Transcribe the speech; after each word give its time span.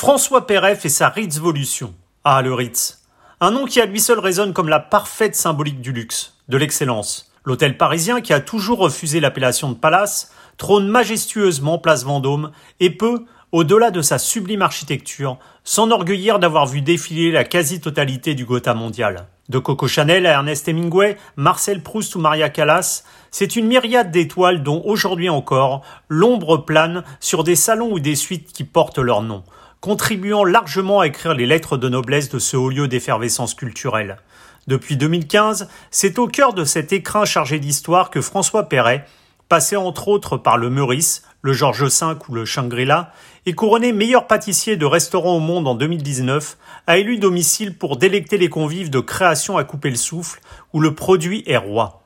François 0.00 0.46
Perret 0.46 0.76
fait 0.76 0.88
sa 0.88 1.10
Ritzvolution. 1.10 1.92
Ah, 2.24 2.40
le 2.40 2.54
Ritz. 2.54 3.02
Un 3.38 3.50
nom 3.50 3.66
qui 3.66 3.82
à 3.82 3.84
lui 3.84 4.00
seul 4.00 4.18
résonne 4.18 4.54
comme 4.54 4.70
la 4.70 4.80
parfaite 4.80 5.36
symbolique 5.36 5.82
du 5.82 5.92
luxe, 5.92 6.38
de 6.48 6.56
l'excellence. 6.56 7.30
L'hôtel 7.44 7.76
parisien, 7.76 8.22
qui 8.22 8.32
a 8.32 8.40
toujours 8.40 8.78
refusé 8.78 9.20
l'appellation 9.20 9.68
de 9.68 9.74
palace, 9.74 10.32
trône 10.56 10.88
majestueusement 10.88 11.76
place 11.76 12.04
Vendôme 12.04 12.50
et 12.80 12.88
peut, 12.88 13.26
au-delà 13.52 13.90
de 13.90 14.00
sa 14.00 14.16
sublime 14.16 14.62
architecture, 14.62 15.36
s'enorgueillir 15.64 16.38
d'avoir 16.38 16.64
vu 16.64 16.80
défiler 16.80 17.30
la 17.30 17.44
quasi-totalité 17.44 18.34
du 18.34 18.46
Gotha 18.46 18.72
mondial. 18.72 19.26
De 19.50 19.58
Coco 19.58 19.86
Chanel 19.86 20.24
à 20.24 20.30
Ernest 20.30 20.66
Hemingway, 20.66 21.18
Marcel 21.36 21.82
Proust 21.82 22.14
ou 22.14 22.20
Maria 22.20 22.48
Callas, 22.48 23.04
c'est 23.30 23.54
une 23.54 23.66
myriade 23.66 24.10
d'étoiles 24.10 24.62
dont 24.62 24.80
aujourd'hui 24.86 25.28
encore 25.28 25.82
l'ombre 26.08 26.56
plane 26.56 27.04
sur 27.20 27.44
des 27.44 27.54
salons 27.54 27.92
ou 27.92 28.00
des 28.00 28.16
suites 28.16 28.54
qui 28.54 28.64
portent 28.64 28.98
leur 28.98 29.20
nom 29.20 29.44
contribuant 29.80 30.44
largement 30.44 31.00
à 31.00 31.06
écrire 31.06 31.34
les 31.34 31.46
lettres 31.46 31.76
de 31.76 31.88
noblesse 31.88 32.28
de 32.28 32.38
ce 32.38 32.56
haut 32.56 32.68
lieu 32.68 32.88
d'effervescence 32.88 33.54
culturelle. 33.54 34.18
Depuis 34.66 34.96
2015, 34.96 35.68
c'est 35.90 36.18
au 36.18 36.28
cœur 36.28 36.52
de 36.52 36.64
cet 36.64 36.92
écrin 36.92 37.24
chargé 37.24 37.58
d'histoire 37.58 38.10
que 38.10 38.20
François 38.20 38.68
Perret, 38.68 39.06
passé 39.48 39.76
entre 39.76 40.08
autres 40.08 40.36
par 40.36 40.58
le 40.58 40.70
Meurice, 40.70 41.22
le 41.42 41.52
Georges 41.52 41.84
V 41.84 42.14
ou 42.28 42.34
le 42.34 42.44
Shangri-La, 42.44 43.12
et 43.46 43.54
couronné 43.54 43.92
meilleur 43.92 44.26
pâtissier 44.26 44.76
de 44.76 44.84
restaurant 44.84 45.36
au 45.36 45.40
monde 45.40 45.66
en 45.66 45.74
2019, 45.74 46.58
a 46.86 46.98
élu 46.98 47.18
domicile 47.18 47.76
pour 47.76 47.96
délecter 47.96 48.36
les 48.36 48.50
convives 48.50 48.90
de 48.90 49.00
création 49.00 49.56
à 49.56 49.64
couper 49.64 49.90
le 49.90 49.96
souffle, 49.96 50.40
où 50.74 50.80
le 50.80 50.94
produit 50.94 51.42
est 51.46 51.56
roi. 51.56 51.99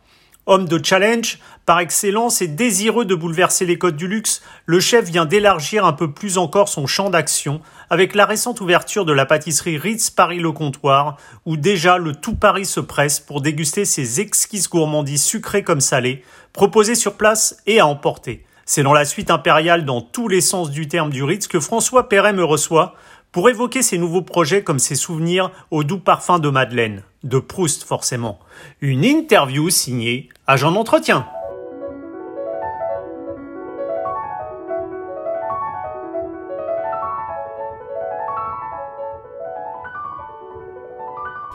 Homme 0.46 0.68
de 0.68 0.78
challenge, 0.84 1.38
par 1.64 1.80
excellence 1.80 2.42
et 2.42 2.48
désireux 2.48 3.06
de 3.06 3.14
bouleverser 3.14 3.64
les 3.64 3.78
codes 3.78 3.96
du 3.96 4.06
luxe, 4.06 4.42
le 4.66 4.78
chef 4.78 5.06
vient 5.06 5.24
d'élargir 5.24 5.86
un 5.86 5.94
peu 5.94 6.12
plus 6.12 6.36
encore 6.36 6.68
son 6.68 6.86
champ 6.86 7.08
d'action 7.08 7.62
avec 7.88 8.14
la 8.14 8.26
récente 8.26 8.60
ouverture 8.60 9.06
de 9.06 9.14
la 9.14 9.24
pâtisserie 9.24 9.78
Ritz 9.78 10.10
Paris 10.10 10.40
Le 10.40 10.52
Comptoir, 10.52 11.16
où 11.46 11.56
déjà 11.56 11.96
le 11.96 12.14
tout 12.14 12.34
Paris 12.34 12.66
se 12.66 12.80
presse 12.80 13.20
pour 13.20 13.40
déguster 13.40 13.86
ses 13.86 14.20
exquises 14.20 14.68
gourmandises 14.68 15.24
sucrées 15.24 15.62
comme 15.62 15.80
salées, 15.80 16.22
proposées 16.52 16.94
sur 16.94 17.14
place 17.14 17.56
et 17.66 17.80
à 17.80 17.86
emporter. 17.86 18.44
C'est 18.66 18.82
dans 18.82 18.92
la 18.92 19.06
suite 19.06 19.30
impériale 19.30 19.86
dans 19.86 20.02
tous 20.02 20.28
les 20.28 20.42
sens 20.42 20.70
du 20.70 20.88
terme 20.88 21.08
du 21.08 21.24
Ritz 21.24 21.46
que 21.46 21.60
François 21.60 22.10
Perret 22.10 22.34
me 22.34 22.44
reçoit 22.44 22.94
pour 23.32 23.48
évoquer 23.48 23.80
ses 23.80 23.96
nouveaux 23.96 24.22
projets 24.22 24.62
comme 24.62 24.78
ses 24.78 24.94
souvenirs 24.94 25.50
au 25.70 25.84
doux 25.84 25.98
parfum 25.98 26.38
de 26.38 26.50
Madeleine, 26.50 27.02
de 27.24 27.38
Proust 27.38 27.82
forcément. 27.82 28.38
Une 28.80 29.04
interview 29.04 29.70
signée 29.70 30.28
Agent 30.46 30.72
d'entretien. 30.72 31.26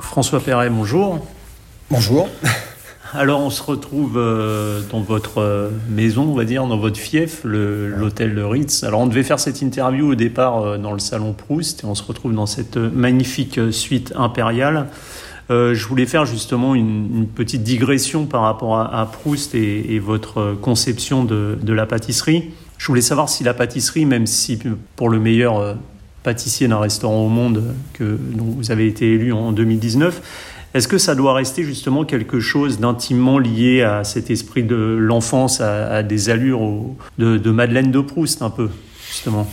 François 0.02 0.40
Perret, 0.40 0.70
bonjour. 0.70 1.26
Bonjour. 1.92 2.28
Alors 3.14 3.42
on 3.42 3.50
se 3.50 3.64
retrouve 3.64 4.18
euh, 4.18 4.82
dans 4.92 5.02
votre 5.02 5.40
euh, 5.40 5.70
maison, 5.90 6.24
on 6.24 6.36
va 6.36 6.46
dire, 6.46 6.68
dans 6.68 6.78
votre 6.78 6.98
fief, 6.98 7.42
l'hôtel 7.44 8.36
de 8.36 8.42
Ritz. 8.42 8.84
Alors 8.84 9.02
on 9.02 9.08
devait 9.08 9.24
faire 9.24 9.40
cette 9.40 9.62
interview 9.62 10.12
au 10.12 10.16
départ 10.16 10.62
euh, 10.62 10.78
dans 10.78 10.94
le 10.94 11.00
salon 11.00 11.34
Proust 11.34 11.84
et 11.84 11.86
on 11.88 11.96
se 11.96 12.04
retrouve 12.04 12.34
dans 12.34 12.46
cette 12.46 12.78
magnifique 12.78 13.60
suite 13.72 14.14
impériale. 14.16 14.88
Je 15.50 15.88
voulais 15.88 16.06
faire 16.06 16.26
justement 16.26 16.76
une, 16.76 17.28
petite 17.28 17.64
digression 17.64 18.26
par 18.26 18.42
rapport 18.42 18.78
à, 18.80 19.10
Proust 19.12 19.56
et, 19.56 20.00
votre 20.00 20.56
conception 20.62 21.24
de, 21.24 21.74
la 21.74 21.86
pâtisserie. 21.86 22.52
Je 22.78 22.88
voulais 22.88 23.02
savoir 23.02 23.30
si 23.30 23.44
la 23.44 23.54
pâtisserie, 23.54 24.06
même 24.06 24.28
si 24.28 24.60
pour 24.96 25.10
le 25.10 25.20
meilleur 25.20 25.78
pâtissier 26.24 26.68
d'un 26.68 26.80
restaurant 26.80 27.26
au 27.26 27.30
monde 27.30 27.76
que, 27.94 28.18
dont 28.36 28.46
vous 28.46 28.72
avez 28.72 28.88
été 28.88 29.12
élu 29.12 29.34
en 29.34 29.52
2019, 29.52 30.22
est-ce 30.76 30.88
que 30.88 31.00
ça 31.00 31.16
doit 31.16 31.34
rester 31.34 31.64
justement 31.64 32.06
quelque 32.06 32.40
chose 32.40 32.80
d'intimement 32.80 33.40
lié 33.40 33.82
à 33.82 34.04
cet 34.04 34.30
esprit 34.30 34.64
de 34.64 34.76
l'enfance, 34.76 35.62
à, 35.62 36.04
des 36.04 36.30
allures 36.30 36.62
de, 37.18 37.52
Madeleine 37.52 37.92
de 37.92 38.00
Proust 38.00 38.44
un 38.44 38.52
peu, 38.52 38.70
justement? 39.08 39.48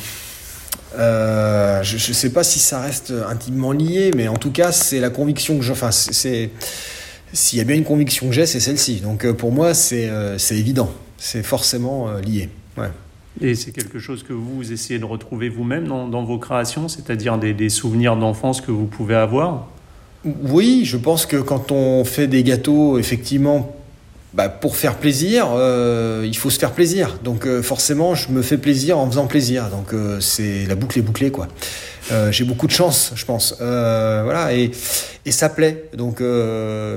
Euh, 0.99 1.83
je 1.83 1.95
ne 1.95 2.15
sais 2.15 2.31
pas 2.31 2.45
si 2.45 2.59
ça 2.59 2.81
reste 2.81 3.13
intimement 3.29 3.73
lié, 3.73 4.11
mais 4.17 4.29
en 4.29 4.37
tout 4.37 4.51
cas, 4.51 4.73
c'est 4.73 5.01
la 5.01 5.11
conviction 5.11 5.57
que 5.59 5.65
je. 5.65 5.73
Enfin, 5.73 5.91
c'est. 5.91 6.51
S'il 7.33 7.59
y 7.59 7.61
a 7.61 7.65
bien 7.65 7.77
une 7.77 7.85
conviction 7.85 8.29
que 8.29 8.33
j'ai, 8.33 8.47
c'est 8.47 8.61
celle-ci. 8.61 9.01
Donc 9.01 9.25
euh, 9.25 9.35
pour 9.35 9.53
moi, 9.53 9.75
c'est 9.75 10.09
euh, 10.09 10.39
évident. 10.51 10.91
C'est 11.19 11.43
forcément 11.43 12.13
lié. 12.19 12.49
Ouais. 12.77 12.91
Et 13.41 13.55
c'est 13.55 13.73
quelque 13.73 13.99
chose 13.99 14.23
que 14.23 14.33
vous 14.33 14.73
essayez 14.73 14.99
de 14.99 15.05
retrouver 15.05 15.49
vous-même 15.49 15.87
dans, 15.87 16.25
vos 16.25 16.39
créations, 16.39 16.89
c'est-à-dire 16.89 17.37
des, 17.37 17.53
des 17.53 17.69
souvenirs 17.69 18.17
d'enfance 18.17 18.61
que 18.61 18.71
vous 18.71 18.87
pouvez 18.87 19.15
avoir? 19.15 19.69
Oui, 20.25 20.83
je 20.85 20.97
pense 20.97 21.27
que 21.27 21.37
quand 21.37 21.71
on 21.71 22.05
fait 22.05 22.27
des 22.27 22.43
gâteaux, 22.43 22.99
effectivement, 22.99 23.77
bah, 24.37 24.51
pour 24.51 24.77
faire 24.77 24.97
plaisir, 24.97 25.49
euh, 25.55 26.23
il 26.27 26.37
faut 26.37 26.51
se 26.51 26.59
faire 26.59 26.73
plaisir. 26.73 27.19
Donc 27.25 27.47
euh, 27.47 27.63
forcément, 27.63 28.15
je 28.15 28.31
me 28.31 28.43
fais 28.43 28.59
plaisir 28.59 28.99
en 28.99 29.09
faisant 29.09 29.27
plaisir. 29.27 29.71
Donc 29.71 29.95
euh, 29.95 30.21
c'est 30.21 30.67
la 30.67 30.75
boucle 30.75 30.99
est 30.99 31.03
bouclée, 31.03 31.31
quoi. 31.31 31.49
j'ai 32.31 32.45
beaucoup 32.45 32.67
de 32.67 32.73
chance, 32.73 33.13
je 33.15 33.25
pense. 33.25 33.55
voilà, 33.59 34.53
et, 34.53 34.71
ça 35.31 35.49
plaît. 35.49 35.89
Donc 35.97 36.23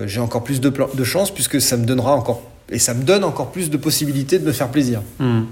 j'ai 0.06 0.20
encore 0.20 0.44
plus 0.44 0.60
de, 0.60 0.70
de 0.70 1.04
chance 1.06 1.34
puisque 1.34 1.62
ça 1.62 1.78
me 1.78 1.86
donnera 1.86 2.14
encore 2.14 2.44
et 2.72 2.78
ça 2.78 2.94
me 2.94 3.04
donne 3.04 3.24
encore 3.24 3.52
plus 3.52 3.70
de 3.70 3.78
possibilités 3.78 4.38
de 4.38 4.46
me 4.46 4.52
faire 4.52 4.68
plaisir. 4.68 5.02
Hmm. 5.18 5.44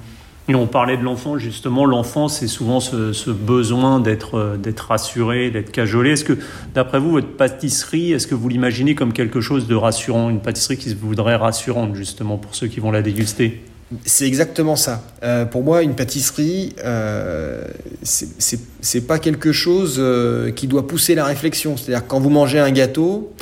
On 0.56 0.66
parlait 0.66 0.98
de 0.98 1.04
l'enfant, 1.04 1.38
justement, 1.38 1.86
l'enfant, 1.86 2.30
c'est 2.30 2.48
souvent 2.48 2.80
ce, 2.80 3.30
besoin 3.32 4.00
d'être 4.00 4.36
euh, 4.36 4.58
d'être 4.58 4.80
rassuré, 4.80 5.52
d'être 5.52 5.72
cajolé. 5.72 6.12
Est-ce 6.12 6.24
que, 6.24 6.38
d'après 6.74 7.00
vous, 7.00 7.12
votre 7.12 7.28
pâtisserie, 7.36 8.14
est-ce 8.14 8.28
que 8.28 8.36
vous 8.36 8.48
l'imaginez 8.48 8.96
comme 8.96 9.12
quelque 9.12 9.42
chose 9.42 9.68
de 9.68 9.76
rassurant, 9.76 10.30
une 10.30 10.40
pâtisserie 10.40 10.78
qui 10.78 10.90
se 10.90 10.96
voudrait 10.96 11.36
rassurante, 11.36 11.96
justement, 11.96 12.38
pour 12.38 12.56
ceux 12.56 12.68
qui 12.68 12.80
vont 12.80 12.92
la 12.92 13.02
déguster? 13.02 13.62
C'est 14.04 14.28
exactement 14.28 14.76
ça. 14.76 15.04
Euh, 15.24 15.46
pour 15.46 15.64
moi, 15.64 15.82
une 15.82 15.96
pâtisserie, 15.96 16.76
euh, 16.84 17.64
c'est 18.04 19.08
pas 19.08 19.18
quelque 19.18 19.54
chose 19.54 19.96
euh, 19.98 20.52
qui 20.52 20.68
doit 20.68 20.88
pousser 20.88 21.16
la 21.16 21.24
réflexion. 21.24 21.78
C'est-à-dire 21.78 22.06
quand 22.06 22.20
vous 22.20 22.30
mangez 22.30 22.60
un 22.60 22.72
gâteau, 22.72 23.34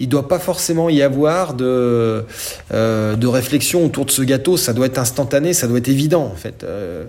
il 0.00 0.08
doit 0.08 0.28
pas 0.28 0.38
forcément 0.38 0.88
y 0.88 1.02
avoir 1.02 1.54
de, 1.54 2.24
euh, 2.72 3.16
de 3.16 3.26
réflexion 3.26 3.84
autour 3.84 4.04
de 4.04 4.10
ce 4.10 4.22
gâteau. 4.22 4.56
Ça 4.56 4.72
doit 4.72 4.86
être 4.86 4.98
instantané, 4.98 5.52
ça 5.52 5.68
doit 5.68 5.78
être 5.78 5.88
évident 5.88 6.24
en 6.24 6.36
fait. 6.36 6.64
Euh, 6.64 7.04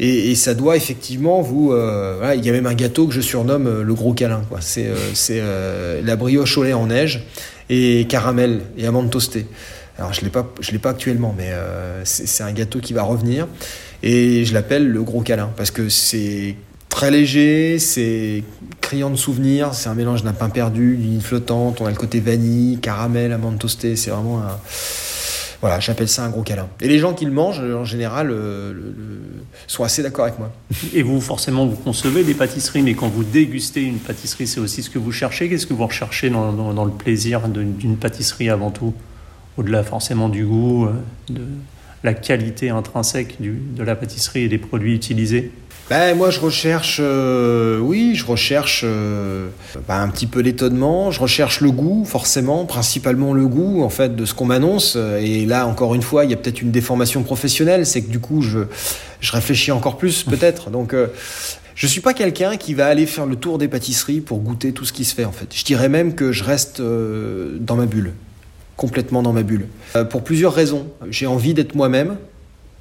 et, 0.00 0.34
ça 0.34 0.54
doit 0.54 0.76
effectivement 0.76 1.40
vous. 1.40 1.72
Euh, 1.72 2.34
il 2.36 2.44
y 2.44 2.48
a 2.48 2.52
même 2.52 2.66
un 2.66 2.74
gâteau 2.74 3.06
que 3.06 3.14
je 3.14 3.20
surnomme 3.20 3.82
le 3.82 3.94
gros 3.94 4.12
câlin. 4.12 4.42
C'est, 4.60 4.90
c'est 5.14 5.42
la 6.02 6.16
brioche 6.16 6.58
au 6.58 6.64
lait 6.64 6.72
en 6.72 6.86
neige 6.86 7.24
et 7.70 8.06
caramel 8.08 8.62
et 8.76 8.86
amande 8.86 9.10
toastée. 9.10 9.46
Alors 9.98 10.12
je 10.12 10.22
l'ai 10.22 10.30
l'ai 10.72 10.78
pas 10.78 10.90
actuellement, 10.90 11.34
mais 11.36 11.52
c'est 12.04 12.42
un 12.42 12.52
gâteau 12.52 12.80
qui 12.80 12.92
va 12.92 13.02
revenir 13.02 13.46
et 14.02 14.44
je 14.44 14.52
l'appelle 14.52 14.88
le 14.88 15.02
gros 15.02 15.20
câlin 15.20 15.50
parce 15.56 15.70
que 15.70 15.88
c'est 15.88 16.56
très 16.92 17.10
léger, 17.10 17.78
c'est 17.78 18.44
criant 18.82 19.10
de 19.10 19.16
souvenirs, 19.16 19.72
c'est 19.72 19.88
un 19.88 19.94
mélange 19.94 20.22
d'un 20.22 20.34
pain 20.34 20.50
perdu, 20.50 20.96
d'une 20.96 21.22
flottante, 21.22 21.80
on 21.80 21.86
a 21.86 21.90
le 21.90 21.96
côté 21.96 22.20
vanille, 22.20 22.78
caramel, 22.78 23.32
amande 23.32 23.58
toastée, 23.58 23.96
c'est 23.96 24.10
vraiment 24.10 24.40
un... 24.40 24.58
Voilà, 25.62 25.78
j'appelle 25.80 26.08
ça 26.08 26.24
un 26.24 26.28
gros 26.28 26.42
câlin. 26.42 26.68
Et 26.80 26.88
les 26.88 26.98
gens 26.98 27.14
qui 27.14 27.24
le 27.24 27.30
mangent, 27.30 27.60
en 27.60 27.84
général, 27.84 28.30
euh, 28.30 28.74
sont 29.68 29.84
assez 29.84 30.02
d'accord 30.02 30.24
avec 30.24 30.38
moi. 30.38 30.52
Et 30.92 31.02
vous, 31.02 31.20
forcément, 31.20 31.66
vous 31.66 31.76
concevez 31.76 32.24
des 32.24 32.34
pâtisseries, 32.34 32.82
mais 32.82 32.94
quand 32.94 33.08
vous 33.08 33.24
dégustez 33.24 33.82
une 33.82 33.98
pâtisserie, 33.98 34.46
c'est 34.46 34.60
aussi 34.60 34.82
ce 34.82 34.90
que 34.90 34.98
vous 34.98 35.12
cherchez. 35.12 35.48
Qu'est-ce 35.48 35.66
que 35.66 35.74
vous 35.74 35.86
recherchez 35.86 36.30
dans, 36.30 36.84
le 36.84 36.90
plaisir 36.90 37.48
d'une 37.48 37.96
pâtisserie 37.96 38.50
avant 38.50 38.70
tout 38.70 38.92
Au-delà 39.56 39.84
forcément 39.84 40.28
du 40.28 40.44
goût, 40.44 40.86
euh, 40.86 40.92
de 41.30 41.42
la 42.02 42.12
qualité 42.12 42.70
intrinsèque 42.70 43.36
de 43.40 43.82
la 43.84 43.94
pâtisserie 43.94 44.42
et 44.42 44.48
des 44.48 44.58
produits 44.58 44.94
utilisés? 44.94 45.52
Ben, 45.90 46.16
moi, 46.16 46.30
je 46.30 46.40
recherche, 46.40 47.00
euh, 47.02 47.78
oui, 47.78 48.14
je 48.14 48.24
recherche 48.24 48.82
euh, 48.84 49.48
ben, 49.88 50.00
un 50.00 50.08
petit 50.08 50.26
peu 50.26 50.40
l'étonnement, 50.40 51.10
je 51.10 51.20
recherche 51.20 51.60
le 51.60 51.70
goût, 51.70 52.04
forcément, 52.04 52.64
principalement 52.64 53.34
le 53.34 53.46
goût, 53.46 53.82
en 53.82 53.88
fait, 53.88 54.14
de 54.14 54.24
ce 54.24 54.32
qu'on 54.32 54.46
m'annonce. 54.46 54.96
Et 55.20 55.44
là, 55.44 55.66
encore 55.66 55.94
une 55.94 56.02
fois, 56.02 56.24
il 56.24 56.30
y 56.30 56.34
a 56.34 56.36
peut-être 56.36 56.62
une 56.62 56.70
déformation 56.70 57.22
professionnelle, 57.22 57.84
c'est 57.84 58.02
que 58.02 58.10
du 58.10 58.20
coup, 58.20 58.42
je, 58.42 58.60
je 59.20 59.32
réfléchis 59.32 59.72
encore 59.72 59.98
plus, 59.98 60.22
peut-être. 60.28 60.70
Donc, 60.70 60.94
euh, 60.94 61.08
je 61.74 61.86
suis 61.86 62.00
pas 62.00 62.14
quelqu'un 62.14 62.56
qui 62.56 62.74
va 62.74 62.86
aller 62.86 63.06
faire 63.06 63.26
le 63.26 63.36
tour 63.36 63.58
des 63.58 63.68
pâtisseries 63.68 64.20
pour 64.20 64.38
goûter 64.38 64.72
tout 64.72 64.84
ce 64.84 64.92
qui 64.92 65.04
se 65.04 65.14
fait, 65.14 65.24
en 65.24 65.32
fait. 65.32 65.48
Je 65.54 65.64
dirais 65.64 65.88
même 65.88 66.14
que 66.14 66.30
je 66.30 66.44
reste 66.44 66.80
dans 66.80 67.76
ma 67.76 67.86
bulle, 67.86 68.12
complètement 68.76 69.22
dans 69.22 69.32
ma 69.32 69.42
bulle. 69.42 69.66
pour 70.10 70.22
plusieurs 70.22 70.54
raisons. 70.54 70.86
J'ai 71.10 71.26
envie 71.26 71.54
d'être 71.54 71.74
moi-même, 71.74 72.16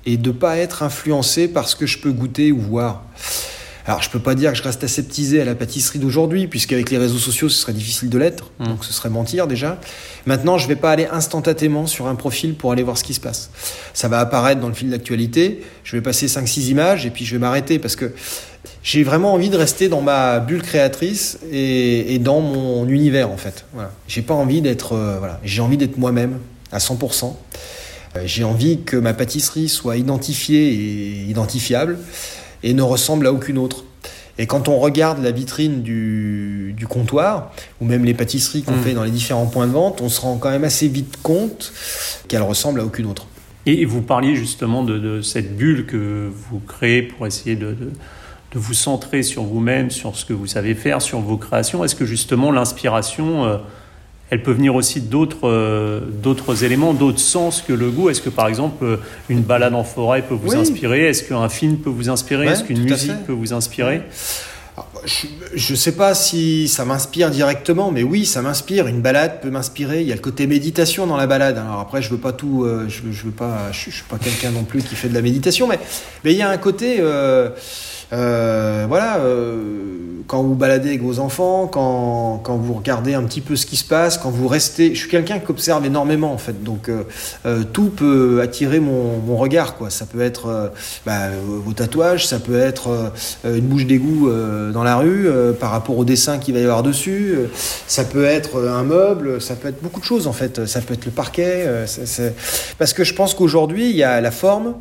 et 0.05 0.17
de 0.17 0.29
ne 0.29 0.35
pas 0.35 0.57
être 0.57 0.83
influencé 0.83 1.47
par 1.47 1.67
ce 1.67 1.75
que 1.75 1.85
je 1.85 1.99
peux 1.99 2.11
goûter 2.11 2.51
ou 2.51 2.59
voir. 2.59 3.03
Alors, 3.85 4.03
je 4.03 4.09
peux 4.09 4.19
pas 4.19 4.35
dire 4.35 4.51
que 4.51 4.57
je 4.57 4.63
reste 4.63 4.83
aseptisé 4.83 5.41
à 5.41 5.45
la 5.45 5.55
pâtisserie 5.55 5.97
d'aujourd'hui, 5.97 6.47
puisqu'avec 6.47 6.91
les 6.91 6.99
réseaux 6.99 7.17
sociaux, 7.17 7.49
ce 7.49 7.59
serait 7.59 7.73
difficile 7.73 8.09
de 8.09 8.17
l'être. 8.17 8.51
Mmh. 8.59 8.65
Donc, 8.65 8.85
ce 8.85 8.93
serait 8.93 9.09
mentir 9.09 9.47
déjà. 9.47 9.79
Maintenant, 10.27 10.57
je 10.57 10.67
vais 10.67 10.75
pas 10.75 10.91
aller 10.91 11.07
instantanément 11.11 11.87
sur 11.87 12.07
un 12.07 12.15
profil 12.15 12.53
pour 12.53 12.71
aller 12.71 12.83
voir 12.83 12.97
ce 12.97 13.03
qui 13.03 13.15
se 13.15 13.19
passe. 13.19 13.49
Ça 13.93 14.07
va 14.07 14.19
apparaître 14.19 14.61
dans 14.61 14.67
le 14.67 14.75
fil 14.75 14.91
d'actualité. 14.91 15.63
Je 15.83 15.95
vais 15.95 16.01
passer 16.01 16.27
5-6 16.27 16.67
images 16.67 17.05
et 17.05 17.09
puis 17.09 17.25
je 17.25 17.33
vais 17.33 17.39
m'arrêter 17.39 17.79
parce 17.79 17.95
que 17.95 18.13
j'ai 18.83 19.03
vraiment 19.03 19.33
envie 19.33 19.49
de 19.49 19.57
rester 19.57 19.89
dans 19.89 20.01
ma 20.01 20.39
bulle 20.39 20.61
créatrice 20.61 21.39
et, 21.51 22.19
dans 22.19 22.39
mon 22.39 22.87
univers 22.87 23.31
en 23.31 23.37
fait. 23.37 23.65
Voilà. 23.73 23.91
J'ai 24.07 24.21
pas 24.21 24.33
envie 24.35 24.61
d'être, 24.61 24.93
euh, 24.93 25.17
voilà, 25.17 25.39
j'ai 25.43 25.61
envie 25.61 25.77
d'être 25.77 25.97
moi-même 25.97 26.37
à 26.71 26.77
100%. 26.77 27.35
Euh, 28.15 28.23
j'ai 28.25 28.43
envie 28.43 28.81
que 28.81 28.97
ma 28.97 29.13
pâtisserie 29.13 29.69
soit 29.69 29.97
identifiée 29.97 30.73
et 30.73 31.23
identifiable 31.29 31.97
et 32.63 32.73
ne 32.73 32.81
ressemble 32.81 33.27
à 33.27 33.33
aucune 33.33 33.57
autre. 33.57 33.85
Et 34.37 34.47
quand 34.47 34.67
on 34.67 34.79
regarde 34.79 35.21
la 35.21 35.31
vitrine 35.31 35.81
du, 35.81 36.73
du 36.75 36.87
comptoir, 36.87 37.51
ou 37.79 37.85
même 37.85 38.05
les 38.05 38.13
pâtisseries 38.13 38.63
qu'on 38.63 38.75
mm. 38.75 38.81
fait 38.81 38.93
dans 38.93 39.03
les 39.03 39.11
différents 39.11 39.45
points 39.45 39.67
de 39.67 39.73
vente, 39.73 40.01
on 40.01 40.09
se 40.09 40.21
rend 40.21 40.37
quand 40.37 40.49
même 40.49 40.63
assez 40.63 40.87
vite 40.87 41.17
compte 41.21 41.73
qu'elle 42.27 42.41
ressemble 42.41 42.79
à 42.79 42.85
aucune 42.85 43.05
autre. 43.05 43.27
Et 43.65 43.85
vous 43.85 44.01
parliez 44.01 44.35
justement 44.35 44.83
de, 44.83 44.97
de 44.97 45.21
cette 45.21 45.55
bulle 45.55 45.85
que 45.85 46.31
vous 46.49 46.59
créez 46.59 47.03
pour 47.03 47.27
essayer 47.27 47.55
de, 47.55 47.67
de, 47.67 47.91
de 48.53 48.59
vous 48.59 48.73
centrer 48.73 49.21
sur 49.21 49.43
vous-même, 49.43 49.91
sur 49.91 50.15
ce 50.15 50.25
que 50.25 50.33
vous 50.33 50.47
savez 50.47 50.73
faire, 50.73 51.01
sur 51.01 51.19
vos 51.19 51.37
créations. 51.37 51.83
Est-ce 51.83 51.95
que 51.95 52.05
justement 52.05 52.51
l'inspiration... 52.51 53.45
Euh, 53.45 53.57
elle 54.31 54.41
peut 54.41 54.53
venir 54.53 54.75
aussi 54.75 55.01
d'autres 55.01 55.47
euh, 55.47 55.99
d'autres 55.99 56.63
éléments, 56.63 56.93
d'autres 56.93 57.19
sens 57.19 57.61
que 57.61 57.73
le 57.73 57.91
goût. 57.91 58.09
Est-ce 58.09 58.21
que 58.21 58.29
par 58.29 58.47
exemple 58.47 58.83
euh, 58.83 58.97
une 59.29 59.41
balade 59.41 59.75
en 59.75 59.83
forêt 59.83 60.21
peut 60.21 60.33
vous 60.33 60.55
inspirer? 60.55 61.07
Est-ce 61.07 61.23
qu'un 61.23 61.49
film 61.49 61.77
peut 61.77 61.89
vous 61.89 62.09
inspirer? 62.09 62.47
Est-ce 62.47 62.63
qu'une 62.63 62.83
musique 62.83 63.25
peut 63.27 63.33
vous 63.33 63.53
inspirer? 63.53 64.01
Je 65.53 65.73
ne 65.73 65.77
sais 65.77 65.91
pas 65.91 66.15
si 66.15 66.69
ça 66.69 66.85
m'inspire 66.85 67.29
directement, 67.29 67.91
mais 67.91 68.03
oui, 68.03 68.25
ça 68.25 68.41
m'inspire. 68.41 68.87
Une 68.87 69.01
balade 69.01 69.41
peut 69.41 69.49
m'inspirer. 69.49 70.01
Il 70.01 70.07
y 70.07 70.13
a 70.13 70.15
le 70.15 70.21
côté 70.21 70.47
méditation 70.47 71.05
dans 71.07 71.17
la 71.17 71.27
balade. 71.27 71.57
Alors 71.57 71.81
après, 71.81 72.01
je 72.01 72.09
veux 72.09 72.17
pas 72.17 72.31
tout, 72.31 72.63
euh, 72.63 72.87
je, 72.87 73.01
veux, 73.01 73.11
veux 73.11 73.31
pas, 73.31 73.71
je, 73.73 73.89
suis 73.89 74.03
pas 74.09 74.17
quelqu'un 74.17 74.51
non 74.51 74.63
plus 74.63 74.81
qui 74.81 74.95
fait 74.95 75.09
de 75.09 75.13
la 75.13 75.21
méditation, 75.21 75.67
mais 75.67 75.79
mais 76.23 76.31
il 76.31 76.37
y 76.37 76.41
a 76.41 76.49
un 76.49 76.57
côté. 76.57 76.97
Euh, 76.99 77.49
euh, 78.13 78.85
voilà, 78.89 79.19
euh, 79.19 79.55
quand 80.27 80.43
vous 80.43 80.55
baladez 80.55 80.89
avec 80.89 81.01
vos 81.01 81.19
enfants, 81.19 81.67
quand, 81.67 82.41
quand, 82.43 82.57
vous 82.57 82.73
regardez 82.73 83.13
un 83.13 83.23
petit 83.23 83.39
peu 83.39 83.55
ce 83.55 83.65
qui 83.65 83.77
se 83.77 83.85
passe, 83.85 84.17
quand 84.17 84.29
vous 84.29 84.47
restez. 84.47 84.93
Je 84.93 84.99
suis 84.99 85.09
quelqu'un 85.09 85.39
qui 85.39 85.49
observe 85.49 85.85
énormément 85.85 86.33
en 86.33 86.37
fait, 86.37 86.61
donc 86.63 86.89
euh, 86.89 87.63
tout 87.71 87.89
peut 87.89 88.41
attirer 88.41 88.79
mon, 88.79 89.19
mon, 89.19 89.37
regard. 89.37 89.77
Quoi. 89.77 89.89
Ça 89.89 90.05
peut 90.05 90.21
être 90.21 90.71
bah, 91.05 91.29
vos 91.45 91.73
tatouages, 91.73 92.27
ça 92.27 92.39
peut 92.39 92.59
être 92.59 93.13
une 93.45 93.61
bouche 93.61 93.85
d'égout 93.85 94.29
dans 94.73 94.83
la 94.83 94.97
rue 94.97 95.27
par 95.59 95.71
rapport 95.71 95.97
au 95.97 96.05
dessin 96.05 96.37
qu'il 96.37 96.53
va 96.53 96.59
y 96.59 96.63
avoir 96.63 96.83
dessus, 96.83 97.35
ça 97.87 98.03
peut 98.03 98.25
être 98.25 98.67
un 98.67 98.83
meuble, 98.83 99.41
ça 99.41 99.55
peut 99.55 99.69
être 99.69 99.81
beaucoup 99.81 99.99
de 99.99 100.05
choses 100.05 100.27
en 100.27 100.33
fait. 100.33 100.65
Ça 100.65 100.81
peut 100.81 100.93
être 100.93 101.05
le 101.05 101.11
parquet. 101.11 101.65
Parce 102.77 102.93
que 102.93 103.03
je 103.03 103.13
pense 103.13 103.33
qu'aujourd'hui, 103.33 103.89
il 103.89 103.95
y 103.95 104.03
a 104.03 104.19
la 104.21 104.31
forme 104.31 104.75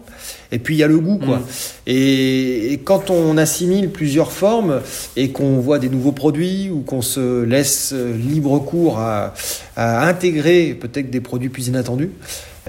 et 0.52 0.58
puis 0.58 0.74
il 0.74 0.78
y 0.78 0.82
a 0.82 0.88
le 0.88 0.98
goût 0.98 1.18
quoi. 1.18 1.38
Mm. 1.38 1.44
Et, 1.86 2.80
quand 2.84 3.10
on 3.10 3.19
assimile 3.36 3.90
plusieurs 3.90 4.32
formes 4.32 4.80
et 5.16 5.30
qu'on 5.30 5.58
voit 5.60 5.78
des 5.78 5.88
nouveaux 5.88 6.12
produits 6.12 6.70
ou 6.70 6.80
qu'on 6.80 7.02
se 7.02 7.42
laisse 7.42 7.92
libre 7.92 8.58
cours 8.58 8.98
à, 8.98 9.34
intégrer 9.76 10.76
peut-être 10.78 11.10
des 11.10 11.20
produits 11.20 11.48
plus 11.48 11.68
inattendus, 11.68 12.10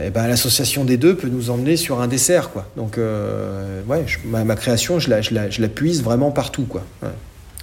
eh 0.02 0.10
ben, 0.10 0.28
l'association 0.28 0.86
des 0.86 0.98
deux 0.98 1.16
peut 1.16 1.28
nous 1.28 1.50
emmener 1.50 1.76
sur 1.76 2.02
un 2.02 2.08
dessert 2.08 2.52
quoi. 2.52 2.66
Donc 2.78 2.98
euh, 2.98 3.82
ouais, 3.88 4.06
ma, 4.26 4.56
création 4.56 5.00
je 5.00 5.10
la, 5.10 5.22
je, 5.22 5.34
la, 5.34 5.50
je 5.50 5.62
la, 5.62 5.68
puise 5.68 6.02
vraiment 6.04 6.32
partout 6.32 6.64
quoi. 6.64 6.84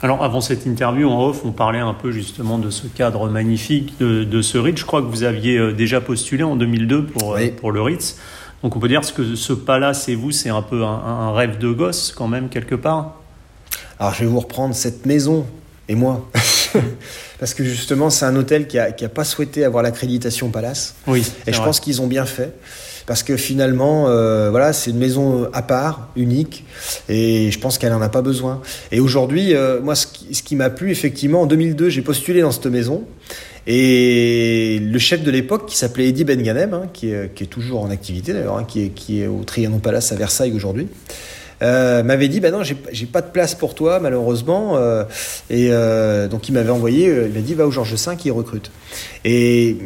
Alors 0.00 0.22
avant 0.22 0.40
cette 0.40 0.66
interview 0.66 1.08
en 1.08 1.28
off, 1.28 1.40
on 1.44 1.52
parlait 1.52 1.80
un 1.80 1.94
peu 1.94 2.12
justement 2.12 2.58
de 2.58 2.70
ce 2.70 2.86
cadre 2.86 3.28
magnifique 3.28 3.94
de, 3.98 4.22
de 4.24 4.42
ce 4.42 4.58
Ritz. 4.58 4.78
Je 4.78 4.84
crois 4.84 5.00
que 5.00 5.06
vous 5.06 5.24
aviez 5.24 5.58
euh, 5.58 5.72
déjà 5.72 6.00
postulé 6.00 6.44
en 6.44 6.54
2002 6.54 7.06
pour, 7.06 7.34
euh, 7.34 7.48
pour 7.56 7.72
le 7.72 7.82
Ritz. 7.82 8.16
Donc 8.62 8.74
on 8.74 8.80
peut 8.80 8.88
dire 8.88 9.00
que 9.14 9.34
ce 9.36 9.52
palace 9.52 10.08
et 10.08 10.14
vous, 10.14 10.32
c'est 10.32 10.48
un 10.48 10.62
peu 10.62 10.82
un, 10.84 11.32
rêve 11.32 11.58
de 11.58 11.70
gosse 11.70 12.12
quand 12.16 12.28
même 12.28 12.48
quelque 12.48 12.74
part. 12.74 13.14
Alors 14.00 14.14
je 14.14 14.20
vais 14.20 14.26
vous 14.26 14.40
reprendre 14.40 14.74
cette 14.74 15.06
maison 15.06 15.46
et 15.88 15.94
moi. 15.94 16.28
Parce 17.38 17.54
que 17.54 17.62
justement, 17.62 18.10
c'est 18.10 18.24
un 18.24 18.34
hôtel 18.34 18.66
qui 18.66 18.76
n'a 18.76 18.84
a 18.84 19.08
pas 19.08 19.24
souhaité 19.24 19.64
avoir 19.64 19.82
l'accréditation 19.82 20.50
Palace. 20.50 20.96
Oui. 21.06 21.24
Et 21.46 21.52
je 21.52 21.62
pense 21.62 21.78
qu'ils 21.78 22.02
ont 22.02 22.08
bien 22.08 22.26
fait. 22.26 22.52
Parce 23.06 23.22
que 23.22 23.38
finalement, 23.38 24.08
euh, 24.08 24.50
voilà, 24.50 24.74
c'est 24.74 24.90
une 24.90 24.98
maison 24.98 25.48
à 25.54 25.62
part, 25.62 26.08
unique, 26.14 26.66
et 27.08 27.50
je 27.50 27.58
pense 27.58 27.78
qu'elle 27.78 27.92
n'en 27.92 28.02
a 28.02 28.10
pas 28.10 28.20
besoin. 28.20 28.60
Et 28.92 29.00
aujourd'hui, 29.00 29.54
euh, 29.54 29.80
moi, 29.80 29.94
ce 29.94 30.06
qui, 30.06 30.34
ce 30.34 30.42
qui 30.42 30.56
m'a 30.56 30.68
plu, 30.68 30.90
effectivement, 30.90 31.40
en 31.40 31.46
2002, 31.46 31.88
j'ai 31.88 32.02
postulé 32.02 32.42
dans 32.42 32.50
cette 32.50 32.66
maison, 32.66 33.04
et 33.70 34.78
le 34.80 34.98
chef 34.98 35.22
de 35.22 35.30
l'époque, 35.30 35.66
qui 35.66 35.76
s'appelait 35.76 36.08
Eddie 36.08 36.24
Benganem, 36.24 36.72
hein, 36.72 36.84
qui, 36.90 37.10
est, 37.10 37.50
toujours 37.50 37.82
en 37.82 37.90
activité 37.90 38.32
d'ailleurs, 38.32 38.56
hein, 38.56 38.64
qui, 38.64 39.20
est, 39.20 39.26
au 39.26 39.44
Trianon 39.44 39.78
Palace 39.78 40.10
à 40.10 40.16
Versailles 40.16 40.54
aujourd'hui, 40.54 40.88
euh, 41.62 42.02
m'avait 42.02 42.28
dit 42.28 42.40
bah 42.40 42.50
non 42.52 42.62
j'ai 42.62 43.06
pas 43.06 43.20
de 43.20 43.32
place 43.32 43.56
pour 43.56 43.74
toi 43.74 43.98
malheureusement 43.98 44.76
euh, 44.76 45.02
et 45.50 45.70
euh, 45.72 46.28
donc 46.28 46.48
il 46.48 46.52
m'avait 46.52 46.70
envoyé 46.70 47.06
il 47.06 47.32
m'a 47.32 47.40
dit 47.40 47.54
va 47.54 47.66
au 47.66 47.72
Georges 47.72 47.94
V 47.94 48.14
qui 48.16 48.30
recrute. 48.30 48.70
Et 49.24 49.78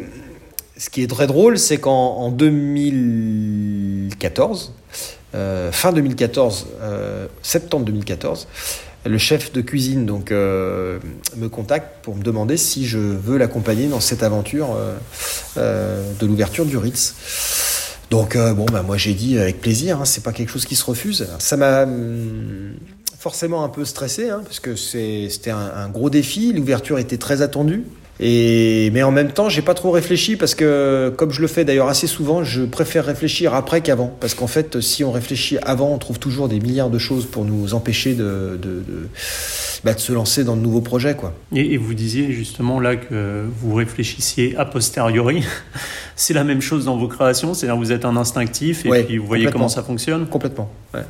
ce 0.77 0.91
qui 0.91 1.01
est 1.01 1.07
très 1.07 1.25
drôle 1.25 1.57
c'est 1.57 1.79
qu'en 1.79 2.29
2014 2.29 4.75
euh, 5.33 5.71
fin 5.71 5.91
2014 5.91 6.67
septembre 7.41 7.85
2014 7.85 8.47
le 9.05 9.17
chef 9.17 9.51
de 9.51 9.61
cuisine 9.61 10.05
donc 10.05 10.31
euh, 10.31 10.99
me 11.35 11.49
contacte 11.49 12.03
pour 12.03 12.15
me 12.15 12.23
demander 12.23 12.57
si 12.57 12.85
je 12.85 12.97
veux 12.97 13.37
l'accompagner 13.37 13.87
dans 13.87 13.99
cette 13.99 14.23
aventure 14.23 14.75
euh, 14.75 14.95
euh, 15.57 16.11
de 16.19 16.25
l'ouverture 16.25 16.65
du 16.65 16.77
Ritz. 16.77 17.15
Donc 18.09 18.37
bon 18.37 18.65
bah 18.65 18.83
moi 18.83 18.95
j'ai 18.97 19.13
dit 19.13 19.39
avec 19.39 19.59
plaisir, 19.59 19.99
hein, 19.99 20.05
c'est 20.05 20.23
pas 20.23 20.33
quelque 20.33 20.49
chose 20.49 20.65
qui 20.65 20.75
se 20.75 20.85
refuse. 20.85 21.27
Ça 21.39 21.57
m'a 21.57 21.83
hum, 21.83 22.75
forcément 23.17 23.63
un 23.63 23.69
peu 23.69 23.85
stressé 23.85 24.29
hein, 24.29 24.41
parce 24.43 24.59
que 24.59 24.75
c'était 24.75 25.49
un, 25.49 25.71
un, 25.75 25.89
gros 25.89 26.11
défi. 26.11 26.53
L'ouverture 26.53 26.99
était 26.99 27.17
très 27.17 27.41
attendue. 27.41 27.85
Et, 28.19 28.91
mais 28.93 29.01
en 29.01 29.11
même 29.11 29.31
temps, 29.31 29.49
j'ai 29.49 29.63
pas 29.63 29.73
trop 29.73 29.91
réfléchi 29.91 30.35
parce 30.35 30.53
que, 30.53 31.11
comme 31.17 31.31
je 31.31 31.41
le 31.41 31.47
fais 31.47 31.65
d'ailleurs 31.65 31.87
assez 31.87 32.05
souvent, 32.05 32.43
je 32.43 32.61
préfère 32.63 33.05
réfléchir 33.05 33.53
après 33.55 33.81
qu'avant. 33.81 34.15
Parce 34.19 34.35
qu'en 34.35 34.47
fait, 34.47 34.79
si 34.81 35.03
on 35.03 35.11
réfléchit 35.11 35.57
avant, 35.63 35.91
on 35.91 35.97
trouve 35.97 36.19
toujours 36.19 36.47
des 36.47 36.59
milliards 36.59 36.91
de 36.91 36.99
choses 36.99 37.25
pour 37.25 37.43
nous 37.43 37.73
empêcher 37.73 38.13
de, 38.13 38.59
de, 38.61 38.83
de, 38.87 39.09
bah, 39.83 39.93
de 39.93 39.99
se 39.99 40.13
lancer 40.13 40.43
dans 40.43 40.55
de 40.55 40.61
nouveaux 40.61 40.81
projets. 40.81 41.15
Quoi. 41.15 41.33
Et, 41.55 41.77
vous 41.77 41.93
disiez 41.95 42.31
justement 42.31 42.79
là 42.79 42.95
que 42.95 43.45
vous 43.59 43.73
réfléchissiez 43.73 44.55
a 44.57 44.65
posteriori. 44.65 45.43
C'est 46.15 46.35
la 46.35 46.43
même 46.43 46.61
chose 46.61 46.85
dans 46.85 46.97
vos 46.97 47.07
créations, 47.07 47.55
c'est-à-dire 47.55 47.77
vous 47.77 47.91
êtes 47.91 48.05
un 48.05 48.15
instinctif 48.15 48.85
et 48.85 49.03
puis 49.03 49.17
vous 49.17 49.25
voyez 49.25 49.47
comment 49.47 49.69
ça 49.69 49.81
fonctionne 49.81 50.27
Complètement. 50.27 50.71
Ouais. 50.93 51.01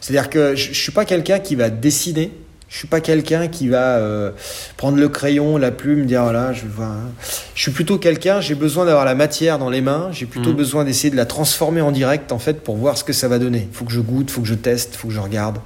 C'est-à-dire 0.00 0.30
que 0.30 0.54
je, 0.54 0.72
je 0.72 0.80
suis 0.80 0.92
pas 0.92 1.04
quelqu'un 1.04 1.40
qui 1.40 1.56
va 1.56 1.70
dessiner 1.70 2.30
je 2.70 2.78
suis 2.78 2.86
pas 2.86 3.00
quelqu'un 3.00 3.48
qui 3.48 3.68
va 3.68 3.96
euh, 3.96 4.30
prendre 4.76 4.96
le 4.96 5.08
crayon, 5.08 5.56
la 5.56 5.72
plume, 5.72 6.06
dire 6.06 6.22
voilà, 6.22 6.52
je 6.52 6.66
vois. 6.66 6.86
Hein. 6.86 7.10
Je 7.56 7.62
suis 7.62 7.72
plutôt 7.72 7.98
quelqu'un, 7.98 8.40
j'ai 8.40 8.54
besoin 8.54 8.86
d'avoir 8.86 9.04
la 9.04 9.16
matière 9.16 9.58
dans 9.58 9.70
les 9.70 9.80
mains, 9.80 10.08
j'ai 10.12 10.24
plutôt 10.24 10.52
mm. 10.52 10.56
besoin 10.56 10.84
d'essayer 10.84 11.10
de 11.10 11.16
la 11.16 11.26
transformer 11.26 11.80
en 11.80 11.90
direct 11.90 12.30
en 12.30 12.38
fait 12.38 12.62
pour 12.62 12.76
voir 12.76 12.96
ce 12.96 13.02
que 13.02 13.12
ça 13.12 13.26
va 13.26 13.40
donner. 13.40 13.68
Faut 13.72 13.84
que 13.84 13.92
je 13.92 14.00
goûte, 14.00 14.30
faut 14.30 14.40
que 14.40 14.46
je 14.46 14.54
teste, 14.54 14.94
faut 14.94 15.08
que 15.08 15.14
je 15.14 15.20
regarde. 15.20 15.58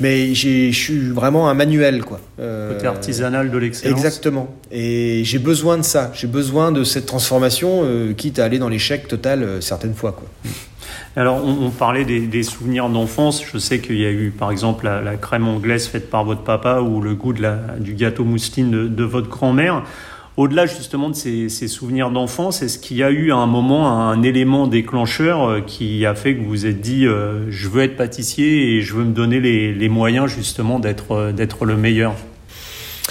Mais 0.00 0.34
je 0.34 0.70
suis 0.70 1.10
vraiment 1.10 1.50
un 1.50 1.54
manuel 1.54 2.04
quoi. 2.04 2.20
Euh, 2.40 2.74
Côté 2.74 2.86
artisanal 2.86 3.50
de 3.50 3.58
l'excellence. 3.58 3.98
Exactement. 3.98 4.54
Et 4.70 5.22
j'ai 5.24 5.38
besoin 5.38 5.76
de 5.76 5.82
ça. 5.82 6.10
J'ai 6.14 6.28
besoin 6.28 6.72
de 6.72 6.84
cette 6.84 7.06
transformation, 7.06 7.82
euh, 7.82 8.12
quitte 8.14 8.38
à 8.38 8.44
aller 8.44 8.58
dans 8.58 8.68
l'échec 8.68 9.08
total 9.08 9.42
euh, 9.42 9.60
certaines 9.60 9.94
fois 9.94 10.12
quoi. 10.12 10.28
Alors, 11.14 11.44
on, 11.44 11.68
parlait 11.68 12.04
des, 12.06 12.42
souvenirs 12.42 12.88
d'enfance. 12.88 13.44
Je 13.44 13.58
sais 13.58 13.80
qu'il 13.80 13.98
y 13.98 14.06
a 14.06 14.10
eu, 14.10 14.30
par 14.30 14.50
exemple, 14.50 14.86
la, 14.86 15.16
crème 15.16 15.46
anglaise 15.46 15.86
faite 15.86 16.08
par 16.08 16.24
votre 16.24 16.40
papa 16.42 16.80
ou 16.80 17.02
le 17.02 17.14
goût 17.14 17.34
du 17.34 17.92
gâteau 17.94 18.24
mousseline 18.24 18.70
de, 18.70 19.04
votre 19.04 19.28
grand-mère. 19.28 19.82
Au-delà 20.38 20.64
justement 20.64 21.10
de 21.10 21.14
ces, 21.14 21.68
souvenirs 21.68 22.10
d'enfance, 22.10 22.62
est-ce 22.62 22.78
qu'il 22.78 22.96
y 22.96 23.02
a 23.02 23.10
eu 23.10 23.30
à 23.30 23.36
un 23.36 23.46
moment 23.46 24.00
un 24.08 24.22
élément 24.22 24.66
déclencheur 24.66 25.44
euh, 25.44 25.60
qui 25.60 26.06
a 26.06 26.14
fait 26.14 26.34
que 26.34 26.40
vous 26.40 26.48
vous 26.48 26.64
êtes 26.64 26.80
dit 26.80 27.04
euh, 27.04 27.50
je 27.50 27.68
veux 27.68 27.82
être 27.82 27.98
pâtissier 27.98 28.76
et 28.76 28.80
je 28.80 28.94
veux 28.94 29.04
me 29.04 29.12
donner 29.12 29.40
les, 29.40 29.88
moyens 29.90 30.28
justement 30.28 30.78
d'être 30.78 31.12
euh, 31.12 31.64
le 31.66 31.76
meilleur? 31.76 32.14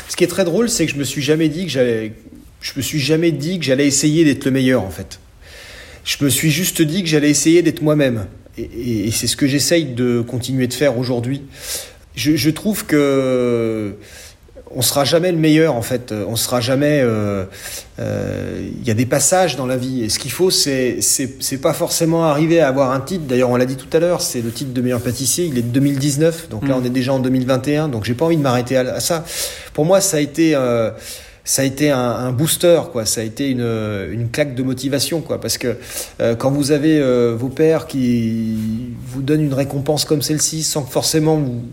Ce 0.10 0.16
qui 0.16 0.24
est 0.24 0.28
très 0.28 0.46
drôle, 0.46 0.68
c'est 0.68 0.88
que 0.88 0.92
je 0.92 0.98
me 0.98 1.04
je 1.04 2.74
me 2.78 2.82
suis 2.82 3.00
jamais 3.00 3.32
dit 3.32 3.60
que 3.60 3.66
j'allais 3.66 3.86
essayer 3.86 4.26
d'être 4.26 4.46
le 4.46 4.52
meilleur 4.52 4.82
en 4.82 4.90
fait 4.90 5.20
je 6.04 6.24
me 6.24 6.30
suis 6.30 6.52
juste 6.52 6.82
dit 6.82 7.04
que 7.04 7.10
j'allais 7.10 7.30
essayer 7.30 7.62
d'être 7.62 7.82
moi-même. 7.82 8.26
Et, 8.58 9.12
c'est 9.12 9.28
ce 9.28 9.36
que 9.36 9.48
j'essaye 9.48 9.86
de 9.86 10.22
continuer 10.22 10.68
de 10.68 10.74
faire 10.74 10.98
aujourd'hui. 10.98 11.44
Je, 12.16 12.50
trouve 12.50 12.86
que 12.86 13.96
on 14.74 14.82
sera 14.82 15.06
jamais 15.06 15.32
le 15.32 15.38
meilleur 15.38 15.76
en 15.76 15.82
fait. 15.82 16.12
On 16.12 16.36
sera 16.36 16.60
jamais. 16.60 17.02
Euh, 17.02 17.46
euh, 18.00 18.70
il 18.82 18.86
y 18.86 18.92
a 18.92 18.94
des 18.94 19.06
passages 19.06 19.56
dans 19.56 19.66
la 19.66 19.78
vie 19.78 20.04
et 20.04 20.10
ce 20.10 20.20
qu'il 20.20 20.32
faut, 20.32 20.50
c'est 20.50 21.00
c'est 21.02 21.58
pas 21.62 21.74
forcément 21.74 22.26
arriver 22.26 22.60
à 22.60 22.68
avoir 22.68 22.92
un 22.92 23.00
titre. 23.00 23.24
D'ailleurs, 23.26 23.50
on 23.50 23.56
l'a 23.56 23.66
dit 23.66 23.78
tout 23.78 23.96
à 23.96 24.00
l'heure, 24.00 24.22
c'est 24.22 24.42
le 24.42 24.52
titre 24.52 24.74
de 24.74 24.82
meilleur 24.82 25.02
pâtissier. 25.02 25.46
Il 25.46 25.58
est 25.58 25.62
de 25.62 25.70
2019, 25.70 26.50
donc 26.50 26.68
là 26.68 26.76
mm. 26.76 26.82
on 26.82 26.86
est 26.86 26.90
déjà 26.90 27.14
en 27.14 27.20
2021. 27.20 27.88
Donc 27.88 28.04
j'ai 28.04 28.14
pas 28.14 28.26
envie 28.26 28.38
de 28.38 28.42
m'arrêter 28.42 28.76
à, 28.76 29.00
ça. 29.00 29.24
Pour 29.74 29.86
moi, 29.86 30.02
ça 30.02 30.18
a 30.18 30.20
été. 30.20 30.54
Euh, 30.56 30.92
ça 31.44 31.64
a 31.64 31.66
été 31.66 31.90
un, 31.90 32.32
booster, 32.32 32.82
quoi. 32.92 33.06
Ça 33.06 33.22
a 33.22 33.24
été 33.24 33.50
une, 33.50 33.68
une 34.12 34.30
claque 34.30 34.54
de 34.56 34.64
motivation, 34.64 35.22
quoi. 35.22 35.42
Parce 35.42 35.58
que 35.58 35.78
euh, 36.20 36.36
quand 36.36 36.52
vous 36.52 36.72
avez 36.72 37.00
euh, 37.00 37.36
vos 37.38 37.50
pères 37.50 37.88
qui 37.88 38.58
vous 39.08 39.22
donnent 39.22 39.44
une 39.46 39.54
récompense 39.54 40.06
comme 40.06 40.22
celle-ci, 40.22 40.64
sans 40.64 40.84
que 40.84 40.92
forcément 40.92 41.38
vous, 41.38 41.64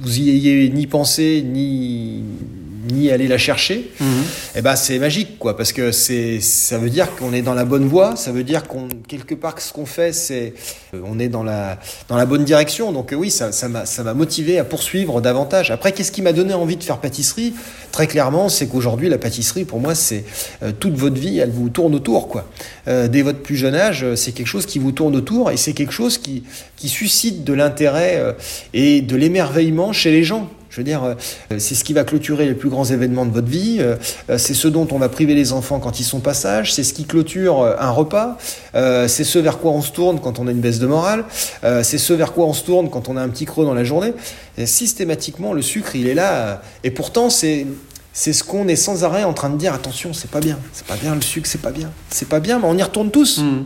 vous 0.00 0.18
y 0.18 0.30
ayez 0.30 0.68
ni 0.70 0.86
pensé 0.86 1.44
ni 1.46 2.24
ni 2.92 3.10
aller 3.10 3.26
la 3.28 3.38
chercher, 3.38 3.90
Mhm. 4.00 4.06
eh 4.56 4.60
ben 4.62 4.76
c'est 4.76 4.98
magique 4.98 5.38
quoi, 5.38 5.56
parce 5.56 5.72
que 5.72 5.90
c'est 5.92 6.40
ça 6.40 6.78
veut 6.78 6.90
dire 6.90 7.14
qu'on 7.16 7.32
est 7.32 7.42
dans 7.42 7.54
la 7.54 7.64
bonne 7.64 7.86
voie, 7.86 8.16
ça 8.16 8.30
veut 8.32 8.44
dire 8.44 8.66
qu'on 8.68 8.88
quelque 9.08 9.34
part 9.34 9.54
que 9.54 9.62
ce 9.62 9.72
qu'on 9.72 9.86
fait 9.86 10.12
c'est 10.12 10.54
euh, 10.94 11.00
on 11.04 11.18
est 11.18 11.28
dans 11.28 11.42
la 11.42 11.78
dans 12.08 12.16
la 12.16 12.26
bonne 12.26 12.44
direction. 12.44 12.92
Donc 12.92 13.12
euh, 13.12 13.16
oui, 13.16 13.30
ça 13.30 13.50
ça 13.52 13.68
m'a 13.68 13.86
ça 13.86 14.02
m'a 14.02 14.14
motivé 14.14 14.58
à 14.58 14.64
poursuivre 14.64 15.20
davantage. 15.20 15.70
Après, 15.70 15.92
qu'est-ce 15.92 16.12
qui 16.12 16.22
m'a 16.22 16.32
donné 16.32 16.54
envie 16.54 16.76
de 16.76 16.84
faire 16.84 16.98
pâtisserie? 16.98 17.54
Très 17.92 18.06
clairement, 18.06 18.48
c'est 18.48 18.66
qu'aujourd'hui 18.68 19.08
la 19.08 19.18
pâtisserie 19.18 19.64
pour 19.64 19.80
moi 19.80 19.94
c'est 19.94 20.24
euh, 20.62 20.72
toute 20.78 20.94
votre 20.94 21.18
vie, 21.20 21.38
elle 21.38 21.50
vous 21.50 21.68
tourne 21.70 21.94
autour 21.94 22.28
quoi. 22.28 22.48
Euh, 22.88 23.08
dès 23.08 23.22
votre 23.22 23.40
plus 23.40 23.56
jeune 23.56 23.74
âge, 23.74 24.04
c'est 24.16 24.32
quelque 24.32 24.46
chose 24.46 24.66
qui 24.66 24.78
vous 24.78 24.92
tourne 24.92 25.16
autour 25.16 25.50
et 25.50 25.56
c'est 25.56 25.72
quelque 25.72 25.92
chose 25.92 26.18
qui 26.18 26.42
qui 26.76 26.88
suscite 26.88 27.44
de 27.44 27.52
l'intérêt 27.52 28.20
et 28.74 29.00
de 29.02 29.16
l'émerveillement 29.16 29.92
chez 29.92 30.10
les 30.10 30.24
gens. 30.24 30.50
Je 30.72 30.78
veux 30.78 30.84
dire, 30.84 31.04
euh, 31.04 31.14
c'est 31.58 31.74
ce 31.74 31.84
qui 31.84 31.92
va 31.92 32.02
clôturer 32.02 32.46
les 32.46 32.54
plus 32.54 32.70
grands 32.70 32.86
événements 32.86 33.26
de 33.26 33.30
votre 33.30 33.46
vie. 33.46 33.76
euh, 33.80 33.96
euh, 34.30 34.38
C'est 34.38 34.54
ce 34.54 34.68
dont 34.68 34.88
on 34.90 34.98
va 34.98 35.10
priver 35.10 35.34
les 35.34 35.52
enfants 35.52 35.78
quand 35.80 36.00
ils 36.00 36.04
sont 36.04 36.20
pas 36.20 36.32
sages. 36.32 36.72
C'est 36.72 36.82
ce 36.82 36.94
qui 36.94 37.04
clôture 37.04 37.62
un 37.78 37.90
repas. 37.90 38.38
C'est 38.72 39.24
ce 39.24 39.38
vers 39.38 39.58
quoi 39.58 39.72
on 39.72 39.82
se 39.82 39.92
tourne 39.92 40.18
quand 40.18 40.38
on 40.38 40.48
a 40.48 40.50
une 40.50 40.60
baisse 40.60 40.78
de 40.78 40.86
morale. 40.86 41.24
C'est 41.82 41.98
ce 41.98 42.14
vers 42.14 42.32
quoi 42.32 42.46
on 42.46 42.54
se 42.54 42.64
tourne 42.64 42.88
quand 42.88 43.10
on 43.10 43.18
a 43.18 43.22
un 43.22 43.28
petit 43.28 43.44
creux 43.44 43.66
dans 43.66 43.74
la 43.74 43.84
journée. 43.84 44.14
Et 44.56 44.64
systématiquement, 44.64 45.52
le 45.52 45.60
sucre, 45.60 45.94
il 45.94 46.08
est 46.08 46.14
là. 46.14 46.62
Et 46.84 46.90
pourtant, 46.90 47.28
c'est 47.28 47.66
c'est 48.12 48.32
ce 48.32 48.44
qu'on 48.44 48.68
est 48.68 48.76
sans 48.76 49.04
arrêt 49.04 49.24
en 49.24 49.32
train 49.32 49.50
de 49.50 49.56
dire. 49.56 49.72
Attention, 49.74 50.12
c'est 50.12 50.30
pas 50.30 50.40
bien. 50.40 50.58
C'est 50.72 50.86
pas 50.86 50.96
bien 50.96 51.14
le 51.14 51.20
sucre, 51.22 51.46
c'est 51.48 51.60
pas 51.62 51.70
bien. 51.70 51.90
C'est 52.10 52.28
pas 52.28 52.40
bien, 52.40 52.58
mais 52.58 52.66
on 52.68 52.76
y 52.76 52.82
retourne 52.82 53.10
tous. 53.10 53.38
Mhm. 53.38 53.64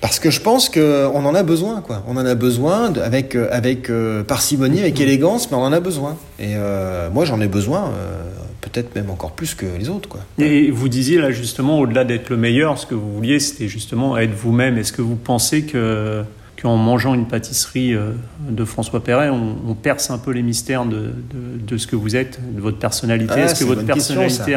Parce 0.00 0.18
que 0.18 0.30
je 0.30 0.40
pense 0.40 0.68
qu'on 0.68 1.24
en 1.24 1.34
a 1.34 1.42
besoin, 1.42 1.80
quoi. 1.80 2.02
On 2.08 2.16
en 2.16 2.26
a 2.26 2.34
besoin 2.34 2.90
de- 2.90 3.00
avec, 3.00 3.34
euh, 3.34 3.48
avec 3.50 3.88
euh, 3.90 4.22
parcimonie, 4.22 4.80
avec 4.80 5.00
élégance, 5.00 5.50
mais 5.50 5.56
on 5.56 5.62
en 5.62 5.72
a 5.72 5.80
besoin. 5.80 6.16
Et 6.38 6.52
euh, 6.56 7.08
moi, 7.10 7.24
j'en 7.24 7.40
ai 7.40 7.46
besoin, 7.48 7.86
euh, 7.86 8.22
peut-être 8.60 8.94
même 8.94 9.10
encore 9.10 9.32
plus 9.32 9.54
que 9.54 9.66
les 9.78 9.88
autres, 9.88 10.08
quoi. 10.08 10.20
Et 10.38 10.70
vous 10.70 10.88
disiez 10.88 11.18
là 11.18 11.30
justement, 11.30 11.78
au-delà 11.78 12.04
d'être 12.04 12.30
le 12.30 12.36
meilleur, 12.36 12.78
ce 12.78 12.86
que 12.86 12.94
vous 12.94 13.12
vouliez, 13.14 13.38
c'était 13.40 13.68
justement 13.68 14.16
être 14.18 14.34
vous-même. 14.34 14.76
Est-ce 14.78 14.92
que 14.92 15.02
vous 15.02 15.16
pensez 15.16 15.62
que 15.62 16.22
qu'en 16.60 16.76
mangeant 16.76 17.14
une 17.14 17.26
pâtisserie 17.26 17.94
euh, 17.94 18.12
de 18.48 18.64
François 18.64 19.02
Perret, 19.02 19.28
on, 19.28 19.56
on 19.68 19.74
perce 19.74 20.10
un 20.10 20.18
peu 20.18 20.30
les 20.32 20.42
mystères 20.42 20.84
de, 20.86 20.96
de, 21.32 21.58
de 21.66 21.76
ce 21.78 21.86
que 21.86 21.96
vous 21.96 22.16
êtes, 22.16 22.38
de 22.54 22.60
votre 22.60 22.78
personnalité 22.78 23.34
Ah, 23.36 23.44
Est-ce 23.44 23.60
que 23.60 23.64
votre 23.64 23.84
personnalité 23.84 24.56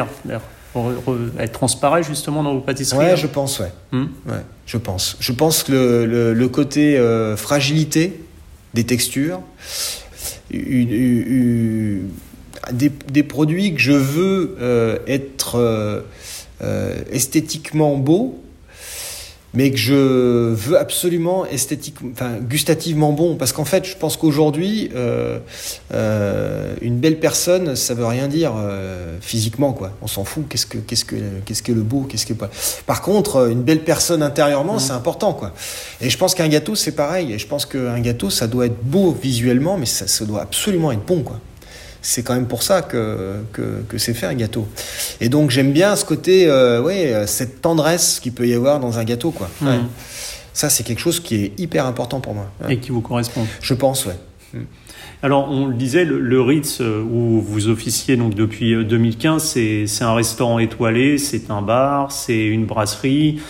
elle- 0.76 0.82
elle 1.38 1.50
transparaît 1.52 2.02
justement 2.02 2.42
dans 2.42 2.54
vos 2.54 2.60
pâtisseries 2.60 2.98
Ouais, 2.98 3.08
là 3.08 3.16
je 3.16 3.26
pense, 3.26 3.58
ouais. 3.58 3.72
Hmm 3.92 4.04
Ouais, 4.26 4.36
je 4.66 4.76
pense. 4.78 5.16
Je 5.20 5.32
pense 5.32 5.62
que 5.64 5.72
le, 5.72 6.06
le, 6.06 6.32
le 6.34 6.48
côté 6.48 6.96
euh, 6.96 7.36
fragilité 7.36 8.20
des 8.74 8.84
textures, 8.84 9.40
une- 10.50 10.90
une- 10.92 11.26
une- 11.26 12.08
des, 12.72 12.90
des 13.10 13.22
produits 13.22 13.74
que 13.74 13.80
je 13.80 13.92
veux 13.92 14.56
euh, 14.60 14.98
être 15.08 15.56
euh, 15.56 16.94
esthétiquement 17.10 17.96
beaux, 17.96 18.40
mais 19.54 19.70
que 19.70 19.76
je 19.76 19.94
veux 19.94 20.78
absolument 20.78 21.44
esthétique, 21.46 21.96
enfin 22.12 22.34
gustativement 22.40 23.12
bon, 23.12 23.36
parce 23.36 23.52
qu'en 23.52 23.64
fait, 23.64 23.84
je 23.84 23.96
pense 23.96 24.16
qu'aujourd'hui, 24.16 24.90
euh, 24.94 25.38
euh, 25.92 26.74
une 26.80 26.98
belle 26.98 27.18
personne, 27.18 27.74
ça 27.74 27.94
veut 27.94 28.06
rien 28.06 28.28
dire 28.28 28.52
euh, 28.56 29.16
physiquement, 29.20 29.72
quoi. 29.72 29.92
On 30.02 30.06
s'en 30.06 30.24
fout. 30.24 30.44
Qu'est-ce 30.48 30.66
que, 30.66 30.78
qu'est-ce 30.78 31.04
que, 31.04 31.16
qu'est-ce 31.44 31.62
que 31.62 31.72
le 31.72 31.82
beau, 31.82 32.02
qu'est-ce 32.02 32.26
que 32.26 32.34
pas. 32.34 32.50
Par 32.86 33.02
contre, 33.02 33.50
une 33.50 33.62
belle 33.62 33.82
personne 33.82 34.22
intérieurement, 34.22 34.78
c'est 34.78 34.92
important, 34.92 35.32
quoi. 35.32 35.52
Et 36.00 36.10
je 36.10 36.18
pense 36.18 36.34
qu'un 36.34 36.48
gâteau, 36.48 36.76
c'est 36.76 36.92
pareil. 36.92 37.32
Et 37.32 37.38
je 37.38 37.46
pense 37.46 37.66
qu'un 37.66 38.00
gâteau, 38.00 38.30
ça 38.30 38.46
doit 38.46 38.66
être 38.66 38.82
beau 38.82 39.16
visuellement, 39.20 39.76
mais 39.76 39.86
ça, 39.86 40.06
ça 40.06 40.24
doit 40.24 40.42
absolument 40.42 40.92
être 40.92 41.04
bon, 41.04 41.22
quoi. 41.22 41.40
C'est 42.02 42.22
quand 42.22 42.34
même 42.34 42.46
pour 42.46 42.62
ça 42.62 42.82
que, 42.82 43.36
que, 43.52 43.82
que 43.88 43.98
c'est 43.98 44.14
fait 44.14 44.26
un 44.26 44.34
gâteau. 44.34 44.66
Et 45.20 45.28
donc 45.28 45.50
j'aime 45.50 45.72
bien 45.72 45.96
ce 45.96 46.04
côté, 46.04 46.46
euh, 46.48 46.80
ouais, 46.80 47.12
euh, 47.12 47.26
cette 47.26 47.60
tendresse 47.60 48.20
qu'il 48.20 48.32
peut 48.32 48.48
y 48.48 48.54
avoir 48.54 48.80
dans 48.80 48.98
un 48.98 49.04
gâteau, 49.04 49.30
quoi. 49.30 49.50
Ouais. 49.62 49.80
Ça, 50.52 50.68
c'est 50.68 50.82
quelque 50.82 51.00
chose 51.00 51.20
qui 51.20 51.36
est 51.36 51.60
hyper 51.60 51.86
important 51.86 52.20
pour 52.20 52.34
moi. 52.34 52.50
Ouais. 52.62 52.74
et 52.74 52.78
qui 52.78 52.90
vous 52.90 53.00
correspond. 53.00 53.46
Je 53.60 53.74
pense, 53.74 54.06
ouais. 54.06 54.16
Alors, 55.22 55.50
on 55.50 55.66
le 55.66 55.74
disait, 55.74 56.04
le, 56.04 56.18
le 56.18 56.40
Ritz 56.40 56.80
euh, 56.80 57.02
où 57.02 57.40
vous 57.42 57.68
officiez 57.68 58.16
donc 58.16 58.34
depuis 58.34 58.72
euh, 58.74 58.84
2015, 58.84 59.42
c'est 59.42 59.86
c'est 59.86 60.02
un 60.04 60.14
restaurant 60.14 60.58
étoilé, 60.58 61.18
c'est 61.18 61.50
un 61.50 61.60
bar, 61.60 62.10
c'est 62.10 62.46
une 62.46 62.64
brasserie, 62.64 63.40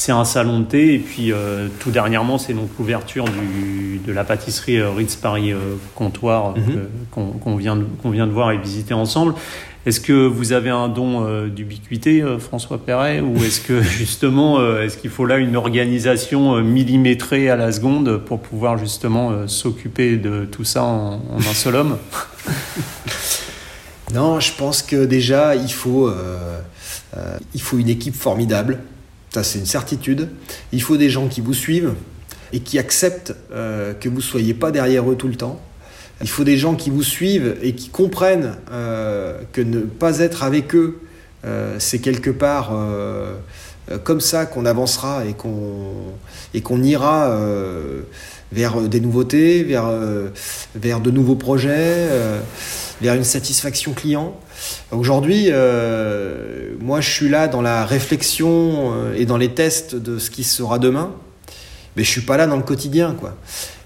c'est 0.00 0.12
un 0.12 0.24
salon 0.24 0.60
de 0.60 0.64
thé, 0.66 0.94
et 0.94 0.98
puis 1.00 1.32
euh, 1.32 1.66
tout 1.80 1.90
dernièrement, 1.90 2.38
c'est 2.38 2.52
donc 2.52 2.68
l'ouverture 2.78 3.24
du- 3.24 3.98
de 4.06 4.12
la 4.12 4.22
pâtisserie 4.22 4.78
euh, 4.78 4.90
Ritz 4.92 5.16
Paris 5.16 5.52
euh, 5.52 5.58
Comptoir 5.96 6.54
Mhm. 6.56 6.86
que- 7.12 7.20
qu'on 7.42 7.56
vient, 7.56 7.76
vient 8.04 8.28
de 8.28 8.32
voir 8.32 8.52
et 8.52 8.58
visiter 8.58 8.94
ensemble. 8.94 9.34
Est-ce 9.86 10.00
que 10.00 10.12
vous 10.26 10.52
avez 10.52 10.70
un 10.70 10.88
don 10.88 11.24
euh, 11.26 11.48
d'ubiquité, 11.48 12.22
euh, 12.22 12.38
François 12.38 12.78
Perret, 12.78 13.20
ou 13.20 13.36
est-ce 13.42 13.60
que 13.60 13.80
justement, 14.02 14.60
euh, 14.60 14.84
est-ce 14.84 14.96
qu'il 14.98 15.10
faut 15.10 15.26
là 15.26 15.38
une 15.38 15.56
organisation 15.56 16.54
euh, 16.54 16.62
millimétrée 16.62 17.50
à 17.50 17.56
la 17.56 17.72
seconde 17.72 18.18
pour 18.18 18.38
pouvoir 18.38 18.78
justement 18.78 19.32
euh, 19.32 19.48
s'occuper 19.48 20.16
de 20.16 20.44
tout 20.44 20.62
ça 20.64 20.84
en, 20.84 21.14
en 21.14 21.38
un 21.38 21.54
seul 21.54 21.74
homme? 21.74 21.96
Non, 24.14 24.40
je 24.40 24.52
pense 24.54 24.80
que 24.82 25.04
déjà, 25.04 25.54
il 25.54 25.70
faut, 25.70 26.08
euh, 26.08 26.58
euh, 27.16 27.36
il 27.52 27.60
faut 27.60 27.76
une 27.76 27.90
équipe 27.90 28.14
formidable. 28.14 28.78
C'est 29.42 29.58
une 29.58 29.66
certitude. 29.66 30.28
Il 30.72 30.82
faut 30.82 30.96
des 30.96 31.10
gens 31.10 31.28
qui 31.28 31.40
vous 31.40 31.54
suivent 31.54 31.94
et 32.52 32.60
qui 32.60 32.78
acceptent 32.78 33.34
euh, 33.52 33.94
que 33.94 34.08
vous 34.08 34.20
soyez 34.20 34.54
pas 34.54 34.70
derrière 34.70 35.10
eux 35.10 35.16
tout 35.16 35.28
le 35.28 35.36
temps. 35.36 35.60
Il 36.20 36.28
faut 36.28 36.44
des 36.44 36.56
gens 36.56 36.74
qui 36.74 36.90
vous 36.90 37.02
suivent 37.02 37.56
et 37.62 37.74
qui 37.74 37.90
comprennent 37.90 38.56
euh, 38.72 39.38
que 39.52 39.60
ne 39.60 39.80
pas 39.80 40.18
être 40.18 40.42
avec 40.42 40.74
eux, 40.74 41.00
euh, 41.44 41.76
c'est 41.78 42.00
quelque 42.00 42.30
part 42.30 42.72
comme 44.04 44.20
ça 44.20 44.44
qu'on 44.44 44.66
avancera 44.66 45.22
et 45.24 46.60
qu'on 46.60 46.82
ira 46.82 47.38
vers 48.52 48.82
des 48.82 49.00
nouveautés, 49.00 49.62
vers, 49.62 49.90
vers 50.74 51.00
de 51.00 51.10
nouveaux 51.10 51.36
projets, 51.36 52.06
vers 53.00 53.14
une 53.14 53.24
satisfaction 53.24 53.92
client. 53.92 54.38
Aujourd'hui, 54.90 55.48
euh, 55.50 56.74
moi, 56.80 57.00
je 57.00 57.10
suis 57.10 57.28
là 57.28 57.48
dans 57.48 57.62
la 57.62 57.84
réflexion 57.84 58.92
euh, 58.94 59.14
et 59.14 59.26
dans 59.26 59.36
les 59.36 59.50
tests 59.50 59.94
de 59.94 60.18
ce 60.18 60.30
qui 60.30 60.44
sera 60.44 60.78
demain, 60.78 61.12
mais 61.96 62.04
je 62.04 62.10
suis 62.10 62.22
pas 62.22 62.36
là 62.36 62.46
dans 62.46 62.56
le 62.56 62.62
quotidien, 62.62 63.14
quoi. 63.18 63.36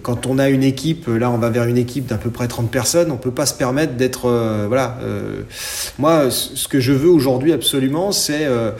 Quand 0.02 0.26
on 0.26 0.38
a 0.38 0.48
une 0.48 0.64
équipe, 0.64 1.06
là, 1.06 1.30
on 1.30 1.38
va 1.38 1.48
vers 1.50 1.64
une 1.64 1.76
équipe 1.78 2.06
d'à 2.06 2.16
peu 2.18 2.30
près 2.30 2.48
30 2.48 2.70
personnes, 2.70 3.10
on 3.12 3.16
peut 3.16 3.30
pas 3.30 3.46
se 3.46 3.54
permettre 3.54 3.94
d'être, 3.94 4.26
euh, 4.28 4.64
voilà. 4.66 4.98
euh, 5.02 5.42
moi, 5.98 6.30
ce 6.30 6.66
que 6.66 6.80
je 6.80 6.92
veux 6.92 7.08
aujourd'hui 7.08 7.52
absolument, 7.52 8.10
c'est 8.10 8.46
euh, 8.46 8.72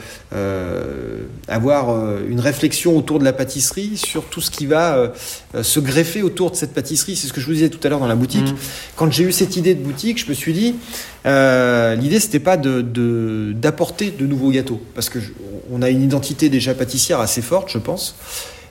avoir 1.47 2.17
une 2.27 2.39
réflexion 2.39 2.97
autour 2.97 3.19
de 3.19 3.23
la 3.23 3.33
pâtisserie 3.33 3.97
sur 3.97 4.25
tout 4.25 4.41
ce 4.41 4.51
qui 4.51 4.65
va 4.65 5.13
se 5.61 5.79
greffer 5.79 6.23
autour 6.23 6.51
de 6.51 6.55
cette 6.55 6.73
pâtisserie. 6.73 7.15
C'est 7.15 7.27
ce 7.27 7.33
que 7.33 7.39
je 7.41 7.45
vous 7.45 7.53
disais 7.53 7.69
tout 7.69 7.79
à 7.83 7.89
l'heure 7.89 7.99
dans 7.99 8.07
la 8.07 8.15
boutique. 8.15 8.49
Mhm. 8.49 8.55
Quand 8.95 9.11
j'ai 9.11 9.23
eu 9.23 9.31
cette 9.31 9.55
idée 9.55 9.75
de 9.75 9.83
boutique, 9.83 10.23
je 10.23 10.29
me 10.29 10.33
suis 10.33 10.53
dit, 10.53 10.75
l'idée 11.25 12.19
c'était 12.19 12.39
pas 12.39 12.57
de 12.57 12.81
de- 12.81 13.53
d'apporter 13.53 14.11
de, 14.11 14.25
nouveaux 14.25 14.49
gâteaux, 14.51 14.81
parce 14.95 15.09
que 15.09 15.19
je- 15.19 15.31
on 15.71 15.81
a 15.81 15.89
une 15.89 16.01
identité 16.01 16.49
déjà 16.49 16.73
pâtissière 16.73 17.19
assez 17.19 17.41
forte, 17.41 17.69
je 17.71 17.77
pense. 17.77 18.15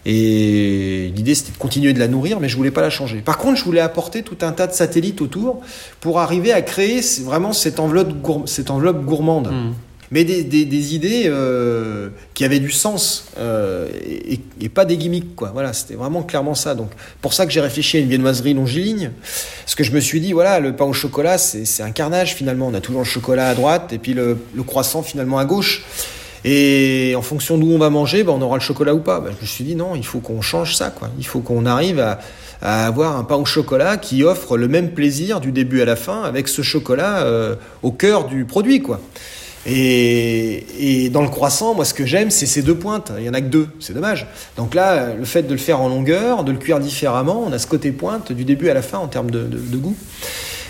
Et 0.05 1.13
l'idée 1.15 1.35
c'était 1.35 1.53
de 1.53 1.59
continuer 1.59 1.93
de 1.93 1.99
la 2.01 2.09
nourrir, 2.09 2.41
mais 2.41 2.49
je 2.49 2.57
voulais 2.57 2.73
pas 2.73 2.81
la 2.83 2.91
changer. 2.91 3.19
Par 3.19 3.39
contre, 3.39 3.59
je 3.59 3.65
voulais 3.65 3.81
apporter 3.81 4.23
tout 4.23 4.39
un 4.43 4.53
tas 4.53 4.67
de 4.67 4.73
satellites 4.73 5.21
autour 5.21 5.61
pour 6.01 6.19
arriver 6.19 6.53
à 6.53 6.61
créer 6.63 7.01
vraiment 7.23 7.53
cette 7.53 7.79
enveloppe, 7.79 8.21
gour- 8.21 8.43
cette 8.49 8.71
enveloppe 8.71 9.05
gourmande 9.05 9.49
Hmm. 9.53 9.73
mais 10.11 10.25
des, 10.25 10.43
des, 10.45 10.65
des 10.67 10.95
idées 10.95 11.23
euh, 11.27 12.09
qui 12.35 12.45
avaient 12.45 12.59
du 12.61 12.71
sens 12.73 13.27
euh, 13.39 13.89
et, 14.05 14.41
et 14.61 14.69
pas 14.69 14.85
des 14.85 14.97
gimmicks 14.97 15.35
quoi. 15.37 15.51
Voilà, 15.53 15.73
c'était 15.73 15.95
vraiment 15.95 16.23
clairement 16.23 16.55
ça. 16.57 16.75
Donc 16.75 16.91
pour 17.21 17.33
ça 17.33 17.47
que 17.47 17.53
j'ai 17.53 17.61
réfléchi 17.61 17.97
à 17.97 18.01
une 18.01 18.09
viennoiserie 18.09 18.55
longiligne, 18.55 19.11
parce 19.65 19.75
que 19.77 19.85
je 19.85 19.93
me 19.93 20.01
suis 20.01 20.21
dit 20.21 20.33
voilà 20.33 20.59
le 20.61 20.75
pain 20.75 20.85
au 20.85 20.93
chocolat 20.93 21.39
c'est 21.39 21.65
c'est 21.65 21.83
un 21.85 21.93
carnage 21.93 22.35
finalement. 22.35 22.67
On 22.67 22.75
a 22.75 22.81
toujours 22.81 23.03
le 23.03 23.07
chocolat 23.07 23.49
à 23.49 23.55
droite 23.55 23.93
et 23.93 23.99
puis 23.99 24.15
le, 24.15 24.37
le 24.53 24.63
croissant 24.65 25.03
finalement 25.03 25.39
à 25.39 25.45
gauche. 25.45 25.85
Et 26.45 27.15
en 27.17 27.23
fonction 27.23 27.57
d'où 27.59 27.71
on 27.73 27.79
va 27.79 27.89
manger, 27.91 28.25
ben, 28.25 28.33
on 28.33 28.43
aura 28.43 28.57
le 28.57 28.63
chocolat 28.63 28.95
ou 28.95 28.99
pas. 29.01 29.21
Ben, 29.21 29.31
je 29.37 29.41
me 29.43 29.47
suis 29.47 29.65
dit 29.65 29.77
non, 29.77 29.95
il 29.95 30.05
faut 30.05 30.21
qu'on 30.21 30.41
change 30.41 30.75
ça 30.77 30.91
quoi. 30.91 31.09
Il 31.19 31.27
faut 31.27 31.41
qu'on 31.41 31.67
arrive 31.67 32.01
à, 32.01 32.19
à 32.61 32.87
avoir 32.87 33.17
un 33.17 33.25
pain 33.25 33.37
au 33.37 33.45
chocolat 33.45 33.97
qui 33.97 34.25
offre 34.25 34.57
le 34.57 34.67
même 34.69 34.91
plaisir 34.91 35.41
du 35.41 35.53
début 35.53 35.81
à 35.83 35.85
la 35.85 35.97
fin 35.97 36.23
avec 36.23 36.49
ce 36.49 36.63
chocolat 36.63 37.23
euh, 37.23 37.55
au 37.83 37.93
cœur 37.93 38.27
du 38.27 38.45
produit 38.45 38.83
quoi. 38.83 39.01
Et, 39.65 41.05
et 41.05 41.09
dans 41.11 41.23
le 41.23 41.29
croissant, 41.29 41.75
moi, 41.75 41.85
ce 41.85 41.95
que 41.95 42.05
j'aime, 42.05 42.31
c'est 42.33 42.47
ces 42.47 42.63
deux 42.63 42.75
pointes. 42.75 43.13
Il 43.19 43.25
y 43.25 43.29
en 43.29 43.35
a 43.35 43.41
que 43.41 43.47
deux, 43.47 43.69
c'est 43.79 43.93
dommage. 43.93 44.27
Donc 44.57 44.75
là, 44.75 45.15
le 45.15 45.25
fait 45.25 45.43
de 45.45 45.53
le 45.53 45.59
faire 45.59 45.81
en 45.81 45.89
longueur, 45.89 46.43
de 46.43 46.51
le 46.51 46.59
cuire 46.59 46.81
différemment, 46.81 47.45
on 47.47 47.53
a 47.53 47.59
ce 47.61 47.69
côté 47.69 47.93
pointe 47.93 48.33
du 48.33 48.45
début 48.45 48.69
à 48.71 48.75
la 48.75 48.83
fin 48.83 48.99
en 48.99 49.07
termes 49.07 49.31
de, 49.31 49.45
de- 49.45 49.59
de 49.59 49.77
goût. 49.77 49.97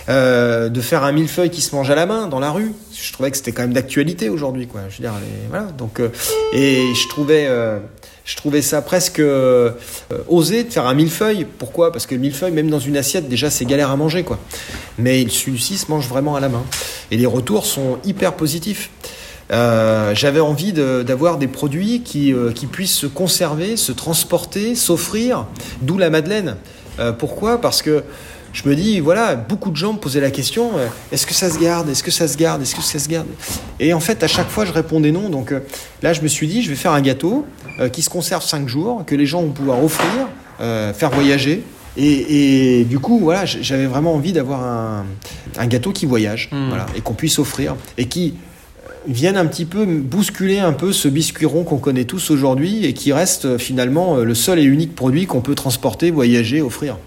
Euh, 0.08 0.68
de 0.68 0.80
faire 0.80 1.04
un 1.04 1.12
millefeuille 1.12 1.50
qui 1.50 1.60
se 1.60 1.74
mange 1.76 1.90
à 1.90 1.94
la 1.94 2.06
main 2.06 2.26
dans 2.26 2.40
la 2.40 2.50
rue, 2.50 2.72
je 2.92 3.12
trouvais 3.12 3.30
que 3.30 3.36
c'était 3.36 3.52
quand 3.52 3.62
même 3.62 3.72
d'actualité 3.72 4.28
aujourd'hui, 4.28 4.66
quoi. 4.66 4.80
Je 4.88 4.96
veux 4.96 5.02
dire, 5.02 5.14
voilà. 5.48 5.66
Donc, 5.66 6.00
euh, 6.00 6.08
et 6.52 6.92
je 6.94 7.08
trouvais, 7.08 7.46
euh, 7.48 7.78
Je 8.24 8.36
trouvais 8.36 8.62
ça 8.62 8.82
presque 8.82 9.20
osé 10.28 10.62
de 10.62 10.72
faire 10.72 10.86
un 10.86 10.94
millefeuille. 10.94 11.44
Pourquoi? 11.58 11.90
Parce 11.90 12.06
que 12.06 12.14
le 12.14 12.20
millefeuille, 12.20 12.52
même 12.52 12.70
dans 12.70 12.78
une 12.78 12.96
assiette, 12.96 13.28
déjà, 13.28 13.50
c'est 13.50 13.64
galère 13.64 13.90
à 13.90 13.96
manger, 13.96 14.22
quoi. 14.22 14.38
Mais 14.96 15.28
celui-ci 15.28 15.76
se 15.76 15.90
mange 15.90 16.08
vraiment 16.08 16.36
à 16.36 16.40
la 16.40 16.48
main. 16.48 16.62
Et 17.10 17.16
les 17.16 17.26
retours 17.26 17.66
sont 17.66 17.98
hyper 18.04 18.34
positifs. 18.34 18.90
J'avais 19.50 20.38
envie 20.38 20.72
d'avoir 20.72 21.36
des 21.36 21.48
produits 21.48 22.02
qui, 22.04 22.32
qui, 22.54 22.66
puissent 22.66 22.96
se 22.96 23.08
conserver, 23.08 23.76
se 23.76 23.90
transporter, 23.90 24.76
s'offrir, 24.76 25.46
d'où 25.82 25.98
la 25.98 26.08
Madeleine. 26.08 26.56
Pourquoi? 27.18 27.60
Parce 27.60 27.82
que 27.82 28.04
je 28.52 28.68
me 28.68 28.74
dis, 28.74 29.00
voilà, 29.00 29.34
beaucoup 29.34 29.70
de 29.70 29.76
gens 29.76 29.94
me 29.94 29.98
posaient 29.98 30.20
la 30.20 30.30
question, 30.30 30.72
est-ce 31.10 31.26
que 31.26 31.34
ça 31.34 31.50
se 31.50 31.58
garde 31.58 31.88
Est-ce 31.88 32.02
que 32.02 32.10
ça 32.10 32.28
se 32.28 32.36
garde 32.36 32.62
Est-ce 32.62 32.74
que 32.74 32.82
ça 32.82 32.98
se 32.98 33.08
garde? 33.08 33.26
Et 33.80 33.92
en 33.92 34.00
fait, 34.00 34.22
à 34.22 34.28
chaque 34.28 34.48
fois, 34.48 34.64
je 34.64 34.72
répondais 34.72 35.10
non. 35.12 35.28
Donc 35.28 35.54
là, 36.02 36.12
je 36.12 36.20
me 36.20 36.28
suis 36.28 36.46
dit, 36.46 36.62
je 36.62 36.68
vais 36.68 36.76
faire 36.76 36.92
un 36.92 37.00
gâteau 37.00 37.46
qui 37.92 38.02
se 38.02 38.10
conserve 38.10 38.44
5 38.44 38.68
jours, 38.68 39.04
que 39.06 39.14
les 39.14 39.26
gens 39.26 39.42
vont 39.42 39.52
pouvoir 39.52 39.82
offrir, 39.82 40.28
faire 40.58 41.10
voyager. 41.10 41.62
Et, 41.96 42.84
du 42.88 42.98
coup, 42.98 43.18
voilà, 43.18 43.44
j'avais 43.44 43.86
vraiment 43.86 44.14
envie 44.14 44.32
d'avoir 44.32 44.62
un, 44.62 45.06
un, 45.56 45.66
gâteau 45.66 45.92
qui 45.92 46.06
voyage, 46.06 46.48
hmm. 46.52 46.68
voilà, 46.68 46.86
et 46.96 47.00
qu'on 47.00 47.14
puisse 47.14 47.38
offrir, 47.38 47.76
et 47.98 48.06
qui 48.06 48.34
viennent 49.06 49.36
un 49.36 49.46
petit 49.46 49.64
peu 49.64 49.84
bousculer 49.84 50.58
un 50.58 50.72
peu 50.72 50.92
ce 50.92 51.08
biscuit 51.08 51.46
rond 51.46 51.64
qu'on 51.64 51.78
connaît 51.78 52.04
tous 52.04 52.30
aujourd'hui 52.30 52.84
et 52.84 52.92
qui 52.92 53.12
reste 53.12 53.44
euh, 53.46 53.58
finalement 53.58 54.16
euh, 54.16 54.24
le 54.24 54.34
seul 54.34 54.58
et 54.58 54.64
unique 54.64 54.94
produit 54.94 55.26
qu'on 55.26 55.40
peut 55.40 55.54
transporter, 55.54 56.10
voyager, 56.10 56.62
offrir. 56.62 56.98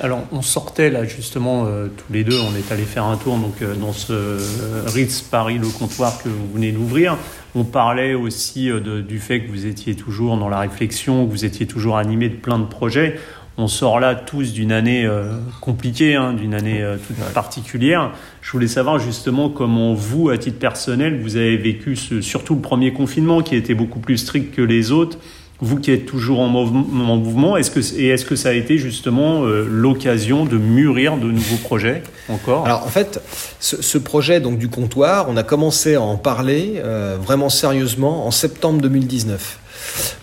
Alors, 0.00 0.22
on 0.32 0.42
sortait 0.42 0.90
là 0.90 1.04
justement 1.04 1.66
euh, 1.66 1.88
tous 1.88 2.12
les 2.12 2.24
deux, 2.24 2.38
on 2.38 2.56
est 2.56 2.72
allé 2.72 2.84
faire 2.84 3.04
un 3.04 3.16
tour 3.16 3.36
donc 3.36 3.62
dans 3.80 3.92
ce 3.92 4.38
Ritz 4.86 5.22
Paris 5.22 5.58
le 5.58 5.68
comptoir 5.68 6.22
que 6.22 6.28
vous 6.28 6.52
venez 6.54 6.72
d'ouvrir. 6.72 7.16
On 7.54 7.64
parlait 7.64 8.14
aussi 8.14 8.70
du 9.06 9.18
fait 9.18 9.42
que 9.42 9.50
vous 9.50 9.66
étiez 9.66 9.94
toujours 9.94 10.38
dans 10.38 10.48
la 10.48 10.58
réflexion, 10.58 11.26
que 11.26 11.30
vous 11.30 11.44
étiez 11.44 11.66
toujours 11.66 11.98
animé 11.98 12.28
de 12.30 12.36
plein 12.36 12.58
de 12.58 12.64
projets 12.64 13.18
on 13.58 13.68
sort 13.68 14.00
là 14.00 14.14
tous 14.14 14.52
d'une 14.52 14.72
année 14.72 15.04
euh, 15.04 15.36
compliquée, 15.60 16.14
hein, 16.14 16.32
d'une 16.32 16.54
année 16.54 16.82
euh, 16.82 16.96
toute 16.96 17.16
particulière. 17.34 18.12
Je 18.40 18.50
voulais 18.50 18.66
savoir 18.66 18.98
justement 18.98 19.50
comment 19.50 19.94
vous, 19.94 20.30
à 20.30 20.38
titre 20.38 20.58
personnel, 20.58 21.20
vous 21.20 21.36
avez 21.36 21.56
vécu 21.56 21.96
surtout 21.96 22.54
le 22.54 22.60
premier 22.60 22.92
confinement 22.92 23.42
qui 23.42 23.54
était 23.56 23.74
beaucoup 23.74 24.00
plus 24.00 24.18
strict 24.18 24.54
que 24.54 24.62
les 24.62 24.90
autres. 24.90 25.18
Vous 25.62 25.78
qui 25.78 25.90
êtes 25.92 26.04
toujours 26.04 26.40
en 26.40 26.48
mouvement, 26.48 27.56
est-ce 27.56 27.70
que, 27.70 27.80
et 27.96 28.08
est-ce 28.08 28.26
que 28.26 28.36
ça 28.36 28.50
a 28.50 28.52
été 28.52 28.76
justement 28.76 29.44
euh, 29.44 29.64
l'occasion 29.66 30.44
de 30.44 30.58
mûrir 30.58 31.16
de 31.16 31.30
nouveaux 31.30 31.56
projets 31.56 32.02
encore? 32.28 32.66
Alors 32.66 32.84
en 32.84 32.90
fait, 32.90 33.20
ce, 33.60 33.96
projet 33.98 34.40
donc 34.40 34.58
du 34.58 34.68
comptoir, 34.68 35.26
on 35.28 35.36
a 35.36 35.42
commencé 35.42 35.94
à 35.94 36.02
en 36.02 36.16
parler 36.16 36.82
vraiment 37.22 37.48
sérieusement 37.48 38.26
en 38.26 38.30
septembre 38.30 38.82
2019. 38.82 39.60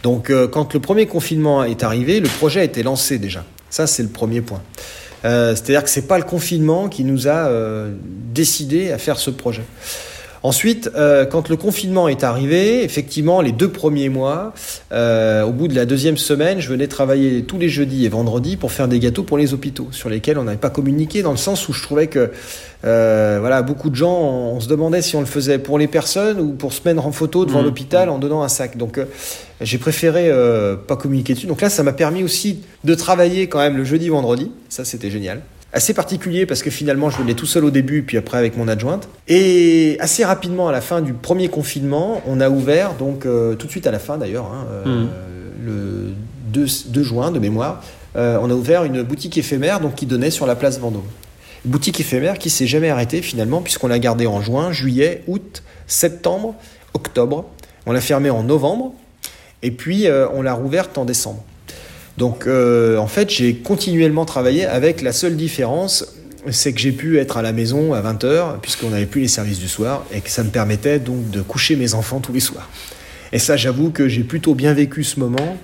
Donc 0.04 0.30
euh, 0.30 0.48
quand 0.48 0.74
le 0.74 0.80
premier 0.80 1.06
confinement 1.06 1.64
est 1.64 1.84
arrivé, 1.84 2.20
le 2.20 2.30
projet 2.30 2.62
a 2.62 2.64
été 2.64 2.84
lancé 2.84 3.18
déjà. 3.20 3.44
Ça, 3.70 3.88
c'est 3.88 4.04
le 4.04 4.10
premier 4.10 4.42
point. 4.42 4.62
Euh, 5.26 5.56
c'est-à-dire 5.56 5.84
que 5.84 5.90
ce 5.90 6.00
n'est 6.00 6.08
pas 6.08 6.18
le 6.18 6.24
confinement 6.24 6.88
qui 6.88 7.04
nous 7.04 7.28
a 7.28 7.48
euh, 7.48 7.94
décidé 8.34 8.92
à 8.92 8.98
faire 8.98 9.18
ce 9.18 9.30
projet. 9.30 9.64
Ensuite, 10.42 10.90
quand 11.32 11.50
le 11.50 11.58
confinement 11.58 12.08
est 12.08 12.24
arrivé, 12.24 12.84
effectivement, 12.84 13.42
les 13.42 13.52
deux 13.52 13.70
premiers 13.70 14.10
mois, 14.10 14.54
au 14.92 15.52
bout 15.52 15.68
de 15.68 15.76
la 15.76 15.86
deuxième 15.86 16.18
semaine, 16.18 16.60
je 16.60 16.70
venais 16.70 16.88
travailler 16.88 17.44
tous 17.44 17.58
les 17.58 17.70
jeudis 17.70 18.06
et 18.06 18.10
vendredis 18.10 18.56
pour 18.58 18.72
faire 18.72 18.88
des 18.88 19.00
gâteaux 19.00 19.24
pour 19.24 19.38
les 19.38 19.54
hôpitaux, 19.54 19.90
sur 19.92 20.10
lesquels 20.10 20.38
on 20.38 20.44
n'avait 20.44 20.58
pas 20.58 20.70
communiqué, 20.70 21.22
dans 21.22 21.32
le 21.32 21.38
sens 21.38 21.68
où 21.68 21.74
je 21.74 21.84
trouvais 21.84 22.08
que 22.08 22.32
euh, 22.86 23.38
voilà, 23.40 23.62
beaucoup 23.62 23.90
de 23.90 23.96
gens, 23.96 24.18
on, 24.18 24.60
se 24.60 24.68
demandait 24.68 25.02
si 25.02 25.16
on 25.16 25.20
le 25.20 25.26
faisait 25.26 25.60
pour 25.60 25.78
les 25.78 25.88
personnes 25.88 26.40
ou 26.40 26.54
pour 26.54 26.72
se 26.72 26.82
mettre 26.88 27.06
en 27.06 27.12
photo 27.12 27.46
devant 27.46 27.62
mmh. 27.62 27.66
l'hôpital 27.66 28.10
en 28.10 28.20
donnant 28.20 28.42
un 28.42 28.48
sac. 28.48 28.78
Donc 28.78 28.98
euh, 28.98 29.06
j'ai 29.62 29.78
préféré 29.78 30.30
euh, 30.30 30.76
pas 30.76 30.96
communiquer 30.96 31.34
dessus. 31.34 31.48
Donc 31.48 31.62
là, 31.62 31.70
ça 31.70 31.84
m'a 31.84 31.94
permis 31.94 32.24
aussi 32.24 32.62
de 32.84 32.96
travailler 32.96 33.48
quand 33.48 33.60
même 33.60 33.76
le 33.76 33.84
jeudi, 33.84 34.10
vendredi. 34.10 34.52
Ça, 34.70 34.86
c'était 34.86 35.12
génial 35.12 35.42
assez 35.74 35.94
particulier 35.94 36.46
parce 36.46 36.64
que 36.64 36.70
finalement 36.70 37.10
je 37.10 37.18
venais 37.18 37.36
tout 37.36 37.46
seul 37.46 37.64
au 37.64 37.70
début 37.70 38.02
puis 38.02 38.18
après 38.18 38.38
avec 38.38 38.58
mon 38.58 38.68
adjointe 38.68 39.08
et 39.28 39.98
assez 40.00 40.26
rapidement 40.26 40.68
à 40.68 40.72
la 40.72 40.82
fin 40.82 41.02
du 41.02 41.14
premier 41.14 41.48
confinement 41.48 42.24
on 42.26 42.42
a 42.42 42.50
ouvert 42.50 42.96
donc 42.96 43.22
tout 43.22 43.68
de 43.68 43.72
suite 43.72 43.86
à 43.86 43.92
la 43.92 44.00
fin 44.00 44.18
d'ailleurs 44.18 44.46
hein, 44.46 44.66
mmh. 44.86 45.08
le 45.66 46.14
2, 46.48 47.04
juin 47.04 47.32
de 47.32 47.38
mémoire 47.38 47.84
on 48.16 48.50
a 48.50 48.54
ouvert 48.54 48.84
une 48.84 49.04
boutique 49.04 49.38
éphémère 49.38 49.80
donc 49.80 49.94
qui 49.94 50.08
donnait 50.08 50.32
sur 50.32 50.48
la 50.48 50.56
place 50.56 50.80
Vendôme 50.80 51.04
Boutique 51.66 52.00
éphémère 52.00 52.38
qui 52.38 52.50
s'est 52.50 52.68
jamais 52.68 52.90
arrêtée 52.90 53.22
finalement, 53.22 53.62
puisqu'on 53.62 53.88
l'a 53.88 54.00
gardée 54.00 54.28
en 54.28 54.42
juin, 54.42 54.72
juillet, 54.72 55.24
août, 55.28 55.62
septembre, 55.88 56.56
octobre. 56.94 57.46
On 57.86 57.92
l'a 57.92 58.02
fermée 58.02 58.30
en 58.30 58.44
novembre, 58.44 58.94
et 59.62 59.72
puis 59.72 60.08
euh, 60.08 60.28
on 60.34 60.42
l'a 60.42 60.54
rouverte 60.54 60.98
en 60.98 61.04
décembre. 61.04 61.44
Donc 62.20 62.48
euh, 62.48 62.98
en 62.98 63.08
fait, 63.08 63.30
j'ai 63.30 63.56
continuellement 63.56 64.26
travaillé 64.26 64.66
avec 64.66 65.02
la 65.02 65.14
seule 65.14 65.38
différence, 65.38 66.06
c'est 66.52 66.74
que 66.74 66.80
j'ai 66.82 66.92
pu 66.92 67.18
être 67.18 67.38
à 67.38 67.42
la 67.42 67.54
maison 67.54 67.94
à 67.94 68.02
20h, 68.02 68.60
puisqu'on 68.62 68.90
n'avait 68.90 69.06
plus 69.06 69.22
les 69.22 69.30
services 69.30 69.60
du 69.60 69.70
soir, 69.70 70.04
et 70.12 70.20
que 70.20 70.30
ça 70.30 70.44
me 70.44 70.50
permettait 70.50 71.00
donc 71.00 71.30
de 71.30 71.42
coucher 71.42 71.78
mes 71.78 71.94
enfants 71.94 72.20
tous 72.20 72.34
les 72.34 72.42
soirs. 72.42 72.70
Et 73.32 73.40
ça, 73.40 73.56
j'avoue 73.56 73.92
que 73.92 74.10
j'ai 74.10 74.24
plutôt 74.24 74.54
bien 74.54 74.74
vécu 74.74 75.06
ce 75.06 75.18
moment, 75.18 75.58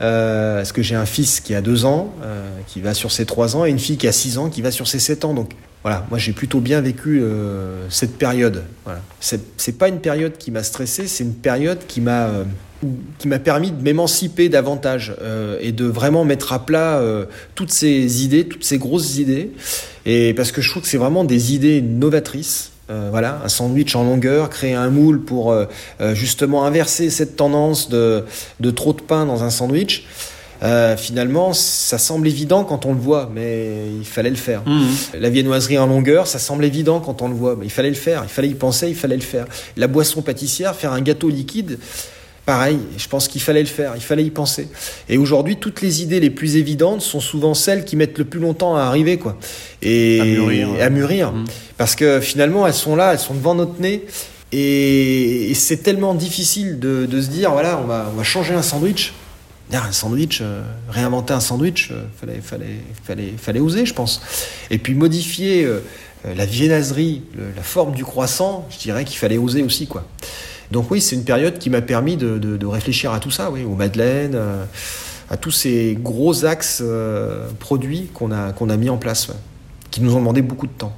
euh, 0.00 0.58
parce 0.58 0.70
que 0.70 0.82
j'ai 0.82 0.94
un 0.94 1.06
fils 1.06 1.40
qui 1.40 1.56
a 1.56 1.60
2 1.60 1.84
ans, 1.86 2.14
euh, 2.22 2.46
qui 2.68 2.80
va 2.80 2.94
sur 2.94 3.10
ses 3.10 3.26
3 3.26 3.56
ans, 3.56 3.64
et 3.64 3.70
une 3.70 3.80
fille 3.80 3.96
qui 3.96 4.06
a 4.06 4.12
6 4.12 4.38
ans, 4.38 4.48
qui 4.48 4.62
va 4.62 4.70
sur 4.70 4.86
ses 4.86 5.00
7 5.00 5.24
ans. 5.24 5.34
Donc 5.34 5.54
voilà, 5.82 6.06
moi 6.10 6.20
j'ai 6.20 6.32
plutôt 6.32 6.60
bien 6.60 6.80
vécu 6.80 7.20
cette 7.88 8.16
période. 8.16 8.62
Voilà. 8.84 9.00
C'est 9.20 9.78
pas 9.78 9.88
une 9.88 10.00
période 10.00 10.36
qui 10.38 10.52
m'a 10.52 10.62
stressé, 10.62 11.08
c'est 11.08 11.24
une 11.24 11.34
période 11.34 11.78
qui 11.88 12.00
m'a 12.00 12.30
qui 13.18 13.28
m'a 13.28 13.38
permis 13.38 13.70
de 13.70 13.82
m'émanciper 13.82 14.48
davantage 14.48 15.14
et 15.60 15.72
de 15.72 15.84
vraiment 15.86 16.24
mettre 16.24 16.52
à 16.52 16.64
plat 16.66 17.02
toutes 17.54 17.72
ces 17.72 18.24
idées, 18.24 18.46
toutes 18.46 18.64
ces 18.64 18.78
grosses 18.78 19.16
idées. 19.16 19.52
Et 20.04 20.34
parce 20.34 20.52
que 20.52 20.60
je 20.60 20.70
trouve 20.70 20.82
que 20.82 20.88
c'est 20.88 20.98
vraiment 20.98 21.24
des 21.24 21.54
idées 21.54 21.82
novatrices. 21.82 22.72
Euh, 22.88 23.08
voilà, 23.10 23.40
un 23.44 23.48
sandwich 23.48 23.96
en 23.96 24.04
longueur, 24.04 24.48
créer 24.48 24.74
un 24.74 24.90
moule 24.90 25.20
pour 25.20 25.50
euh, 25.50 25.64
euh, 26.00 26.14
justement 26.14 26.64
inverser 26.64 27.10
cette 27.10 27.34
tendance 27.34 27.88
de, 27.88 28.24
de, 28.60 28.70
trop 28.70 28.92
de 28.92 29.00
pain 29.00 29.26
dans 29.26 29.42
un 29.42 29.50
sandwich. 29.50 30.06
finalement, 30.96 31.52
ça 31.52 31.98
semble 31.98 32.28
évident 32.28 32.62
quand 32.62 32.86
on 32.86 32.92
le 32.92 33.00
voit, 33.00 33.28
mais 33.34 33.88
il 33.98 34.06
fallait 34.06 34.30
le 34.30 34.36
faire. 34.36 34.62
Mmh. 34.64 34.84
La 35.18 35.30
viennoiserie 35.30 35.78
en 35.78 35.88
longueur, 35.88 36.28
ça 36.28 36.38
semble 36.38 36.64
évident 36.64 37.00
quand 37.00 37.22
on 37.22 37.28
le 37.28 37.34
voit, 37.34 37.56
mais 37.56 37.66
il 37.66 37.72
fallait 37.72 37.90
le 37.90 37.96
faire, 37.96 38.22
il 38.22 38.30
fallait 38.30 38.48
y 38.48 38.54
penser, 38.54 38.88
il 38.88 38.94
fallait 38.94 39.16
le 39.16 39.22
faire. 39.22 39.46
La 39.76 39.88
boisson 39.88 40.22
pâtissière, 40.22 40.76
faire 40.76 40.92
un 40.92 41.00
gâteau 41.00 41.28
liquide, 41.28 41.78
Pareil, 42.46 42.78
je 42.96 43.08
pense 43.08 43.26
qu'il 43.26 43.40
fallait 43.40 43.60
le 43.60 43.66
faire, 43.66 43.94
il 43.96 44.00
fallait 44.00 44.24
y 44.24 44.30
penser. 44.30 44.68
Et 45.08 45.18
aujourd'hui, 45.18 45.56
toutes 45.56 45.82
les 45.82 46.02
idées 46.02 46.20
les 46.20 46.30
plus 46.30 46.54
évidentes 46.54 47.02
sont 47.02 47.18
souvent 47.18 47.54
celles 47.54 47.84
qui 47.84 47.96
mettent 47.96 48.18
le 48.18 48.24
plus 48.24 48.38
longtemps 48.38 48.76
à 48.76 48.82
arriver, 48.82 49.18
quoi. 49.18 49.36
Et 49.82 50.20
à 50.80 50.88
mûrir. 50.88 51.32
Mmh. 51.32 51.44
Parce 51.76 51.96
que 51.96 52.20
finalement, 52.20 52.64
elles 52.64 52.72
sont 52.72 52.94
là, 52.94 53.12
elles 53.12 53.18
sont 53.18 53.34
devant 53.34 53.56
notre 53.56 53.80
nez. 53.80 54.06
Et, 54.52 55.52
c'est 55.54 55.82
tellement 55.82 56.14
difficile 56.14 56.78
de, 56.78 57.08
se 57.20 57.28
dire, 57.28 57.50
voilà, 57.50 57.80
on 57.82 57.86
va, 57.86 58.10
on 58.12 58.16
va 58.16 58.22
changer 58.22 58.54
un 58.54 58.62
sandwich. 58.62 59.12
Un 59.72 59.90
sandwich, 59.90 60.38
euh, 60.40 60.62
réinventer 60.88 61.34
un 61.34 61.40
sandwich, 61.40 61.90
euh, 61.90 62.04
fallait, 62.20 62.40
fallait, 62.40 62.78
fallait, 63.02 63.34
fallait 63.36 63.60
oser, 63.60 63.84
je 63.84 63.92
pense. 63.92 64.22
Et 64.70 64.78
puis 64.78 64.94
modifier 64.94 65.64
euh, 65.64 65.80
la 66.36 66.46
viennaserie, 66.46 67.22
la 67.56 67.62
forme 67.62 67.92
du 67.92 68.04
croissant, 68.04 68.68
je 68.70 68.78
dirais 68.78 69.04
qu'il 69.04 69.18
fallait 69.18 69.38
oser 69.38 69.62
aussi, 69.62 69.88
quoi. 69.88 70.06
Donc 70.70 70.90
oui, 70.90 71.00
c'est 71.00 71.16
une 71.16 71.24
période 71.24 71.58
qui 71.58 71.70
m'a 71.70 71.82
permis 71.82 72.16
de, 72.16 72.66
réfléchir 72.66 73.12
à 73.12 73.20
tout 73.20 73.30
ça, 73.30 73.50
oui, 73.50 73.64
aux 73.64 73.74
madeleines, 73.74 74.34
euh, 74.34 74.64
à 75.30 75.36
tous 75.36 75.50
ces 75.50 75.96
gros 76.00 76.44
axes 76.44 76.82
euh, 76.84 77.48
produits 77.58 78.08
qu'on 78.12 78.32
a, 78.32 78.52
qu'on 78.52 78.70
a 78.70 78.76
mis 78.76 78.90
en 78.90 78.96
place, 78.96 79.28
qui 79.90 80.00
nous 80.02 80.14
ont 80.14 80.18
demandé 80.18 80.42
beaucoup 80.42 80.66
de 80.66 80.72
temps. 80.72 80.96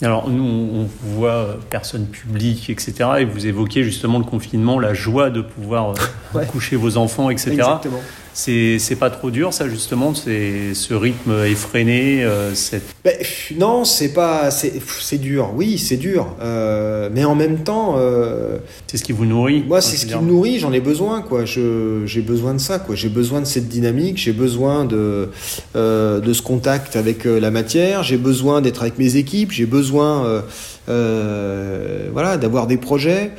Alors 0.00 0.30
nous, 0.30 0.44
on 0.44 0.88
voit 1.02 1.32
euh, 1.32 1.54
personne 1.70 2.06
publique, 2.06 2.70
etc. 2.70 2.94
Et 3.18 3.24
vous 3.24 3.46
évoquez 3.46 3.82
justement 3.82 4.18
le 4.18 4.24
confinement, 4.24 4.78
la 4.78 4.94
joie 4.94 5.30
de 5.30 5.40
pouvoir 5.40 5.94
coucher 6.52 6.76
vos 6.76 6.96
enfants, 6.96 7.30
etc. 7.30 7.52
Exactement. 7.52 8.00
C'est 8.38 8.96
pas 8.96 9.10
trop 9.10 9.32
dur, 9.32 9.52
ça, 9.52 9.68
justement, 9.68 10.14
c'est 10.14 10.72
ce 10.72 10.94
rythme 10.94 11.32
effréné 11.44 12.22
euh, 12.22 12.54
cette... 12.54 12.84
Ben, 13.04 13.16
non, 13.58 13.84
c'est 13.84 14.12
pas. 14.12 14.52
C'est 14.52 15.18
dur, 15.18 15.50
oui, 15.56 15.76
c'est 15.76 15.96
dur. 15.96 16.36
Euh, 16.40 17.10
mais 17.12 17.24
en 17.24 17.34
même 17.34 17.64
temps. 17.64 17.96
Euh, 17.98 18.58
c'est 18.86 18.96
ce 18.96 19.02
qui 19.02 19.10
vous 19.10 19.26
nourrit 19.26 19.64
Moi, 19.66 19.80
c'est 19.80 19.96
ce 19.96 20.06
qui 20.06 20.14
me 20.14 20.22
nourrit, 20.22 20.60
j'en 20.60 20.72
ai 20.72 20.80
besoin, 20.80 21.20
quoi. 21.20 21.44
J'ai 21.44 22.20
besoin 22.20 22.54
de 22.54 22.60
ça, 22.60 22.78
quoi. 22.78 22.94
J'ai 22.94 23.08
besoin 23.08 23.40
de 23.40 23.46
cette 23.46 23.66
dynamique, 23.66 24.18
j'ai 24.18 24.32
besoin 24.32 24.84
de, 24.84 25.30
de 25.74 26.32
ce 26.32 26.42
contact 26.42 26.94
avec 26.94 27.24
la 27.24 27.50
matière, 27.50 28.04
j'ai 28.04 28.18
besoin 28.18 28.60
d'être 28.60 28.82
avec 28.82 28.98
mes 28.98 29.16
équipes, 29.16 29.50
j'ai 29.50 29.66
besoin 29.66 30.44
euh, 30.88 32.08
voilà, 32.12 32.36
d'avoir 32.36 32.66
des 32.66 32.76
projets. 32.76 33.32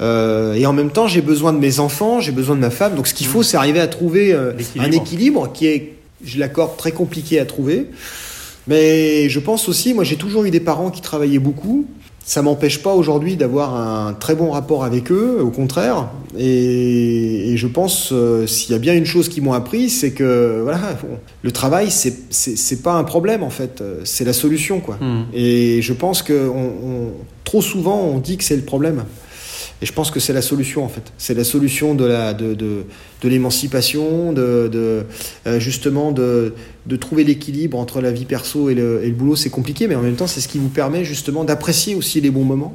Euh, 0.00 0.54
et 0.54 0.66
en 0.66 0.72
même 0.72 0.90
temps, 0.90 1.06
j'ai 1.06 1.20
besoin 1.20 1.52
de 1.52 1.58
mes 1.58 1.78
enfants, 1.78 2.20
j'ai 2.20 2.32
besoin 2.32 2.56
de 2.56 2.60
ma 2.60 2.70
femme. 2.70 2.94
Donc, 2.94 3.06
ce 3.06 3.14
qu'il 3.14 3.26
faut, 3.26 3.40
mmh. 3.40 3.44
c'est 3.44 3.56
arriver 3.56 3.80
à 3.80 3.86
trouver 3.86 4.32
euh, 4.32 4.52
un 4.78 4.90
équilibre 4.90 5.52
qui 5.52 5.66
est, 5.66 5.94
je 6.24 6.38
l'accorde, 6.38 6.76
très 6.76 6.92
compliqué 6.92 7.38
à 7.38 7.46
trouver. 7.46 7.86
Mais 8.66 9.28
je 9.28 9.38
pense 9.38 9.68
aussi, 9.68 9.94
moi, 9.94 10.02
j'ai 10.04 10.16
toujours 10.16 10.44
eu 10.44 10.50
des 10.50 10.60
parents 10.60 10.90
qui 10.90 11.00
travaillaient 11.00 11.38
beaucoup. 11.38 11.86
Ça 12.26 12.42
m'empêche 12.42 12.82
pas 12.82 12.92
aujourd'hui 12.92 13.36
d'avoir 13.36 13.76
un 13.76 14.12
très 14.12 14.34
bon 14.34 14.50
rapport 14.50 14.84
avec 14.84 15.12
eux, 15.12 15.38
au 15.40 15.50
contraire. 15.50 16.08
Et, 16.36 17.54
je 17.56 17.66
pense, 17.68 18.10
euh, 18.12 18.48
s'il 18.48 18.72
y 18.72 18.74
a 18.74 18.78
bien 18.78 18.94
une 18.94 19.06
chose 19.06 19.28
qu'ils 19.28 19.44
m'ont 19.44 19.52
appris, 19.52 19.88
c'est 19.88 20.10
que 20.10 20.60
voilà, 20.62 20.80
le 21.42 21.52
travail, 21.52 21.88
c'est 21.90 22.82
pas 22.82 22.94
un 22.94 23.04
problème 23.04 23.44
en 23.44 23.50
fait, 23.50 23.82
c'est 24.02 24.24
la 24.24 24.32
solution 24.32 24.80
quoi. 24.80 24.98
Hmm. 25.00 25.26
Et 25.32 25.80
je 25.82 25.92
pense 25.92 26.22
que 26.22 26.48
on, 26.48 27.12
trop 27.44 27.62
souvent 27.62 28.00
on 28.00 28.18
dit 28.18 28.36
que 28.36 28.44
c'est 28.44 28.56
le 28.56 28.62
problème. 28.62 29.04
Et 29.82 29.86
je 29.86 29.92
pense 29.92 30.10
que 30.10 30.20
c'est 30.20 30.32
la 30.32 30.42
solution 30.42 30.84
en 30.84 30.88
fait. 30.88 31.12
C'est 31.18 31.34
la 31.34 31.44
solution 31.44 31.94
de 31.94 32.84
l'émancipation, 33.22 34.32
de, 34.32 34.68
de 34.72 35.04
euh, 35.46 35.60
justement 35.60 36.12
de, 36.12 36.54
trouver 36.98 37.24
l'équilibre 37.24 37.78
entre 37.78 38.00
la 38.00 38.10
vie 38.10 38.24
perso 38.24 38.70
et 38.70 38.74
le 38.74 39.10
boulot. 39.10 39.36
C'est 39.36 39.50
compliqué, 39.50 39.86
mais 39.86 39.94
en 39.94 40.02
même 40.02 40.16
temps, 40.16 40.26
c'est 40.26 40.40
ce 40.40 40.48
qui 40.48 40.58
vous 40.58 40.68
permet 40.68 41.04
justement 41.04 41.44
d'apprécier 41.44 41.94
aussi 41.94 42.20
les 42.20 42.30
bons 42.30 42.44
moments 42.44 42.74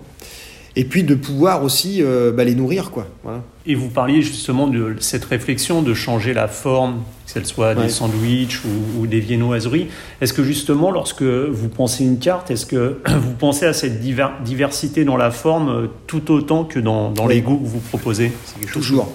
et 0.76 0.86
puis 0.86 1.04
de 1.04 1.16
pouvoir 1.16 1.64
aussi 1.64 2.02
euh, 2.02 2.32
bah, 2.32 2.44
les 2.44 2.56
nourrir. 2.56 2.92
Quoi. 2.92 3.08
Voilà. 3.24 3.44
Et 3.66 3.76
vous 3.76 3.90
parliez 3.90 4.22
justement 4.22 4.68
de 4.68 4.96
cette 5.00 5.26
réflexion 5.26 5.82
de 5.82 5.94
changer 5.94 6.34
la 6.34 6.48
forme, 6.48 7.04
que 7.26 7.40
ce 7.40 7.44
soit 7.44 7.76
des 7.76 7.90
sandwichs 7.90 8.62
ou, 8.98 9.06
des 9.06 9.20
viennoiseries. 9.20 9.88
Est-ce 10.22 10.34
que 10.34 10.44
justement, 10.44 10.92
lorsque 10.92 11.24
vous 11.24 11.70
pensez 11.70 12.04
une 12.04 12.20
carte, 12.20 12.52
est-ce 12.52 12.66
que 12.66 13.00
vous 13.08 13.34
pensez 13.34 13.66
à 13.66 13.74
cette 13.74 14.00
diversité 14.00 15.04
dans 15.04 15.18
la 15.18 15.32
forme 15.32 15.70
euh, 15.70 15.88
tout 16.08 16.32
autant 16.32 16.64
que 16.64 16.80
dans, 16.80 17.12
dans 17.12 17.28
les 17.28 17.42
goûts 17.42 17.58
que 17.58 17.68
vous 17.68 17.80
proposez? 17.80 18.32
Toujours. 18.72 19.12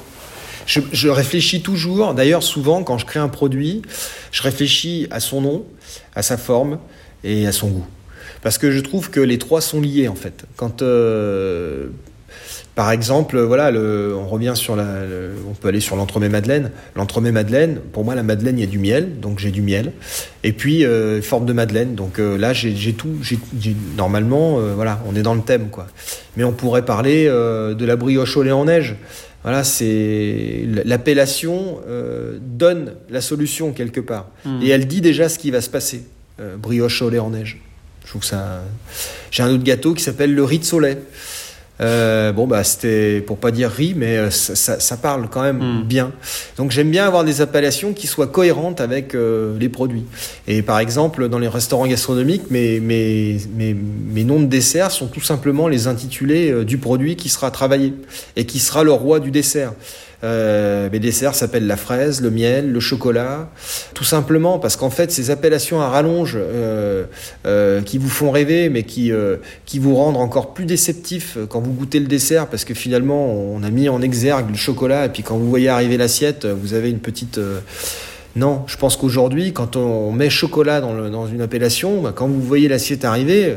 Je, 0.67 0.81
je, 0.93 1.09
réfléchis 1.09 1.63
toujours, 1.63 2.13
d'ailleurs 2.13 2.43
souvent 2.43 2.83
quand 2.83 2.99
je 2.99 3.07
crée 3.07 3.21
un 3.21 3.29
produit, 3.29 3.83
je 4.33 4.43
réfléchis 4.43 5.07
à 5.13 5.21
son 5.21 5.41
nom, 5.41 5.65
à 6.17 6.23
sa 6.23 6.37
forme 6.37 6.79
et 7.23 7.47
à 7.47 7.53
son 7.53 7.69
goût. 7.69 7.87
Parce 8.43 8.59
que 8.59 8.71
je 8.71 8.81
trouve 8.81 9.11
que 9.11 9.21
les 9.21 9.39
trois 9.39 9.61
sont 9.61 9.81
liés 9.81 10.09
en 10.09 10.15
fait. 10.15 10.45
Quand 10.57 10.83
euh, 10.83 11.89
par 12.75 12.91
exemple, 12.91 13.41
voilà, 13.41 13.71
le, 13.71 14.15
on 14.15 14.27
revient 14.27 14.53
sur 14.55 14.77
la, 14.77 14.87
on 15.49 15.55
peut 15.55 15.69
aller 15.69 15.81
sur 15.81 15.97
l'entremets 15.97 16.29
madeleine. 16.29 16.71
L'entremets 16.95 17.33
madeleine, 17.33 17.81
pour 17.93 18.05
moi, 18.05 18.15
la 18.15 18.23
madeleine, 18.23 18.59
il 18.59 18.61
y 18.61 18.65
a 18.65 18.71
du 18.71 18.79
miel, 18.79 19.19
donc 19.21 19.39
j'ai 19.39 19.51
du 19.51 19.63
miel. 19.63 19.93
Et 20.45 20.53
puis 20.53 20.85
euh, 20.85 21.23
forme 21.23 21.47
de 21.47 21.55
madeleine, 21.55 21.95
donc 21.95 22.19
euh, 22.19 22.37
là 22.37 22.53
j'ai 22.53 22.93
tout. 22.93 23.17
J'ai, 23.23 23.39
normalement, 23.97 24.59
voilà, 24.75 25.03
on 25.07 25.17
est 25.17 25.23
dans 25.23 25.35
le 25.35 25.41
thème, 25.41 25.69
quoi. 25.71 25.87
Mais 26.37 26.45
on 26.45 26.53
pourrait 26.53 26.85
parler 26.85 27.27
de 27.27 27.85
la 27.85 27.97
brioche 27.97 28.37
au 28.37 28.43
lait 28.43 28.53
en 28.53 28.67
neige. 28.67 28.97
Voilà, 29.43 29.65
c'est 29.65 30.67
l'appellation 30.85 31.79
donne 32.41 32.93
la 33.11 33.21
solution 33.21 33.73
quelque 33.73 34.01
part, 34.01 34.29
mmh. 34.45 34.63
et 34.63 34.69
elle 34.69 34.87
dit 34.87 35.01
déjà 35.01 35.29
ce 35.29 35.39
qui 35.39 35.51
va 35.51 35.61
se 35.61 35.71
passer. 35.71 36.03
brioche 36.59 37.01
au 37.01 37.11
lait 37.11 37.21
en 37.21 37.31
neige. 37.31 37.59
Je 38.07 38.11
trouve 38.11 38.23
que 38.23 38.29
ça. 38.29 38.63
J'ai 39.31 39.43
un 39.43 39.51
autre 39.51 39.65
gâteau 39.65 39.93
qui 39.93 40.03
s'appelle 40.03 40.35
le 40.35 40.45
riz 40.45 40.61
de 40.61 40.65
soleil. 40.65 40.97
Euh, 41.83 42.33
bon 42.33 42.47
bah 42.47 42.65
c'était 42.65 43.21
pour 43.21 43.37
pas 43.37 43.51
dire 43.51 43.71
riz 43.71 43.93
mais 43.95 44.17
euh, 44.17 44.31
ça, 44.31 44.81
ça, 44.81 44.97
parle 44.97 45.29
quand 45.29 45.43
même 45.43 45.59
hmm. 45.59 45.83
bien 45.83 46.11
donc 46.57 46.71
j'aime 46.71 46.91
bien 46.91 47.05
avoir 47.05 47.23
des 47.23 47.43
appellations 47.43 47.93
qui 47.93 48.07
soient 48.07 48.29
cohérentes 48.29 48.81
avec 48.81 49.15
euh, 49.15 49.59
les 49.59 49.69
produits 49.69 50.07
et 50.49 50.63
par 50.63 50.79
exemple 50.79 51.29
dans 51.29 51.39
les 51.39 51.49
restaurants 51.49 51.87
gastronomiques 51.87 52.51
mes, 52.51 52.81
mes, 52.81 53.39
mes, 53.55 53.75
mes 53.75 54.25
noms 54.25 54.41
de 54.41 54.47
desserts 54.47 54.91
sont 54.91 55.09
tout 55.09 55.21
simplement 55.21 55.69
les 55.69 55.87
intitulés 55.87 56.65
du 56.65 56.79
produit 56.79 57.15
qui 57.15 57.29
sera 57.29 57.51
travaillé 57.51 57.93
et 58.37 58.47
qui 58.47 58.59
sera 58.59 58.83
le 58.83 58.93
roi 58.93 59.21
du 59.21 59.31
dessert 59.31 59.75
euh, 60.27 60.89
mes 60.91 60.99
desserts 60.99 61.35
s'appellent 61.35 61.67
la 61.67 61.77
fraise, 61.77 62.21
le 62.21 62.31
miel, 62.31 62.73
le 62.73 62.81
chocolat, 62.81 63.49
tout 63.95 64.05
simplement 64.05 64.59
parce 64.59 64.77
qu'en 64.77 64.91
fait 64.91 65.13
ces 65.13 65.31
appellations 65.31 65.81
à 65.81 65.89
rallonge 65.89 66.37
euh, 66.37 67.05
euh, 67.47 67.81
qui 67.83 67.99
vous 67.99 68.09
font 68.09 68.31
rêver 68.31 68.69
mais 68.69 68.83
qui, 68.83 69.13
euh, 69.13 69.37
qui 69.65 69.79
vous 69.79 69.95
rendent 69.95 70.17
encore 70.17 70.53
plus 70.53 70.65
déceptif 70.65 71.39
quand 71.49 71.61
vous 71.61 71.73
goûtez 71.73 72.01
le 72.01 72.07
dessert 72.07 72.49
parce 72.49 72.65
que 72.65 72.75
finalement 72.75 73.27
on 73.27 73.63
a 73.63 73.71
mis 73.71 73.89
en 73.89 74.03
exergue 74.03 74.51
le 74.51 74.57
chocolat 74.57 75.07
et 75.07 75.09
puis 75.09 75.23
quand 75.23 75.37
vous 75.37 75.49
voyez 75.49 75.69
arriver 75.69 75.97
l'assiette 75.97 76.47
vous 76.47 76.75
avez 76.75 76.91
une 76.91 77.01
petite... 77.01 77.41
Non, 78.35 78.65
je 78.67 78.77
pense 78.77 78.99
qu'aujourd'hui, 78.99 79.55
quand 79.55 79.77
on 79.77 80.13
met 80.13 80.29
chocolat 80.29 80.83
dans, 80.83 81.09
dans 81.09 81.27
une 81.27 81.41
appellation, 81.41 82.03
bah, 82.03 82.13
quand 82.15 82.29
vous 82.29 82.43
voyez 82.43 82.69
l'assiette 82.69 83.07
arriver, 83.07 83.57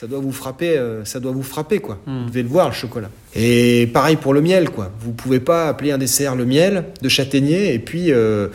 ça 0.00 0.06
doit 0.06 0.20
vous 0.20 0.32
frapper, 0.32 0.78
euh, 0.78 1.04
ça 1.04 1.20
doit 1.20 1.32
vous 1.32 1.42
frapper 1.42 1.78
quoi. 1.78 1.98
Hmm. 2.06 2.22
Vous 2.22 2.28
devez 2.30 2.42
le 2.42 2.48
voir 2.48 2.68
le 2.68 2.74
chocolat. 2.74 3.10
Et 3.34 3.86
pareil 3.92 4.16
pour 4.16 4.32
le 4.32 4.40
miel 4.40 4.70
quoi. 4.70 4.90
Vous 4.98 5.12
pouvez 5.12 5.40
pas 5.40 5.68
appeler 5.68 5.92
un 5.92 5.98
dessert 5.98 6.36
le 6.36 6.46
miel 6.46 6.86
de 7.02 7.08
châtaignier 7.10 7.74
et 7.74 7.78
puis 7.78 8.10
euh, 8.10 8.48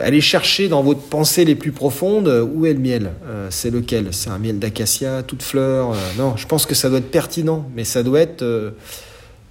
aller 0.00 0.20
chercher 0.20 0.68
dans 0.68 0.80
votre 0.80 1.00
pensée 1.00 1.44
les 1.44 1.56
plus 1.56 1.72
profondes 1.72 2.28
euh, 2.28 2.44
où 2.44 2.66
est 2.66 2.72
le 2.72 2.78
miel? 2.78 3.10
c'est 3.50 3.70
lequel? 3.70 4.08
C'est 4.12 4.30
un 4.30 4.38
miel 4.38 4.60
d'acacia, 4.60 5.24
toute 5.24 5.42
fleur. 5.42 5.96
non, 6.16 6.36
je 6.36 6.46
pense 6.46 6.66
que 6.66 6.74
ça 6.76 6.88
doit 6.88 6.98
être 6.98 7.10
pertinent, 7.10 7.68
mais 7.74 7.82
ça 7.82 8.04
doit 8.04 8.20
être 8.20 8.72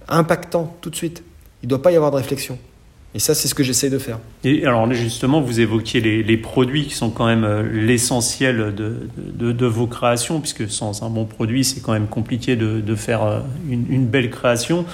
impactant 0.08 0.74
tout 0.80 0.88
de 0.88 0.96
suite. 0.96 1.22
Il 1.62 1.68
doit 1.68 1.82
pas 1.82 1.92
y 1.92 1.96
avoir 1.96 2.12
de 2.12 2.16
réflexion. 2.16 2.58
Et 3.14 3.18
ça, 3.18 3.34
c'est 3.34 3.46
ce 3.46 3.54
que 3.54 3.62
j'essaie 3.62 3.90
de 3.90 3.98
faire. 3.98 4.18
Et 4.42 4.64
alors 4.64 4.90
justement, 4.92 5.42
vous 5.42 5.60
évoquiez 5.60 6.00
les, 6.00 6.36
produits 6.38 6.86
qui 6.86 6.94
sont 6.94 7.10
quand 7.10 7.26
même 7.26 7.44
euh, 7.44 7.62
l'essentiel 7.62 8.74
de, 8.74 9.66
vos 9.66 9.86
créations, 9.86 10.40
puisque 10.40 10.68
sans 10.68 11.02
un 11.02 11.10
bon 11.10 11.26
produit, 11.26 11.62
c'est 11.62 11.80
quand 11.80 11.92
même 11.92 12.06
compliqué 12.06 12.56
de, 12.56 12.94
faire 12.94 13.22
euh, 13.22 13.40
une, 13.68 14.06
belle 14.06 14.30
création. 14.30 14.86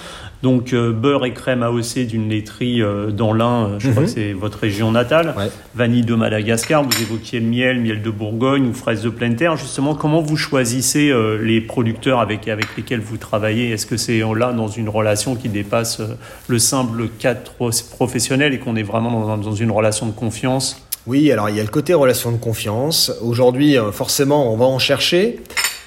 Donc 0.42 0.72
euh, 0.72 0.92
beurre 0.92 1.24
et 1.26 1.32
crème 1.32 1.62
AOC 1.62 2.06
d'une 2.06 2.28
laiterie 2.28 2.80
euh, 2.80 3.10
dans 3.10 3.32
l'Ain, 3.32 3.66
euh, 3.66 3.76
je 3.78 3.90
crois 3.90 4.04
que 4.04 4.08
mhm. 4.08 4.14
c'est 4.14 4.32
votre 4.32 4.58
région 4.58 4.92
natale. 4.92 5.34
Vanille 5.74 6.04
de 6.04 6.14
Madagascar, 6.14 6.84
vous 6.84 7.02
évoquiez 7.02 7.40
le 7.40 7.46
miel, 7.46 7.80
miel 7.80 8.02
de 8.02 8.10
Bourgogne 8.10 8.68
ou 8.68 8.72
fraises 8.72 9.02
de 9.02 9.10
pleine 9.10 9.34
terre. 9.34 9.56
Justement, 9.56 9.94
comment 9.94 10.20
vous 10.20 10.36
choisissez 10.36 11.12
les 11.42 11.60
producteurs 11.60 12.20
avec, 12.20 12.48
avec 12.48 12.76
lesquels 12.76 13.00
vous 13.00 13.16
travaillez? 13.16 13.70
Est-ce 13.70 13.86
que 13.86 13.96
c'est 13.96 14.20
là 14.36 14.52
dans 14.52 14.68
une 14.68 14.88
relation 14.88 15.34
qui 15.34 15.48
dépasse 15.48 16.00
le 16.46 16.58
simple 16.58 17.08
cadre 17.18 17.52
professionnel 17.90 18.54
et 18.54 18.58
qu'on 18.58 18.76
est 18.76 18.82
vraiment 18.82 19.10
dans, 19.10 19.38
dans 19.38 19.54
une 19.54 19.70
relation 19.70 20.06
de 20.06 20.12
confiance? 20.12 20.84
Oui, 21.06 21.32
alors 21.32 21.48
il 21.48 21.56
y 21.56 21.60
a 21.60 21.62
le 21.62 21.68
côté 21.70 21.94
relation 21.94 22.30
de 22.32 22.36
confiance. 22.36 23.12
Aujourd'hui, 23.22 23.76
forcément, 23.92 24.52
on 24.52 24.56
va 24.56 24.66
en 24.66 24.78
chercher. 24.78 25.40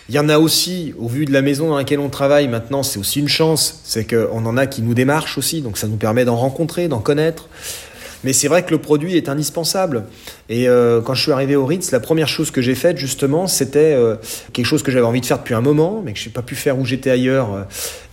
Il 0.09 0.15
y 0.15 0.19
en 0.19 0.29
a 0.29 0.39
aussi, 0.39 0.93
au 0.99 1.07
vu 1.07 1.25
de 1.25 1.31
la 1.31 1.41
maison 1.41 1.69
dans 1.69 1.77
laquelle 1.77 1.99
on 1.99 2.09
travaille 2.09 2.47
maintenant, 2.47 2.83
c'est 2.83 2.99
aussi 2.99 3.19
une 3.19 3.29
chance, 3.29 3.81
c'est 3.83 4.05
qu'on 4.05 4.45
en 4.45 4.57
a 4.57 4.67
qui 4.67 4.81
nous 4.81 4.93
démarchent 4.93 5.37
aussi, 5.37 5.61
donc 5.61 5.77
ça 5.77 5.87
nous 5.87 5.95
permet 5.95 6.25
d'en 6.25 6.35
rencontrer, 6.35 6.87
d'en 6.87 6.99
connaître. 6.99 7.47
Mais 8.23 8.33
c'est 8.33 8.47
vrai 8.47 8.63
que 8.63 8.71
le 8.71 8.77
produit 8.77 9.17
est 9.17 9.29
indispensable. 9.29 10.05
Et 10.49 10.67
euh, 10.67 11.01
quand 11.01 11.13
je 11.13 11.23
suis 11.23 11.31
arrivé 11.31 11.55
au 11.55 11.65
Ritz, 11.65 11.91
la 11.91 11.99
première 11.99 12.27
chose 12.27 12.51
que 12.51 12.61
j'ai 12.61 12.75
faite, 12.75 12.97
justement, 12.97 13.47
c'était 13.47 13.93
euh, 13.93 14.15
quelque 14.53 14.65
chose 14.65 14.83
que 14.83 14.91
j'avais 14.91 15.05
envie 15.05 15.21
de 15.21 15.25
faire 15.25 15.39
depuis 15.39 15.55
un 15.55 15.61
moment, 15.61 16.01
mais 16.05 16.13
que 16.13 16.19
je 16.19 16.27
n'ai 16.27 16.33
pas 16.33 16.43
pu 16.43 16.55
faire 16.55 16.77
où 16.77 16.85
j'étais 16.85 17.09
ailleurs. 17.09 17.53
Euh, 17.53 17.63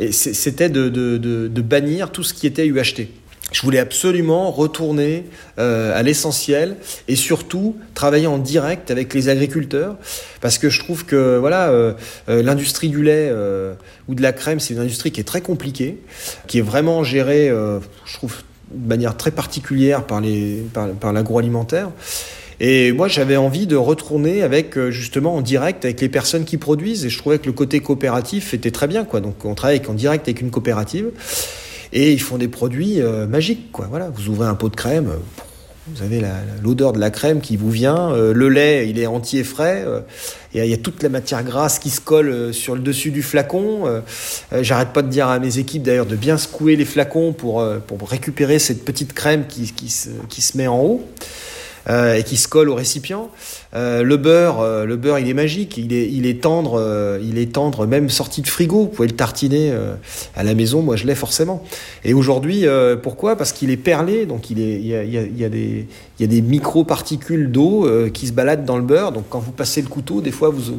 et 0.01 0.13
c'était 0.13 0.71
de, 0.71 0.89
de, 0.89 1.63
bannir 1.63 2.11
tout 2.11 2.23
ce 2.23 2.33
qui 2.33 2.47
était 2.47 2.67
UHT. 2.67 3.09
Je 3.51 3.63
voulais 3.63 3.79
absolument 3.79 4.51
retourner 4.51 5.25
euh, 5.59 5.99
à 5.99 6.03
l'essentiel 6.03 6.77
et 7.09 7.17
surtout 7.17 7.77
travailler 7.95 8.27
en 8.27 8.37
direct 8.37 8.91
avec 8.91 9.15
les 9.15 9.31
agriculteurs 9.31 9.97
parce 10.43 10.59
que 10.59 10.69
je 10.69 10.79
trouve 10.81 11.07
que 11.07 11.39
voilà 11.39 11.71
euh, 11.71 11.95
euh, 12.29 12.43
l'industrie 12.43 12.91
du 12.91 13.03
lait 13.03 13.33
ou 14.07 14.15
de 14.15 14.23
la 14.23 14.33
crème 14.33 14.61
c'est 14.61 14.75
une 14.75 14.81
industrie 14.81 15.13
qui 15.13 15.21
est 15.21 15.25
très 15.25 15.41
compliquée, 15.41 15.99
qui 16.47 16.59
est 16.59 16.63
vraiment 16.63 17.05
gérée, 17.05 17.49
je 17.49 18.15
trouve 18.15 18.37
de 18.71 18.87
manière 18.87 19.17
très 19.17 19.31
particulière 19.31 20.05
par 20.05 20.21
les 20.21 20.63
par, 20.75 20.89
par 20.91 21.13
l'agroalimentaire. 21.13 21.91
Et 22.61 22.91
moi, 22.91 23.07
j'avais 23.07 23.37
envie 23.37 23.69
de 23.69 23.77
retourner 23.77 24.43
avec 24.43 24.77
justement 24.89 25.37
en 25.37 25.43
direct 25.43 25.85
avec 25.85 26.01
les 26.01 26.09
personnes 26.09 26.45
qui 26.45 26.57
produisent. 26.57 27.05
Et 27.05 27.09
je 27.09 27.17
trouvais 27.17 27.39
que 27.39 27.47
le 27.47 27.53
côté 27.53 27.79
coopératif 27.79 28.53
était 28.53 28.73
très 28.73 28.89
bien, 28.89 29.05
quoi. 29.05 29.21
Donc, 29.21 29.45
on 29.45 29.55
travaille 29.55 29.81
en 29.89 29.95
direct 29.95 30.27
avec 30.27 30.41
une 30.41 30.51
coopérative 30.51 31.13
et 31.93 32.13
ils 32.13 32.21
font 32.21 32.39
des 32.39 32.49
produits 32.49 33.01
euh, 33.01 33.27
magiques. 33.27 33.73
Quoi. 33.73 33.87
Voilà, 33.89 34.11
vous 34.11 34.29
ouvrez 34.29 34.47
un 34.47 34.55
pot 34.55 34.69
de 34.69 34.77
crème, 34.77 35.11
vous 35.87 36.03
avez 36.03 36.23
l'odeur 36.63 36.93
de 36.93 36.99
la 36.99 37.11
crème 37.11 37.41
qui 37.41 37.57
vous 37.57 37.71
vient, 37.71 38.13
euh, 38.13 38.35
le 38.35 38.51
lait 38.51 38.91
il 38.91 38.99
est 38.99 39.07
entier 39.07 39.43
frais, 39.43 39.85
euh, 39.87 40.01
il 40.53 40.65
y 40.65 40.75
a 40.75 40.77
toute 40.77 41.03
la 41.03 41.09
matière 41.09 41.43
grasse 41.43 41.79
qui 41.79 41.89
se 41.89 42.01
colle 42.01 42.53
sur 42.53 42.75
le 42.75 42.81
dessus 42.81 43.11
du 43.11 43.23
flacon. 43.23 44.03
J'arrête 44.61 44.93
pas 44.95 45.03
de 45.03 45.09
dire 45.09 45.29
à 45.29 45.39
mes 45.39 45.59
équipes 45.59 45.83
d'ailleurs 45.83 46.07
de 46.07 46.17
bien 46.17 46.39
secouer 46.39 46.75
les 46.75 46.85
flacons 46.87 47.33
pour, 47.33 47.65
pour 47.87 48.09
récupérer 48.09 48.59
cette 48.59 48.85
petite 48.85 49.13
crème 49.13 49.47
qui, 49.47 49.73
qui, 49.73 49.91
se, 49.91 50.09
qui 50.29 50.41
se 50.41 50.57
met 50.57 50.67
en 50.67 50.81
haut. 50.81 51.07
Euh, 51.89 52.17
et 52.17 52.23
qui 52.23 52.37
se 52.37 52.49
colle 52.49 52.69
au 52.69 52.75
récipient. 52.75 53.31
Euh, 53.75 54.03
le 54.03 54.19
beurre, 54.19 54.61
euh, 54.61 54.85
le 54.85 54.97
beurre, 54.97 55.21
il 55.21 55.29
est 55.29 55.35
magique, 55.35 55.79
il 55.79 55.95
est, 55.95 56.07
il 56.07 56.27
est 56.27 56.43
tendre, 56.43 57.19
il 57.23 57.39
est 57.39 57.53
tendre, 57.53 57.87
même 57.87 58.11
sorti 58.11 58.43
de 58.43 58.47
frigo. 58.47 58.81
Vous 58.81 58.89
pouvez 58.89 59.09
le 59.09 59.17
tartiner 59.17 59.73
à 60.37 60.43
la 60.43 60.55
maison. 60.55 60.83
Moi, 60.83 60.97
je 60.97 61.07
l'ai 61.07 61.15
forcément. 61.15 61.65
Et 62.05 62.13
aujourd'hui, 62.13 62.67
pourquoi? 63.03 63.37
Parce 63.37 63.53
qu'il 63.53 63.71
est 63.71 63.79
perlé, 63.79 64.27
donc 64.27 64.51
il 64.51 64.61
est, 64.61 64.75
il 64.81 64.87
y 64.87 64.95
a, 64.95 65.03
il 65.03 65.39
y 65.39 65.45
a 65.45 65.49
des, 65.49 65.87
il 66.19 66.23
y 66.23 66.25
a 66.25 66.27
des 66.27 66.43
micro-particules 66.43 67.51
d'eau 67.51 67.89
qui 68.13 68.27
se 68.27 68.33
baladent 68.33 68.65
dans 68.65 68.77
le 68.77 68.85
beurre. 68.85 69.13
Donc 69.13 69.25
quand 69.31 69.39
vous 69.39 69.53
passez 69.53 69.81
le 69.81 69.89
couteau, 69.89 70.21
des 70.21 70.31
fois 70.31 70.51
vous, 70.51 70.75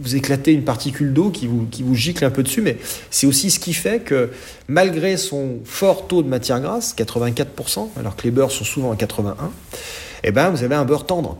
vous, 0.00 0.16
éclatez 0.16 0.52
une 0.52 0.64
particule 0.64 1.12
d'eau 1.12 1.30
qui 1.30 1.46
vous, 1.46 1.66
qui 1.70 1.82
vous 1.82 1.94
gicle 1.94 2.24
un 2.24 2.30
peu 2.30 2.42
dessus. 2.42 2.62
Mais 2.62 2.78
c'est 3.10 3.26
aussi 3.26 3.50
ce 3.50 3.58
qui 3.58 3.74
fait 3.74 4.00
que 4.00 4.30
malgré 4.68 5.16
son 5.16 5.58
fort 5.64 6.06
taux 6.06 6.22
de 6.22 6.28
matière 6.28 6.60
grasse, 6.60 6.94
84%, 6.96 7.88
alors 7.98 8.16
que 8.16 8.22
les 8.24 8.30
beurres 8.30 8.50
sont 8.50 8.64
souvent 8.64 8.92
à 8.92 8.96
81, 8.96 9.50
eh 10.24 10.32
ben, 10.32 10.50
vous 10.50 10.64
avez 10.64 10.74
un 10.74 10.84
beurre 10.84 11.06
tendre. 11.06 11.38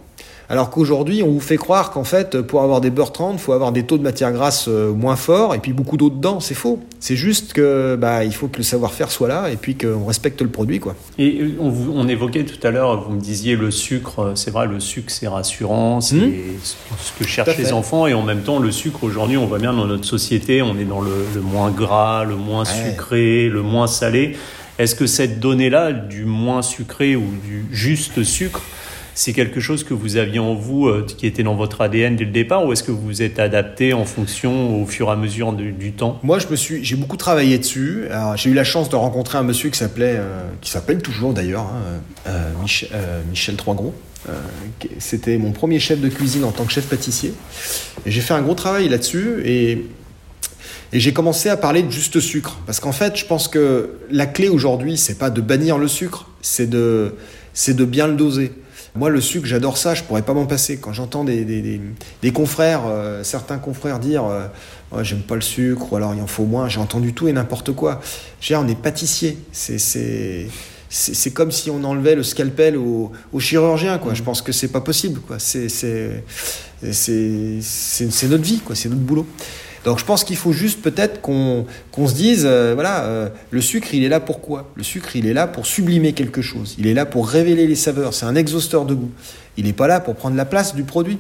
Alors 0.51 0.69
qu'aujourd'hui, 0.69 1.23
on 1.23 1.31
vous 1.31 1.41
fait 1.41 1.57
croire 1.57 1.91
qu'en 1.91 2.05
fait, 2.05 2.43
pour 2.43 2.63
avoir 2.63 2.83
des 2.83 2.91
beurre 2.91 3.13
30, 3.13 3.35
il 3.35 3.39
faut 3.39 3.53
avoir 3.53 3.73
des 3.73 3.85
taux 3.85 3.97
de 3.97 4.03
matière 4.03 4.31
grasse 4.31 4.67
euh, 4.69 4.93
moins 4.93 5.17
forts 5.17 5.55
et 5.55 5.59
puis 5.59 5.73
beaucoup 5.73 5.97
d'eau 5.97 6.11
dedans. 6.11 6.39
C'est 6.39 6.55
faux. 6.55 6.81
C'est 7.01 7.17
juste 7.17 7.55
que 7.55 7.97
bah, 7.97 8.25
il 8.25 8.35
faut 8.35 8.49
que 8.49 8.59
le 8.59 8.63
savoir-faire 8.63 9.11
soit 9.11 9.29
là 9.29 9.49
et 9.49 9.57
puis 9.57 9.75
qu'on 9.75 10.05
respecte 10.05 10.43
le 10.43 10.49
produit. 10.49 10.81
Quoi. 10.81 10.97
Et 11.19 11.41
euh, 11.41 11.57
on, 11.61 11.73
on 11.95 12.09
évoquait 12.09 12.45
tout 12.45 12.65
à 12.67 12.71
l'heure, 12.71 13.09
vous 13.09 13.15
me 13.15 13.21
disiez 13.21 13.57
le 13.57 13.71
sucre, 13.71 14.21
euh, 14.21 14.33
c'est 14.35 14.51
vrai, 14.51 14.67
le 14.67 14.81
sucre 14.81 15.11
c'est 15.11 15.29
rassurant, 15.29 16.03
c'est 16.03 16.17
mmh. 16.17 16.33
ce 16.63 17.19
que 17.19 17.27
cherchent 17.27 17.57
les 17.57 17.73
enfants 17.73 18.07
et 18.07 18.13
en 18.13 18.23
même 18.23 18.43
temps, 18.43 18.59
le 18.59 18.71
sucre 18.71 19.03
aujourd'hui, 19.05 19.39
on 19.39 19.47
voit 19.47 19.59
bien 19.59 19.73
dans 19.73 19.87
notre 19.87 20.05
société, 20.05 20.61
on 20.61 20.77
est 20.79 20.85
dans 20.85 21.01
le, 21.01 21.11
le 21.35 21.41
moins 21.41 21.71
gras, 21.71 22.25
le 22.25 22.37
moins 22.37 22.67
sucré, 22.67 23.49
le 23.49 23.63
moins 23.63 23.87
salé. 23.87 24.37
Est-ce 24.79 24.95
que 24.95 25.07
cette 25.07 25.39
donnée-là, 25.41 25.93
du 25.93 26.25
moins 26.25 26.61
sucré 26.61 27.15
ou 27.15 27.25
du 27.45 27.65
juste 27.71 28.25
sucre, 28.25 28.61
c'est 29.15 29.33
quelque 29.33 29.61
chose 29.61 29.85
que 29.85 29.95
vous 29.95 30.17
aviez 30.17 30.39
en 30.39 30.55
vous, 30.55 30.89
euh, 30.89 31.07
qui 31.07 31.27
était 31.27 31.43
dans 31.43 31.55
votre 31.55 31.81
ADN 31.81 32.17
dès 32.17 32.25
le 32.25 32.31
départ, 32.31 32.65
ou 32.67 32.73
est-ce 32.73 32.83
que 32.83 32.91
vous 32.91 33.01
vous 33.01 33.23
êtes 33.23 33.39
adapté 33.39 33.93
en 33.93 34.05
fonction 34.05 34.83
au 34.83 34.87
fur 34.87 35.09
et 35.09 35.13
à 35.13 35.17
mesure 35.17 35.53
du, 35.53 35.93
temps? 35.93 36.19
Moi, 36.23 36.39
je 36.39 36.49
me 36.49 36.57
suis, 36.57 36.85
j'ai 36.85 36.97
beaucoup 36.97 37.17
travaillé 37.17 37.59
dessus. 37.59 38.05
J'ai 38.37 38.51
eu 38.51 38.55
la 38.55 38.65
chance 38.65 38.89
de 38.89 38.97
rencontrer 38.97 39.39
un 39.39 39.43
monsieur 39.43 39.71
qui 39.71 39.79
s'appelait, 39.79 40.17
euh, 40.17 40.43
qui 40.61 40.71
s'appelle 40.71 41.01
toujours 41.01 41.33
d'ailleurs, 41.33 41.71
hein, 42.27 42.29
euh, 42.29 43.23
Michel, 43.31 43.57
Troisgros. 43.57 43.95
C'était 44.99 45.37
mon 45.37 45.53
premier 45.53 45.79
chef 45.79 46.01
de 46.01 46.09
cuisine 46.09 46.45
en 46.45 46.51
tant 46.51 46.65
que 46.65 46.73
chef 46.73 46.87
pâtissier. 46.87 47.35
Et 48.07 48.11
j'ai 48.11 48.23
fait 48.23 48.35
un 48.35 48.41
gros 48.41 48.55
travail 48.55 48.89
là-dessus 48.89 49.43
et 49.45 49.85
et 50.95 51.01
j'ai 51.01 51.13
commencé 51.13 51.49
à 51.49 51.57
parler 51.57 51.83
de 51.83 51.91
juste 51.91 52.21
sucre. 52.21 52.57
Parce 52.67 52.79
qu'en 52.79 52.93
fait, 52.93 53.17
je 53.17 53.27
pense 53.27 53.49
que 53.49 53.97
la 54.11 54.27
clé 54.27 54.49
aujourd'hui, 54.49 54.97
c'est 54.97 55.19
pas 55.19 55.29
de 55.29 55.41
bannir 55.41 55.77
le 55.77 55.89
sucre, 55.89 56.29
c'est 56.41 56.71
de, 56.71 57.17
c'est 57.53 57.75
de 57.75 57.85
bien 57.85 58.07
le 58.07 58.15
doser. 58.15 58.53
Moi, 58.97 59.11
le 59.11 59.21
sucre, 59.21 59.47
j'adore 59.47 59.77
ça, 59.77 59.95
je 59.95 60.05
pourrais 60.05 60.23
pas 60.23 60.35
m'en 60.35 60.47
passer. 60.47 60.77
Quand 60.77 60.93
j'entends 60.93 61.25
des, 61.25 61.45
des, 61.45 61.81
des, 62.23 62.33
confrères, 62.33 62.83
euh, 62.87 63.25
certains 63.25 63.59
confrères 63.59 63.99
dire 63.99 64.25
euh, 64.25 64.47
j'aime 65.03 65.23
pas 65.23 65.35
le 65.35 65.41
sucre, 65.41 65.93
ou 65.93 65.97
alors 65.97 66.15
il 66.15 66.23
en 66.23 66.29
faut 66.29 66.45
moins, 66.45 66.69
j'ai 66.69 66.79
entendu 66.79 67.13
tout 67.13 67.27
et 67.27 67.33
n'importe 67.33 67.73
quoi. 67.73 68.01
J'ai 68.41 68.55
on 68.55 68.69
est 68.69 68.81
pâtissier. 68.81 69.37
C'est, 69.51 69.79
c'est, 69.79 70.47
c'est, 70.89 71.33
comme 71.33 71.51
si 71.51 71.71
on 71.71 71.83
enlevait 71.83 72.15
le 72.15 72.23
scalpel 72.23 72.77
au, 72.77 73.11
au 73.33 73.41
chirurgien, 73.41 73.99
quoi. 73.99 74.13
Mmh. 74.13 74.17
Je 74.17 74.23
pense 74.23 74.43
que 74.43 74.53
c'est 74.53 74.69
pas 74.69 74.81
possible, 74.81 75.21
quoi. 75.21 75.41
C'est, 75.41 75.69
c'est, 75.69 76.23
c'est, 76.93 77.61
c'est 77.61 78.29
notre 78.29 78.45
vie, 78.45 78.61
quoi. 78.61 78.77
C'est 78.77 78.89
notre 78.89 79.03
boulot. 79.03 79.27
Donc 79.85 79.99
je 79.99 80.05
pense 80.05 80.25
qu'il 80.25 80.37
faut 80.37 80.53
juste 80.53 80.81
peut-être 80.81 81.21
qu'on 81.21 81.67
se 82.07 82.15
dise, 82.15 82.45
euh, 82.47 82.73
voilà, 82.75 83.05
euh, 83.05 83.29
le 83.51 83.61
sucre, 83.61 83.89
il 83.93 84.03
est 84.03 84.09
là 84.09 84.19
pour 84.19 84.41
quoi? 84.41 84.71
Le 84.75 84.83
sucre, 84.83 85.15
il 85.15 85.27
est 85.27 85.35
là 85.35 85.47
pour 85.47 85.67
sublimer 85.67 86.15
quelque 86.15 86.41
chose. 86.41 86.75
Il 86.79 86.87
est 86.87 86.95
là 86.95 87.05
pour 87.05 87.29
révéler 87.29 87.67
les 87.67 87.75
saveurs. 87.75 88.15
C'est 88.15 88.27
un 88.27 88.35
exhausteur 88.35 88.87
de 88.87 88.95
goût. 88.95 89.11
Il 89.57 89.67
n'est 89.67 89.75
pas 89.75 89.87
là 89.87 90.01
pour 90.01 90.17
prendre 90.17 90.37
la 90.37 90.47
place 90.47 90.75
du 90.75 90.85
produit. 90.85 91.19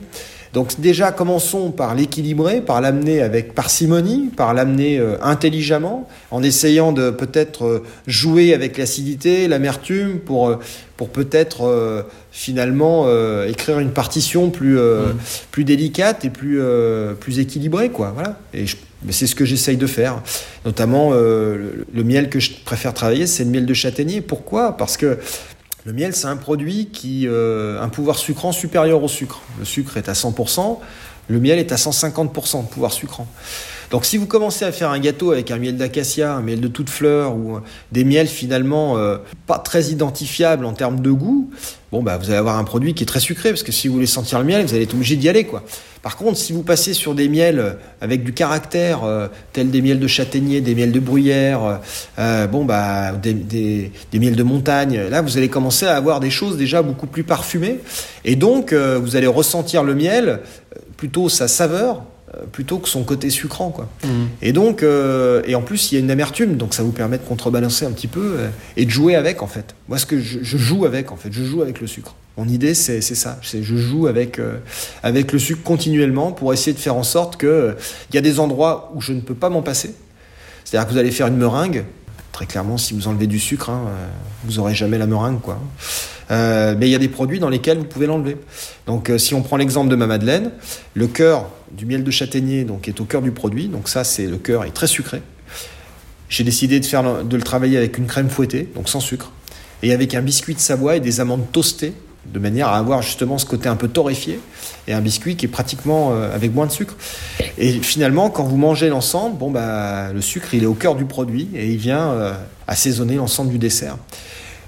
Donc 0.55 0.79
déjà, 0.79 1.11
commençons 1.11 1.73
par 1.73 1.97
l'équilibrer, 1.97 2.61
par 2.61 2.81
l'amener 2.81 3.21
avec 3.21 3.57
parcimonie, 3.57 4.31
par 4.37 4.55
l'amener 4.55 5.01
euh, 5.01 5.17
intelligemment, 5.21 6.09
en 6.31 6.45
essayant 6.45 6.93
de 6.93 7.11
peut-être 7.11 7.65
euh, 7.65 7.83
jouer 8.07 8.55
avec 8.55 8.79
l'acidité, 8.79 9.49
l'amertume, 9.49 10.21
pour, 10.21 10.49
euh, 10.49 10.61
pour 10.97 11.09
peut-être 11.09 12.07
finalement 12.31 13.09
écrire 13.49 13.81
une 13.81 13.91
partition 13.91 14.51
plus, 14.51 14.79
mm. 14.79 15.17
plus 15.51 15.65
délicate 15.65 16.25
et 16.25 16.31
plus, 16.31 16.61
plus 17.19 17.41
équilibrée. 17.41 17.89
Quoi. 17.89 18.13
Voilà. 18.15 18.39
Et 18.55 18.67
c'est 19.11 19.27
ce 19.27 19.35
que 19.35 19.45
j'essaye 19.45 19.77
de 19.77 19.89
faire. 19.89 20.23
Notamment, 20.65 21.11
le, 21.11 21.85
le, 21.93 22.05
miel 22.05 22.31
que 22.31 22.39
je 22.39 22.53
préfère 22.65 22.95
travailler, 22.95 23.27
c'est 23.27 23.43
le 23.43 23.51
miel 23.51 23.67
de 23.67 23.75
châtaignier. 23.75 24.21
Pourquoi? 24.21 24.77
Parce 24.77 24.97
que 24.97 25.19
le 25.85 25.93
miel, 25.93 26.15
c'est 26.15 26.27
un 26.27 26.37
produit 26.37 26.87
qui 26.87 27.27
a 27.27 27.31
euh, 27.31 27.83
un 27.83 27.89
pouvoir 27.91 28.17
sucrant 28.17 28.53
supérieur 28.53 29.03
au 29.03 29.09
sucre. 29.09 29.43
Le 29.59 29.67
sucre 29.67 29.99
est 29.99 30.09
à 30.09 30.15
100%, 30.15 30.79
le 31.29 31.41
miel 31.41 31.59
est 31.59 31.73
à 31.73 31.77
150% 31.77 32.63
de 32.63 32.69
pouvoir 32.69 32.93
sucrant. 32.93 33.27
Donc 33.91 34.05
si 34.05 34.17
vous 34.17 34.27
commencez 34.27 34.65
à 34.65 34.73
faire 34.73 34.91
un 34.91 34.99
gâteau 34.99 35.33
avec 35.33 35.51
un 35.51 35.59
miel 35.59 35.77
d'acacia, 35.77 36.35
un 36.35 36.43
miel 36.43 36.61
de 36.61 36.69
toute 36.69 36.91
fleur 36.91 37.37
ou 37.37 37.61
des 37.93 38.05
miels 38.05 38.29
finalement 38.29 38.97
euh, 38.97 39.19
pas 39.47 39.59
très 39.59 39.85
identifiables 39.85 40.65
en 40.65 40.73
termes 40.73 41.01
de 41.01 41.11
goût, 41.11 41.51
bon 41.93 42.03
bah 42.03 42.17
vous 42.17 42.27
allez 42.27 42.39
avoir 42.39 42.59
un 42.59 42.65
produit 42.65 42.95
qui 42.95 43.03
est 43.03 43.07
très 43.07 43.21
sucré 43.21 43.51
parce 43.51 43.63
que 43.63 43.73
si 43.73 43.89
vous 43.89 43.95
voulez 43.95 44.07
sentir 44.07 44.39
le 44.39 44.45
miel, 44.45 44.65
vous 44.65 44.75
allez 44.75 44.85
être 44.85 44.95
obligé 44.95 45.17
d'y 45.17 45.29
aller 45.29 45.45
quoi. 45.45 45.63
Par 46.03 46.17
contre, 46.17 46.37
si 46.37 46.53
vous 46.53 46.63
passez 46.63 46.93
sur 46.93 47.15
des 47.15 47.31
miels 47.31 47.79
avec 48.03 48.25
du 48.25 48.35
caractère, 48.35 49.05
euh, 49.05 49.29
tels 49.55 49.71
des 49.71 49.81
miels 49.81 50.01
de 50.01 50.07
châtaignier, 50.07 50.61
des 50.61 50.75
miels 50.75 50.93
de 50.93 51.01
bruyère, 51.01 51.81
euh, 52.19 52.47
bon 52.47 52.67
bah 52.67 53.13
des, 53.13 53.91
miels 54.13 54.37
de 54.37 54.43
montagne, 54.43 55.01
là 55.11 55.23
vous 55.23 55.39
allez 55.39 55.49
commencer 55.49 55.87
à 55.87 55.97
avoir 55.97 56.21
des 56.21 56.31
choses 56.31 56.57
déjà 56.57 56.83
beaucoup 56.83 57.07
plus 57.07 57.25
parfumées 57.25 57.81
et 58.25 58.37
donc 58.37 58.73
vous 58.73 59.17
allez 59.17 59.27
ressentir 59.27 59.83
le 59.85 59.95
miel 59.95 60.41
plutôt 60.97 61.29
sa 61.29 61.49
saveur 61.49 61.97
euh, 61.97 62.14
plutôt 62.53 62.79
que 62.79 62.89
son 62.89 63.05
côté 63.05 63.31
sucrant 63.31 63.71
quoi. 63.71 63.89
Mmh. 64.05 64.09
Et 64.43 64.53
donc 64.53 64.83
euh, 64.83 65.43
et 65.47 65.55
en 65.55 65.63
plus 65.63 65.91
il 65.91 65.95
y 65.95 65.99
a 65.99 66.01
une 66.01 66.11
amertume 66.11 66.57
donc 66.57 66.75
ça 66.75 66.83
vous 66.83 66.93
permet 66.93 67.19
de 67.19 67.23
contrebalancer 67.23 67.85
un 67.85 67.93
petit 67.93 68.07
peu 68.07 68.37
euh, 68.39 68.49
et 68.77 68.85
de 68.85 68.91
jouer 68.91 69.15
avec 69.15 69.43
en 69.43 69.47
fait. 69.47 69.75
Moi 69.89 69.99
ce 69.99 70.07
que 70.07 70.21
je, 70.21 70.41
joue 70.43 70.85
avec 70.85 71.13
en 71.13 71.17
fait, 71.17 71.33
je 71.33 71.45
joue 71.45 71.63
avec 71.63 71.81
le 71.81 71.87
sucre. 71.87 72.15
Mon 72.37 72.49
idée 72.49 72.75
c'est 72.75 73.01
ça, 73.01 73.39
c'est 73.43 73.63
je 73.63 73.77
joue 73.77 74.07
avec 74.07 74.41
avec 75.03 75.33
le 75.33 75.39
sucre 75.39 75.63
continuellement 75.63 76.33
pour 76.33 76.53
essayer 76.53 76.73
de 76.73 76.81
faire 76.81 76.97
en 76.97 77.05
sorte 77.05 77.37
que 77.37 77.77
il 78.11 78.17
y 78.17 78.19
a 78.19 78.23
des 78.23 78.41
endroits 78.41 78.91
où 78.95 79.01
je 79.01 79.13
ne 79.13 79.21
peux 79.21 79.35
pas 79.35 79.51
m'en 79.51 79.63
passer. 79.63 79.95
C'est-à-dire 80.65 80.89
que 80.89 80.93
vous 80.93 80.99
allez 80.99 81.13
faire 81.13 81.29
une 81.29 81.37
meringue, 81.37 81.85
très 82.35 82.47
clairement 82.47 82.77
si 82.77 82.93
vous 82.93 83.09
enlevez 83.09 83.29
du 83.29 83.39
sucre, 83.39 83.71
hein, 83.71 83.87
vous 84.45 84.59
aurez 84.59 84.75
jamais 84.75 84.99
la 84.99 85.07
meringue 85.07 85.41
quoi. 85.41 85.59
Euh, 86.31 86.75
mais 86.79 86.89
il 86.89 86.91
y 86.91 86.95
a 86.95 86.99
des 86.99 87.09
produits 87.09 87.39
dans 87.39 87.49
lesquels 87.49 87.79
vous 87.79 87.85
pouvez 87.85 88.07
l'enlever. 88.07 88.37
Donc 88.87 89.09
euh, 89.09 89.19
si 89.19 89.35
on 89.35 89.43
prend 89.43 89.57
l'exemple 89.57 89.91
de 89.91 89.97
ma 89.97 90.07
madeleine, 90.07 90.51
le 90.95 91.07
cœur 91.07 91.51
du 91.71 91.87
miel 91.87 92.03
de 92.05 92.11
châtaignier 92.11 92.67
est 92.87 93.01
au 93.01 93.05
cœur 93.05 93.23
du 93.23 93.31
produit. 93.31 93.69
Donc 93.69 93.89
ça, 93.89 94.05
c'est 94.05 94.27
le 94.27 94.39
cœur 94.39 94.65
est 94.65 94.71
très 94.71 94.87
sucré. 94.87 95.23
J'ai 96.29 96.45
décidé 96.45 96.81
de, 96.81 97.23
de 97.23 97.37
le 97.37 97.43
travailler 97.43 97.77
avec 97.77 97.99
une 97.99 98.07
crème 98.07 98.31
fouettée, 98.31 98.69
donc 98.75 98.89
sans 98.89 99.01
sucre, 99.01 99.31
et 99.83 99.93
avec 99.93 100.15
un 100.15 100.23
biscuit 100.23 100.55
de 100.55 100.61
Savoie 100.61 100.97
et 100.97 101.01
des 101.01 101.21
amandes 101.21 101.45
toastées, 101.53 101.93
de 102.33 102.39
manière 102.39 102.69
à 102.69 102.79
avoir 102.79 103.03
justement 103.03 103.39
ce 103.39 103.47
côté 103.47 103.69
un 103.69 103.77
peu 103.77 103.89
torréfié, 103.89 104.41
et 104.89 104.93
un 104.93 105.01
biscuit 105.01 105.37
qui 105.37 105.47
est 105.47 105.49
pratiquement 105.49 106.13
euh, 106.13 106.35
avec 106.35 106.55
moins 106.55 106.67
de 106.67 106.73
sucre. 106.73 106.97
Et 107.59 107.73
finalement, 107.81 108.31
quand 108.31 108.45
vous 108.45 108.57
mangez 108.57 108.89
l'ensemble, 108.89 109.39
bon 109.39 109.51
bah 109.51 110.13
le 110.13 110.21
sucre 110.21 110.55
il 110.55 110.63
est 110.63 110.67
au 110.67 110.75
cœur 110.75 110.95
du 110.95 111.05
produit 111.05 111.49
et 111.55 111.71
il 111.71 111.79
vient 111.79 112.35
assaisonner 112.67 113.17
l'ensemble 113.17 113.51
du 113.51 113.59
dessert. 113.59 113.97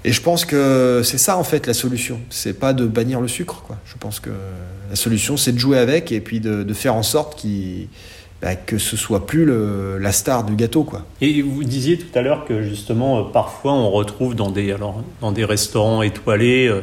Et 0.03 0.13
je 0.13 0.21
pense 0.21 0.45
que 0.45 1.01
c'est 1.03 1.17
ça 1.17 1.37
en 1.37 1.43
fait 1.43 1.67
la 1.67 1.73
solution. 1.73 2.19
C'est 2.29 2.53
pas 2.53 2.73
de 2.73 2.85
bannir 2.85 3.19
le 3.19 3.27
sucre. 3.27 3.63
Quoi. 3.67 3.77
Je 3.85 3.95
pense 3.99 4.19
que 4.19 4.29
la 4.89 4.95
solution 4.95 5.35
c'est 5.37 5.51
de 5.51 5.59
jouer 5.59 5.77
avec 5.79 6.11
et 6.11 6.21
puis 6.21 6.39
de, 6.39 6.73
faire 6.73 6.95
en 6.95 7.03
sorte 7.03 7.37
qu'il 7.37 7.87
bah, 8.41 8.55
que 8.55 8.77
ce 8.77 8.95
soit 8.95 9.25
plus 9.25 9.45
le, 9.45 9.97
la 9.97 10.11
star 10.11 10.43
du 10.43 10.55
gâteau. 10.55 10.83
Quoi. 10.83 11.03
Et 11.21 11.41
vous 11.41 11.63
disiez 11.63 11.97
tout 11.97 12.17
à 12.17 12.21
l'heure 12.21 12.45
que 12.45 12.61
justement, 12.61 13.19
euh, 13.19 13.23
parfois 13.23 13.73
on 13.73 13.89
retrouve 13.89 14.35
dans 14.35 14.51
des, 14.51 14.71
alors, 14.71 15.03
dans 15.21 15.31
des 15.31 15.43
restaurants 15.43 16.03
étoilés, 16.03 16.67
euh, 16.67 16.81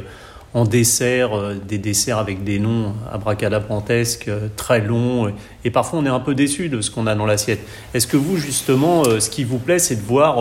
en 0.55 0.65
dessert, 0.65 1.37
euh, 1.37 1.55
des 1.55 1.79
desserts 1.79 2.19
avec 2.19 2.45
des 2.45 2.59
noms 2.59 2.95
abracadabrantesques, 3.13 4.31
très 4.57 4.81
longs, 4.81 5.33
et 5.65 5.71
parfois 5.71 5.99
on 5.99 6.07
est 6.07 6.11
un 6.11 6.21
peu 6.21 6.35
déçu 6.35 6.69
de 6.69 6.81
ce 6.81 6.91
qu'on 6.91 7.07
a 7.07 7.15
dans 7.15 7.27
l'assiette. 7.27 7.61
Est-ce 7.93 8.07
que 8.07 8.17
vous, 8.17 8.37
justement, 8.37 9.05
ce 9.05 9.29
qui 9.29 9.45
vous 9.45 9.59
plaît, 9.59 9.79
c'est 9.79 9.97
de 9.97 10.03
voir 10.03 10.39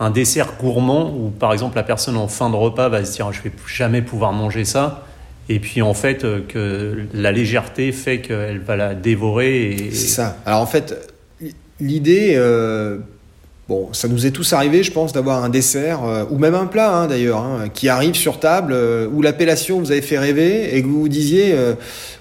un 0.00 0.10
dessert 0.10 0.54
gourmand 0.60 1.12
où, 1.12 1.30
par 1.30 1.52
exemple, 1.52 1.76
la 1.76 1.82
personne 1.82 2.16
en 2.16 2.28
fin 2.28 2.50
de 2.50 2.56
repas 2.56 2.88
va 2.88 3.04
se 3.04 3.12
dire 3.12 3.32
je 3.32 3.42
vais 3.42 3.52
jamais 3.66 4.02
pouvoir 4.02 4.32
manger 4.32 4.64
ça. 4.64 5.04
Et 5.48 5.60
puis 5.60 5.82
en 5.82 5.94
fait, 5.94 6.24
euh, 6.24 6.40
que 6.46 7.06
la 7.14 7.32
légèreté 7.32 7.92
fait 7.92 8.20
qu'elle 8.20 8.60
va 8.60 8.76
la 8.76 8.94
dévorer. 8.94 9.70
Et... 9.70 9.90
C'est 9.92 10.08
ça. 10.08 10.36
Alors 10.44 10.60
en 10.60 10.66
fait, 10.66 11.14
l'idée, 11.80 12.34
euh, 12.36 12.98
Bon, 13.68 13.90
ça 13.92 14.08
nous 14.08 14.24
est 14.24 14.30
tous 14.30 14.54
arrivé, 14.54 14.82
je 14.82 14.90
pense, 14.90 15.12
d'avoir 15.12 15.44
un 15.44 15.50
dessert, 15.50 16.02
euh, 16.02 16.24
ou 16.30 16.38
même 16.38 16.54
un 16.54 16.64
plat 16.64 16.90
hein, 16.90 17.06
d'ailleurs, 17.06 17.44
hein, 17.44 17.68
qui 17.68 17.90
arrive 17.90 18.14
sur 18.14 18.40
table, 18.40 18.72
euh, 18.72 19.06
où 19.12 19.20
l'appellation 19.20 19.78
vous 19.78 19.92
avait 19.92 20.00
fait 20.00 20.18
rêver, 20.18 20.74
et 20.74 20.80
que 20.80 20.86
vous 20.86 21.00
vous 21.00 21.08
disiez, 21.10 21.52
euh, 21.52 21.74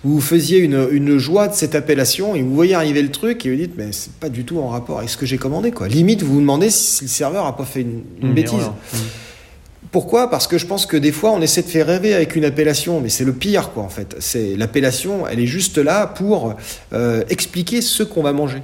vous 0.04 0.20
faisiez 0.20 0.58
une, 0.58 0.90
une, 0.92 1.18
joie 1.18 1.48
de 1.48 1.54
cette 1.54 1.74
appellation, 1.74 2.36
et 2.36 2.42
vous 2.42 2.54
voyez 2.54 2.74
arriver 2.74 3.02
le 3.02 3.12
truc, 3.12 3.46
et 3.46 3.50
vous 3.50 3.56
dites, 3.56 3.76
mais 3.78 3.94
c'est 3.94 4.12
pas 4.12 4.28
du 4.28 4.44
tout 4.44 4.60
en 4.60 4.68
rapport 4.68 4.98
avec 4.98 5.10
ce 5.10 5.16
que 5.16 5.26
j'ai 5.26 5.38
commandé, 5.38 5.72
quoi. 5.72 5.88
Limite, 5.88 6.22
vous 6.22 6.34
vous 6.34 6.42
demandez 6.42 6.70
si 6.70 7.06
le 7.06 7.10
serveur 7.10 7.46
a 7.46 7.56
pas 7.56 7.64
fait 7.64 7.80
une, 7.80 8.02
une 8.22 8.34
bêtise. 8.34 8.66
Mmh. 8.94 8.98
Pourquoi? 9.90 10.30
Parce 10.30 10.48
que 10.48 10.58
je 10.58 10.66
pense 10.66 10.86
que 10.86 10.98
des 10.98 11.14
fois, 11.14 11.32
on 11.32 11.42
essaie 11.42 11.62
de 11.62 11.70
faire 11.70 11.88
rêver 11.88 12.14
avec 12.14 12.36
une 12.36 12.44
appellation, 12.44 13.00
mais 13.00 13.08
c'est 13.08 13.24
le 13.24 13.32
pire, 13.32 13.72
quoi, 13.72 13.84
en 13.84 13.90
fait. 13.90 14.18
C'est 14.20 14.58
l'appellation, 14.58 15.26
elle 15.26 15.40
est 15.40 15.48
juste 15.48 15.78
là 15.78 16.08
pour 16.08 16.56
expliquer 17.30 17.82
ce 17.82 18.04
qu'on 18.04 18.22
va 18.22 18.34
manger. 18.34 18.62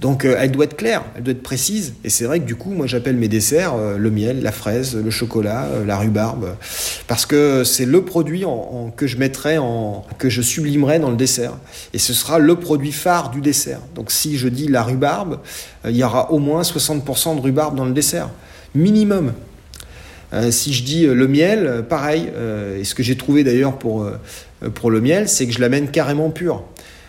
Donc 0.00 0.24
euh, 0.24 0.36
elle 0.38 0.50
doit 0.50 0.66
être 0.66 0.76
claire, 0.76 1.04
elle 1.16 1.22
doit 1.22 1.32
être 1.32 1.42
précise. 1.42 1.94
Et 2.04 2.10
c'est 2.10 2.24
vrai 2.24 2.40
que 2.40 2.44
du 2.44 2.54
coup, 2.54 2.70
moi 2.70 2.86
j'appelle 2.86 3.16
mes 3.16 3.28
desserts 3.28 3.74
euh, 3.74 3.96
le 3.96 4.10
miel, 4.10 4.42
la 4.42 4.52
fraise, 4.52 4.96
le 4.96 5.10
chocolat, 5.10 5.64
euh, 5.64 5.84
la 5.84 5.96
rhubarbe, 5.96 6.56
parce 7.06 7.24
que 7.24 7.64
c'est 7.64 7.86
le 7.86 8.02
produit 8.02 8.44
que 8.96 9.06
je 9.06 9.16
mettrai 9.16 9.58
en, 9.58 10.04
que 10.18 10.28
je 10.28 10.42
sublimerai 10.42 10.98
dans 10.98 11.10
le 11.10 11.16
dessert. 11.16 11.54
Et 11.94 11.98
ce 11.98 12.12
sera 12.12 12.38
le 12.38 12.56
produit 12.56 12.92
phare 12.92 13.30
du 13.30 13.40
dessert. 13.40 13.80
Donc 13.94 14.10
si 14.10 14.36
je 14.36 14.48
dis 14.48 14.68
la 14.68 14.82
rhubarbe, 14.82 15.38
il 15.88 15.96
y 15.96 16.04
aura 16.04 16.30
au 16.30 16.38
moins 16.38 16.62
60% 16.62 17.36
de 17.36 17.40
rhubarbe 17.40 17.76
dans 17.76 17.86
le 17.86 17.92
dessert, 17.92 18.28
minimum. 18.74 19.32
si 20.50 20.74
je 20.74 20.82
dis 20.82 21.06
le 21.06 21.28
miel, 21.28 21.84
pareil. 21.88 22.30
et 22.78 22.84
ce 22.84 22.94
que 22.94 23.02
j'ai 23.02 23.16
trouvé 23.16 23.44
d'ailleurs 23.44 23.78
pour, 23.78 24.06
pour 24.74 24.90
le 24.90 25.00
miel, 25.00 25.28
c'est 25.28 25.46
que 25.46 25.52
je 25.52 25.60
l'amène 25.60 25.88
carrément 25.90 26.30
pur. 26.30 26.64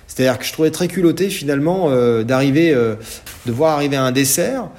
C'est-à-dire 0.08 0.40
que 0.40 0.46
je 0.46 0.54
trouvais 0.54 0.72
très 0.72 0.88
culotté 0.88 1.30
finalement 1.30 1.92
d'arriver, 2.24 2.74
de 2.74 3.52
voir 3.52 3.76
arriver 3.76 3.98
un 3.98 4.12
dessert 4.12 4.70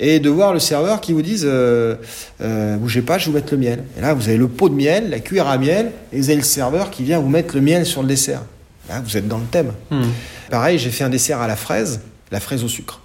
et 0.00 0.20
de 0.20 0.30
voir 0.30 0.52
le 0.52 0.60
serveur 0.60 1.00
qui 1.00 1.12
vous 1.12 1.22
dise 1.22 1.44
euh, 1.44 1.96
euh, 2.40 2.76
bougez 2.76 3.02
pas, 3.02 3.18
je 3.18 3.26
vais 3.26 3.30
vous 3.30 3.36
mettre 3.36 3.52
le 3.52 3.58
miel. 3.58 3.84
Et 3.96 4.00
là, 4.00 4.14
vous 4.14 4.28
avez 4.28 4.38
le 4.38 4.48
pot 4.48 4.68
de 4.68 4.74
miel, 4.74 5.10
la 5.10 5.18
cuillère 5.18 5.48
à 5.48 5.58
miel, 5.58 5.92
et 6.12 6.18
vous 6.18 6.30
avez 6.30 6.36
le 6.36 6.44
serveur 6.44 6.90
qui 6.90 7.02
vient 7.02 7.18
vous 7.18 7.28
mettre 7.28 7.54
le 7.54 7.60
miel 7.60 7.84
sur 7.84 8.02
le 8.02 8.08
dessert. 8.08 8.42
Là, 8.88 9.02
vous 9.04 9.16
êtes 9.16 9.26
dans 9.26 9.38
le 9.38 9.46
thème. 9.50 9.72
Hmm. 9.90 10.04
Pareil, 10.50 10.78
j'ai 10.78 10.90
fait 10.90 11.04
un 11.04 11.10
dessert 11.10 11.40
à 11.40 11.48
la 11.48 11.56
fraise, 11.56 12.00
la 12.30 12.40
fraise 12.40 12.64
au 12.64 12.68
sucre. 12.68 13.00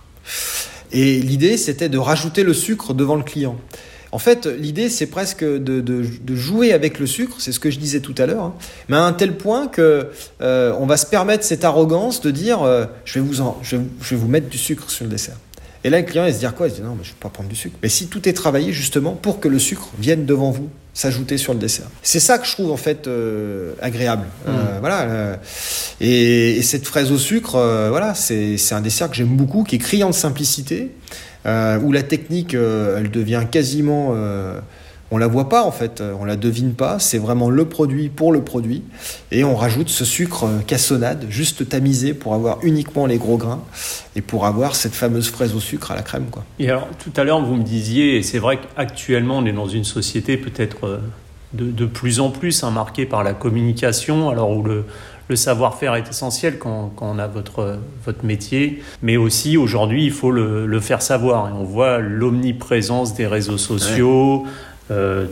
Et 0.91 1.19
l'idée, 1.19 1.57
c'était 1.57 1.89
de 1.89 1.97
rajouter 1.97 2.43
le 2.43 2.53
sucre 2.53 2.93
devant 2.93 3.15
le 3.15 3.23
client. 3.23 3.57
En 4.13 4.19
fait, 4.19 4.45
l'idée, 4.45 4.89
c'est 4.89 5.07
presque 5.07 5.43
de, 5.43 5.81
de, 5.81 6.35
jouer 6.35 6.71
avec 6.71 6.99
le 6.99 7.07
sucre, 7.07 7.37
c'est 7.39 7.51
ce 7.51 7.59
que 7.59 7.71
je 7.71 7.79
disais 7.79 7.99
tout 7.99 8.13
à 8.19 8.27
l'heure, 8.27 8.43
hein. 8.43 8.53
mais 8.87 8.95
à 8.95 9.01
un 9.01 9.11
tel 9.11 9.35
point 9.35 9.67
que 9.67 10.07
euh, 10.41 10.71
on 10.79 10.85
va 10.85 10.97
se 10.97 11.07
permettre 11.07 11.43
cette 11.43 11.65
arrogance 11.65 12.21
de 12.21 12.29
dire 12.29 12.61
euh, 12.61 12.85
je, 13.05 13.15
vais 13.15 13.25
vous 13.25 13.41
en, 13.41 13.57
je, 13.63 13.77
je 14.01 14.09
vais 14.11 14.21
vous 14.21 14.27
mettre 14.27 14.49
du 14.49 14.59
sucre 14.59 14.91
sur 14.91 15.05
le 15.05 15.09
dessert. 15.09 15.37
Et 15.83 15.89
là, 15.89 15.99
le 15.99 16.05
client, 16.05 16.25
il 16.25 16.33
se 16.33 16.39
dit 16.39 16.45
quoi? 16.55 16.67
Il 16.67 16.69
se 16.69 16.75
dit 16.75 16.83
non, 16.83 16.95
mais 16.95 17.03
je 17.03 17.09
ne 17.09 17.13
vais 17.15 17.19
pas 17.19 17.29
prendre 17.29 17.49
du 17.49 17.55
sucre. 17.55 17.75
Mais 17.81 17.89
si 17.89 18.05
tout 18.05 18.29
est 18.29 18.33
travaillé 18.33 18.71
justement 18.71 19.13
pour 19.13 19.39
que 19.39 19.47
le 19.47 19.57
sucre 19.57 19.89
vienne 19.97 20.27
devant 20.27 20.51
vous, 20.51 20.69
s'ajouter 20.93 21.37
sur 21.37 21.53
le 21.53 21.59
dessert. 21.59 21.87
C'est 22.03 22.19
ça 22.19 22.37
que 22.37 22.45
je 22.45 22.51
trouve 22.51 22.71
en 22.71 22.77
fait 22.77 23.07
euh, 23.07 23.73
agréable. 23.81 24.25
Euh, 24.47 24.51
mm. 24.51 24.79
voilà. 24.79 25.01
Euh, 25.01 25.35
et, 25.99 26.61
cette 26.61 26.85
fraise 26.85 27.11
au 27.11 27.17
sucre, 27.17 27.57
voilà, 27.89 28.13
c'est 28.13 28.57
un 28.71 28.81
dessert 28.81 29.09
que 29.09 29.15
j'aime 29.15 29.35
beaucoup, 29.35 29.63
qui 29.63 29.75
est 29.75 29.79
criant 29.79 30.09
de 30.09 30.15
simplicité, 30.15 30.91
où 31.45 31.91
la 31.91 32.03
technique, 32.03 32.53
elle 32.53 33.11
devient 33.11 33.43
quasiment 33.51 34.15
on 35.13 35.19
la 35.19 35.27
voit 35.27 35.47
pas 35.47 35.63
en 35.63 35.71
fait, 35.71 36.01
on 36.19 36.25
la 36.25 36.35
devine 36.35 36.73
pas, 36.73 36.97
c'est 36.97 37.19
vraiment 37.19 37.51
le 37.51 37.65
produit 37.65 38.09
pour 38.09 38.31
le 38.31 38.41
produit 38.41 38.81
et 39.31 39.43
on 39.43 39.55
rajoute 39.55 39.89
ce 39.89 40.05
sucre 40.05 40.47
cassonade 40.65 41.27
juste 41.29 41.69
tamisé 41.69 42.15
pour 42.15 42.33
avoir 42.33 42.57
uniquement 42.63 43.05
les 43.05 43.17
gros 43.17 43.37
grains 43.37 43.61
et 44.15 44.21
pour 44.21 44.47
avoir 44.47 44.75
cette 44.75 44.95
fameuse 44.95 45.29
fraise 45.29 45.53
au 45.53 45.59
sucre 45.59 45.91
à 45.91 45.95
la 45.95 46.01
crème 46.01 46.25
quoi. 46.31 46.43
Et 46.57 46.67
alors 46.67 46.87
tout 46.97 47.11
à 47.15 47.23
l'heure 47.23 47.45
vous 47.45 47.53
me 47.53 47.63
disiez 47.63 48.17
et 48.17 48.23
c'est 48.23 48.39
vrai 48.39 48.57
qu'actuellement 48.57 49.37
on 49.37 49.45
est 49.45 49.53
dans 49.53 49.67
une 49.67 49.83
société 49.83 50.35
peut-être 50.35 50.87
euh, 50.87 50.97
de, 51.53 51.85
plus 51.85 52.19
en 52.19 52.31
plus 52.31 52.63
hein, 52.63 52.71
marquée 52.71 53.05
par 53.05 53.23
la 53.23 53.33
communication 53.33 54.31
alors 54.31 54.49
où 54.49 54.63
le, 54.63 54.85
savoir-faire 55.35 55.95
est 55.95 56.09
essentiel 56.09 56.59
quand, 56.59 56.93
on 57.01 57.19
a 57.19 57.27
votre, 57.27 57.79
votre 58.05 58.25
métier, 58.25 58.83
mais 59.01 59.17
aussi 59.17 59.57
aujourd'hui 59.57 60.05
il 60.05 60.11
faut 60.11 60.31
le, 60.31 60.79
faire 60.79 61.01
savoir. 61.01 61.49
Et 61.49 61.51
on 61.51 61.63
voit 61.63 61.99
l'omniprésence 61.99 63.13
des 63.13 63.27
réseaux 63.27 63.57
sociaux, 63.57 64.45
euh, 64.91 65.27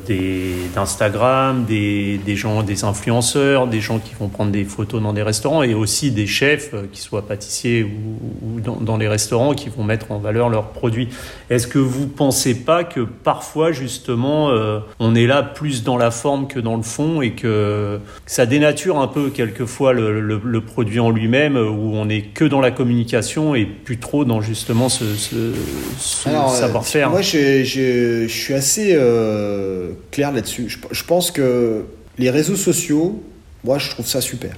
d'Instagram, 0.73 1.65
des, 1.65 2.17
des, 2.25 2.37
gens, 2.37 2.63
des 2.63 2.85
influenceurs, 2.85 3.67
des 3.67 3.81
gens 3.81 3.99
qui 3.99 4.13
vont 4.17 4.29
prendre 4.29 4.49
des 4.49 4.63
photos 4.63 5.01
dans 5.01 5.11
des 5.11 5.23
restaurants 5.23 5.61
et 5.61 5.73
aussi 5.73 6.11
des 6.11 6.25
chefs, 6.25 6.73
euh, 6.73 6.83
qui 6.89 7.01
soient 7.01 7.27
pâtissiers 7.27 7.83
ou, 7.83 8.61
dans, 8.61 8.77
dans, 8.77 8.95
les 8.95 9.09
restaurants, 9.09 9.53
qui 9.53 9.67
vont 9.67 9.83
mettre 9.83 10.13
en 10.13 10.19
valeur 10.19 10.47
leurs 10.47 10.69
produits. 10.69 11.09
Est-ce 11.49 11.67
que 11.67 11.79
vous 11.79 12.07
pensez 12.07 12.55
pas 12.55 12.85
que 12.85 13.01
parfois 13.01 13.73
justement 13.73 14.51
euh, 14.51 14.79
on 14.99 15.15
est 15.15 15.27
là 15.27 15.43
plus 15.43 15.83
dans 15.83 15.97
la 15.97 16.11
forme 16.11 16.47
que 16.47 16.61
dans 16.61 16.77
le 16.77 16.83
fond 16.83 17.21
et 17.21 17.31
que, 17.31 17.99
ça 18.25 18.45
dénature 18.45 18.99
un 18.99 19.07
peu 19.07 19.31
quelquefois 19.31 19.91
le, 19.91 20.21
le, 20.21 20.61
produit 20.61 21.01
en 21.01 21.09
lui-même 21.09 21.57
où 21.57 21.95
on 21.95 22.07
est 22.07 22.21
que 22.21 22.45
dans 22.45 22.61
la 22.61 22.71
communication 22.71 23.53
et 23.53 23.65
plus 23.65 23.97
trop 23.97 24.23
dans 24.23 24.39
justement 24.39 24.87
ce, 24.87 25.03
ce, 25.15 25.51
savoir-faire? 25.99 27.09
Moi 27.09 27.21
je, 27.21 27.65
je, 27.65 28.27
je, 28.27 28.33
suis 28.33 28.53
assez... 28.53 28.95
Euh, 29.41 29.91
clair 30.11 30.31
là-dessus. 30.31 30.69
Je, 30.91 31.03
pense 31.03 31.31
que 31.31 31.83
les 32.17 32.29
réseaux 32.29 32.55
sociaux, 32.55 33.23
moi, 33.63 33.77
je 33.79 33.89
trouve 33.89 34.07
ça 34.07 34.21
super. 34.21 34.55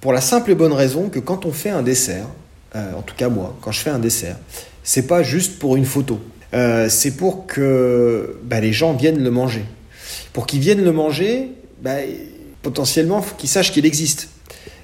Pour 0.00 0.12
la 0.12 0.20
simple 0.20 0.50
et 0.50 0.54
bonne 0.54 0.72
raison 0.72 1.08
que 1.08 1.18
quand 1.18 1.44
on 1.44 1.52
fait 1.52 1.70
un 1.70 1.82
dessert, 1.82 2.26
euh, 2.76 2.92
en 2.94 3.02
tout 3.02 3.14
cas 3.16 3.28
moi, 3.28 3.56
quand 3.60 3.72
je 3.72 3.80
fais 3.80 3.90
un 3.90 3.98
dessert, 3.98 4.36
c'est 4.82 5.06
pas 5.06 5.22
juste 5.22 5.58
pour 5.58 5.76
une 5.76 5.84
photo. 5.84 6.20
Euh, 6.54 6.88
c'est 6.88 7.12
pour 7.12 7.46
que 7.46 8.38
bah, 8.44 8.60
les 8.60 8.72
gens 8.72 8.94
viennent 8.94 9.22
le 9.22 9.30
manger. 9.30 9.64
Pour 10.32 10.46
qu'ils 10.46 10.60
viennent 10.60 10.84
le 10.84 10.92
manger, 10.92 11.50
bah, 11.82 11.96
potentiellement, 12.62 13.20
faut 13.20 13.34
qu'ils 13.34 13.48
sachent 13.48 13.72
qu'il 13.72 13.86
existe 13.86 14.28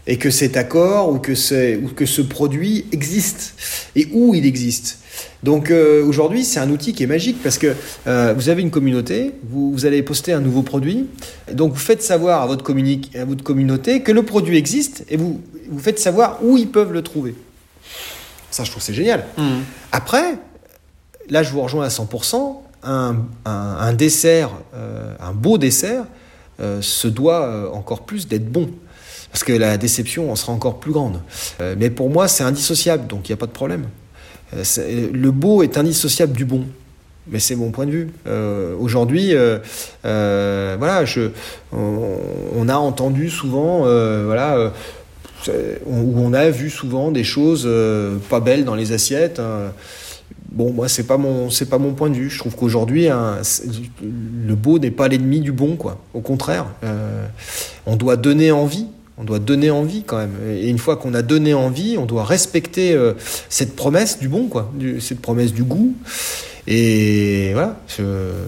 et 0.06 0.18
que 0.18 0.30
cet 0.30 0.56
accord 0.56 1.10
ou 1.10 1.18
que, 1.18 1.32
ou 1.76 1.88
que 1.88 2.06
ce 2.06 2.22
produit 2.22 2.86
existe 2.92 3.54
et 3.96 4.08
où 4.12 4.34
il 4.34 4.46
existe. 4.46 4.98
Donc 5.42 5.70
euh, 5.70 6.04
aujourd'hui, 6.04 6.44
c'est 6.44 6.60
un 6.60 6.70
outil 6.70 6.92
qui 6.92 7.02
est 7.02 7.06
magique 7.06 7.42
parce 7.42 7.58
que 7.58 7.74
euh, 8.06 8.34
vous 8.36 8.48
avez 8.48 8.62
une 8.62 8.70
communauté, 8.70 9.34
vous, 9.48 9.86
allez 9.86 10.02
poster 10.02 10.32
un 10.32 10.40
nouveau 10.40 10.62
produit, 10.62 11.06
donc 11.52 11.72
vous 11.72 11.78
faites 11.78 12.02
savoir 12.02 12.42
à 12.42 12.46
votre, 12.46 12.64
à 13.18 13.24
votre 13.24 13.44
communauté 13.44 14.02
que 14.02 14.12
le 14.12 14.22
produit 14.22 14.56
existe 14.56 15.04
et 15.08 15.16
vous, 15.16 15.40
vous 15.68 15.78
faites 15.78 15.98
savoir 15.98 16.38
où 16.42 16.56
ils 16.56 16.68
peuvent 16.68 16.92
le 16.92 17.02
trouver. 17.02 17.34
Ça, 18.50 18.64
je 18.64 18.70
trouve 18.70 18.82
c'est 18.82 18.94
génial. 18.94 19.26
Mmh. 19.36 19.42
Après, 19.92 20.38
là, 21.28 21.42
je 21.42 21.50
vous 21.50 21.60
rejoins 21.60 21.84
à 21.84 21.88
100%, 21.88 22.56
un, 22.84 23.16
un, 23.44 23.92
dessert, 23.94 24.50
euh, 24.74 25.14
un 25.20 25.32
beau 25.32 25.58
dessert, 25.58 26.04
se 26.80 27.08
doit 27.08 27.74
encore 27.74 28.02
plus 28.02 28.28
d'être 28.28 28.48
bon 28.48 28.70
parce 29.34 29.42
que 29.42 29.52
la 29.52 29.76
déception 29.78 30.30
en 30.30 30.36
sera 30.36 30.52
encore 30.52 30.78
plus 30.78 30.92
grande. 30.92 31.20
mais 31.76 31.90
pour 31.90 32.08
moi, 32.08 32.28
c'est 32.28 32.44
indissociable, 32.44 33.08
donc 33.08 33.28
il 33.28 33.32
n'y 33.32 33.34
a 33.34 33.36
pas 33.36 33.46
de 33.46 33.50
problème. 33.50 33.86
Euh, 34.56 35.10
le 35.12 35.30
beau 35.30 35.62
est 35.62 35.78
indissociable 35.78 36.36
du 36.36 36.44
bon. 36.44 36.64
Mais 37.26 37.38
c'est 37.38 37.56
mon 37.56 37.70
point 37.70 37.86
de 37.86 37.90
vue. 37.90 38.10
Euh, 38.26 38.76
aujourd'hui, 38.78 39.30
euh, 39.32 39.58
voilà, 40.78 41.04
on, 41.72 42.68
a 42.68 42.76
entendu 42.76 43.30
souvent, 43.30 43.78
voilà, 44.24 44.72
où 45.86 46.14
on 46.18 46.32
a 46.34 46.50
vu 46.50 46.68
souvent 46.68 47.10
des 47.10 47.24
choses 47.24 47.68
pas 48.28 48.40
belles 48.40 48.64
dans 48.64 48.74
les 48.74 48.92
assiettes. 48.92 49.38
Hein. 49.38 49.72
Bon, 50.52 50.72
moi, 50.72 50.88
c'est 50.88 51.06
pas 51.06 51.16
mon, 51.16 51.50
c'est 51.50 51.68
pas 51.68 51.78
mon 51.78 51.94
point 51.94 52.10
de 52.10 52.14
vue. 52.14 52.28
Je 52.28 52.38
trouve 52.38 52.54
qu'aujourd'hui, 52.54 53.08
hein, 53.08 53.38
le 54.02 54.54
beau 54.54 54.78
n'est 54.78 54.90
pas 54.90 55.08
l'ennemi 55.08 55.40
du 55.40 55.50
bon, 55.50 55.76
quoi. 55.76 55.98
Au 56.12 56.20
contraire, 56.20 56.66
on 57.86 57.96
doit 57.96 58.16
donner 58.16 58.52
envie 58.52 58.86
on 59.18 59.24
doit 59.24 59.38
donner 59.38 59.70
envie 59.70 60.02
quand 60.02 60.18
même. 60.18 60.36
Et 60.48 60.68
une 60.68 60.78
fois 60.78 60.96
qu'on 60.96 61.14
a 61.14 61.22
donné 61.22 61.54
envie, 61.54 61.96
on 61.98 62.06
doit 62.06 62.24
respecter 62.24 62.94
euh, 62.94 63.14
cette 63.48 63.76
promesse 63.76 64.18
du 64.18 64.28
bon, 64.28 64.48
quoi, 64.48 64.72
cette 65.00 65.20
promesse 65.20 65.52
du 65.52 65.62
goût. 65.62 65.94
Et 66.66 67.50
voilà, 67.52 67.78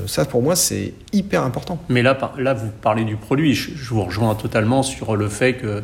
ça 0.07 0.24
pour 0.24 0.42
moi 0.42 0.57
c'est 0.57 0.94
hyper 1.12 1.42
important. 1.42 1.79
Mais 1.90 2.02
là, 2.02 2.16
là, 2.38 2.55
vous 2.55 2.70
parlez 2.81 3.05
du 3.05 3.16
produit. 3.16 3.55
je 3.55 3.90
vous 3.90 4.02
rejoins 4.02 4.35
totalement 4.35 4.83
sur 4.83 5.16
le 5.16 5.29
fait 5.29 5.55
que 5.55 5.83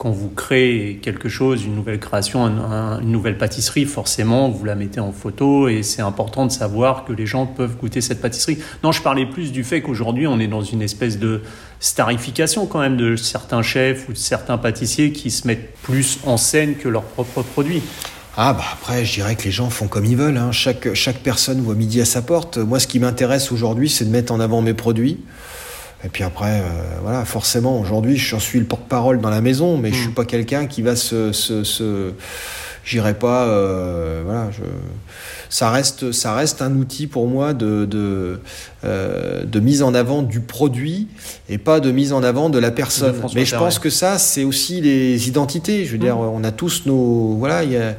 quand 0.00 0.10
vous 0.10 0.30
créez 0.30 0.96
quelque 0.96 1.28
chose, 1.28 1.62
une 1.66 1.74
nouvelle 1.74 2.00
création, 2.00 2.46
une 2.46 3.10
nouvelle 3.10 3.36
pâtisserie, 3.36 3.84
forcément, 3.84 4.48
vous 4.48 4.64
la 4.64 4.74
mettez 4.74 4.98
en 4.98 5.12
photo 5.12 5.68
et 5.68 5.82
c'est 5.82 6.00
important 6.00 6.46
de 6.46 6.50
savoir 6.50 7.04
que 7.04 7.12
les 7.12 7.26
gens 7.26 7.44
peuvent 7.44 7.76
goûter 7.76 8.00
cette 8.00 8.22
pâtisserie. 8.22 8.56
Non, 8.82 8.92
je 8.92 9.02
parlais 9.02 9.26
plus 9.26 9.52
du 9.52 9.62
fait 9.62 9.82
qu'aujourd'hui, 9.82 10.26
on 10.26 10.40
est 10.40 10.46
dans 10.46 10.62
une 10.62 10.80
espèce 10.80 11.18
de 11.18 11.42
starification 11.80 12.66
quand 12.66 12.80
même 12.80 12.96
de 12.96 13.16
certains 13.16 13.62
chefs 13.62 14.08
ou 14.08 14.12
de 14.12 14.18
certains 14.18 14.58
pâtissiers 14.58 15.12
qui 15.12 15.30
se 15.30 15.46
mettent 15.46 15.74
plus 15.82 16.18
en 16.24 16.36
scène 16.36 16.76
que 16.76 16.88
leurs 16.88 17.02
propres 17.02 17.42
produits. 17.42 17.82
Ah 18.36 18.52
bah 18.52 18.64
après, 18.74 19.04
je 19.04 19.14
dirais 19.14 19.34
que 19.34 19.42
les 19.42 19.50
gens 19.50 19.70
font 19.70 19.88
comme 19.88 20.04
ils 20.04 20.16
veulent. 20.16 20.36
Hein. 20.36 20.52
Chaque, 20.52 20.94
chaque 20.94 21.18
personne 21.18 21.60
voit 21.60 21.74
midi 21.74 22.00
à 22.00 22.04
sa 22.04 22.22
porte. 22.22 22.58
Moi, 22.58 22.78
ce 22.78 22.86
qui 22.86 23.00
m'intéresse 23.00 23.50
aujourd'hui, 23.50 23.88
c'est 23.88 24.04
de 24.04 24.10
mettre 24.10 24.32
en 24.32 24.40
avant 24.40 24.62
mes 24.62 24.74
produits. 24.74 25.18
Et 26.04 26.08
puis 26.08 26.22
après, 26.22 26.60
euh, 26.60 26.98
voilà, 27.02 27.24
forcément, 27.24 27.78
aujourd'hui, 27.80 28.16
je 28.16 28.36
suis 28.36 28.58
le 28.58 28.64
porte-parole 28.64 29.20
dans 29.20 29.30
la 29.30 29.40
maison, 29.40 29.76
mais 29.76 29.90
je 29.90 29.96
suis 29.96 30.08
mm. 30.08 30.14
pas 30.14 30.24
quelqu'un 30.24 30.66
qui 30.66 30.80
va 30.80 30.96
se, 30.96 31.32
se, 31.32 31.64
se 31.64 32.12
j'irai 32.84 33.14
pas, 33.14 33.44
euh, 33.44 34.22
voilà, 34.24 34.50
je, 34.50 34.62
ça 35.48 35.70
reste, 35.70 36.12
ça 36.12 36.34
reste 36.34 36.62
un 36.62 36.74
outil 36.76 37.06
pour 37.06 37.26
moi 37.26 37.54
de 37.54 37.84
de, 37.84 38.40
euh, 38.84 39.44
de 39.44 39.60
mise 39.60 39.82
en 39.82 39.94
avant 39.94 40.22
du 40.22 40.40
produit 40.40 41.08
et 41.48 41.58
pas 41.58 41.80
de 41.80 41.90
mise 41.90 42.12
en 42.12 42.22
avant 42.22 42.50
de 42.50 42.58
la 42.58 42.70
personne. 42.70 43.16
mais 43.34 43.44
je 43.44 43.56
pense 43.56 43.78
que 43.78 43.90
ça, 43.90 44.18
c'est 44.18 44.44
aussi 44.44 44.80
les 44.80 45.28
identités. 45.28 45.84
Je 45.84 45.92
veux 45.92 45.98
dire, 45.98 46.16
mm. 46.16 46.28
on 46.34 46.44
a 46.44 46.52
tous 46.52 46.86
nos, 46.86 47.36
voilà, 47.36 47.64
il 47.64 47.72
y 47.72 47.76
a 47.76 47.94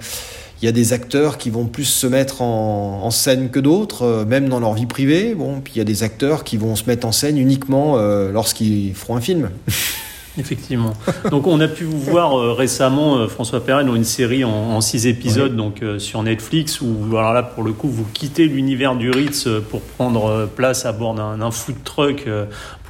il 0.62 0.66
y 0.66 0.68
a 0.68 0.72
des 0.72 0.94
acteurs 0.94 1.38
qui 1.40 1.50
vont 1.50 1.66
plus 1.66 1.86
se 1.86 2.06
mettre 2.06 2.42
en, 2.42 3.10
scène 3.10 3.50
que 3.50 3.60
d'autres, 3.60 4.04
euh, 4.04 4.26
même 4.26 4.48
dans 4.48 4.60
leur 4.60 4.74
vie 4.74 4.86
privée. 4.86 5.34
Bon, 5.34 5.60
puis 5.60 5.74
il 5.76 5.78
y 5.80 5.82
a 5.82 5.86
des 5.86 6.04
acteurs 6.04 6.44
qui 6.44 6.56
vont 6.56 6.76
se 6.76 6.86
mettre 6.86 7.08
en 7.08 7.12
scène 7.12 7.38
uniquement 7.38 7.98
euh, 7.98 8.32
lorsqu'ils 8.32 8.94
feront 8.94 9.16
un 9.16 9.22
film. 9.22 9.50
Effectivement. 10.38 10.94
Donc 11.30 11.48
on 11.48 11.60
a 11.60 11.68
pu 11.68 11.84
vous 11.84 12.00
voir 12.00 12.40
euh, 12.40 12.54
récemment, 12.54 13.28
François 13.28 13.64
Perrin, 13.64 13.84
dans 13.84 13.96
une 13.96 14.06
série 14.06 14.44
en, 14.44 14.80
six 14.82 15.08
épisodes 15.08 15.56
donc 15.56 15.84
sur 15.98 16.24
Netflix, 16.24 16.82
où 16.82 17.18
alors 17.18 17.34
là 17.34 17.44
pour 17.44 17.64
le 17.64 17.74
coup 17.74 17.90
vous 17.90 18.06
quittez 18.14 18.48
l'univers 18.48 18.96
du 18.96 19.10
Ritz 19.10 19.48
pour 19.70 19.82
prendre 19.82 20.48
place 20.56 20.86
à 20.86 20.92
bord 20.94 21.16
d'un 21.16 21.52
food 21.52 21.84
truck 21.84 22.26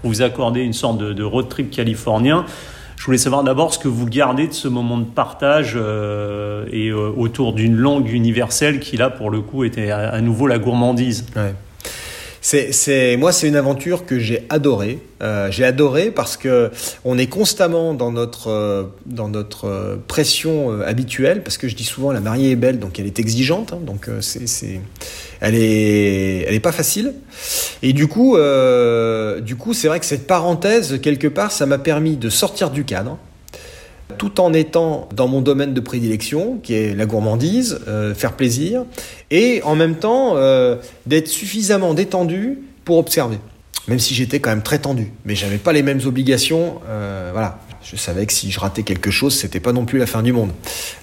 pour 0.01 0.09
vous 0.09 0.21
accorder 0.21 0.61
une 0.61 0.73
sorte 0.73 0.97
de, 0.99 1.13
de 1.13 1.23
road 1.23 1.49
trip 1.49 1.71
californien. 1.71 2.45
Je 3.01 3.07
voulais 3.07 3.17
savoir 3.17 3.43
d'abord 3.43 3.73
ce 3.73 3.79
que 3.79 3.87
vous 3.87 4.05
gardez 4.05 4.45
de 4.45 4.53
ce 4.53 4.67
moment 4.67 4.99
de 4.99 5.05
partage 5.05 5.73
euh, 5.75 6.67
et 6.71 6.89
euh, 6.89 7.11
autour 7.17 7.53
d'une 7.53 7.75
langue 7.75 8.07
universelle 8.07 8.79
qui 8.79 8.95
là 8.95 9.09
pour 9.09 9.31
le 9.31 9.41
coup 9.41 9.63
était 9.63 9.89
à, 9.89 10.21
nouveau 10.21 10.45
la 10.45 10.59
gourmandise. 10.59 11.25
C'est, 12.43 13.17
moi, 13.17 13.31
c'est 13.31 13.47
une 13.47 13.55
aventure 13.55 14.05
que 14.07 14.17
j'ai 14.17 14.45
adorée. 14.49 14.99
Euh, 15.21 15.51
j'ai 15.51 15.63
adoré 15.63 16.09
parce 16.09 16.37
que 16.37 16.71
on 17.05 17.19
est 17.19 17.27
constamment 17.27 17.93
dans 17.93 18.11
notre, 18.11 18.49
euh, 18.49 18.83
dans 19.05 19.29
notre 19.29 19.65
euh, 19.65 19.95
pression 20.07 20.81
habituelle. 20.81 21.43
Parce 21.43 21.59
que 21.59 21.67
je 21.67 21.75
dis 21.75 21.83
souvent, 21.83 22.11
la 22.11 22.19
mariée 22.19 22.51
est 22.51 22.55
belle, 22.55 22.79
donc 22.79 22.99
elle 22.99 23.05
est 23.05 23.19
exigeante. 23.19 23.73
Hein, 23.73 23.79
donc 23.85 24.09
c'est, 24.21 24.47
c'est, 24.47 24.81
elle 25.39 25.53
est, 25.53 26.45
elle 26.47 26.55
est 26.55 26.59
pas 26.59 26.71
facile. 26.71 27.13
Et 27.83 27.93
du 27.93 28.07
coup, 28.07 28.35
du 29.41 29.55
coup, 29.55 29.73
c'est 29.73 29.87
vrai 29.87 29.99
que 29.99 30.05
cette 30.05 30.25
parenthèse 30.25 30.99
quelque 30.99 31.27
part, 31.27 31.51
ça 31.51 31.67
m'a 31.67 31.77
permis 31.77 32.17
de 32.17 32.29
sortir 32.29 32.71
du 32.71 32.85
cadre 32.85 33.19
tout 34.18 34.39
en 34.39 34.53
étant 34.53 35.09
dans 35.16 35.28
mon 35.28 35.41
domaine 35.41 35.74
de 35.74 35.80
prédilection, 35.80 36.59
qui 36.62 36.74
est 36.74 36.95
la 36.95 37.05
gourmandise, 37.05 37.80
euh, 37.88 38.14
faire 38.14 38.34
plaisir, 38.34 38.86
et 39.30 39.62
en 39.64 39.76
même 39.76 39.95
temps 39.95 40.34
euh, 40.36 40.76
d'être 41.05 41.28
suffisamment 41.28 41.93
détendu 41.93 42.59
pour 42.86 42.97
observer. 42.97 43.38
Même 43.88 43.99
si 43.99 44.14
j'étais 44.14 44.39
quand 44.39 44.51
même 44.51 44.62
très 44.62 44.80
tendu, 44.80 45.12
mais 45.26 45.36
j'avais 45.36 45.57
pas 45.57 45.74
les 45.74 45.82
mêmes 45.82 46.01
obligations. 46.05 46.82
Euh, 46.88 47.32
voilà, 47.32 47.59
je 47.84 47.95
savais 47.95 48.26
que 48.28 48.34
si 48.34 48.51
je 48.51 48.59
ratais 48.59 48.84
quelque 48.84 49.09
chose, 49.09 49.36
c'était 49.36 49.59
pas 49.59 49.74
non 49.74 49.86
plus 49.86 49.97
la 49.97 50.05
fin 50.05 50.22
du 50.22 50.34
monde. 50.34 50.51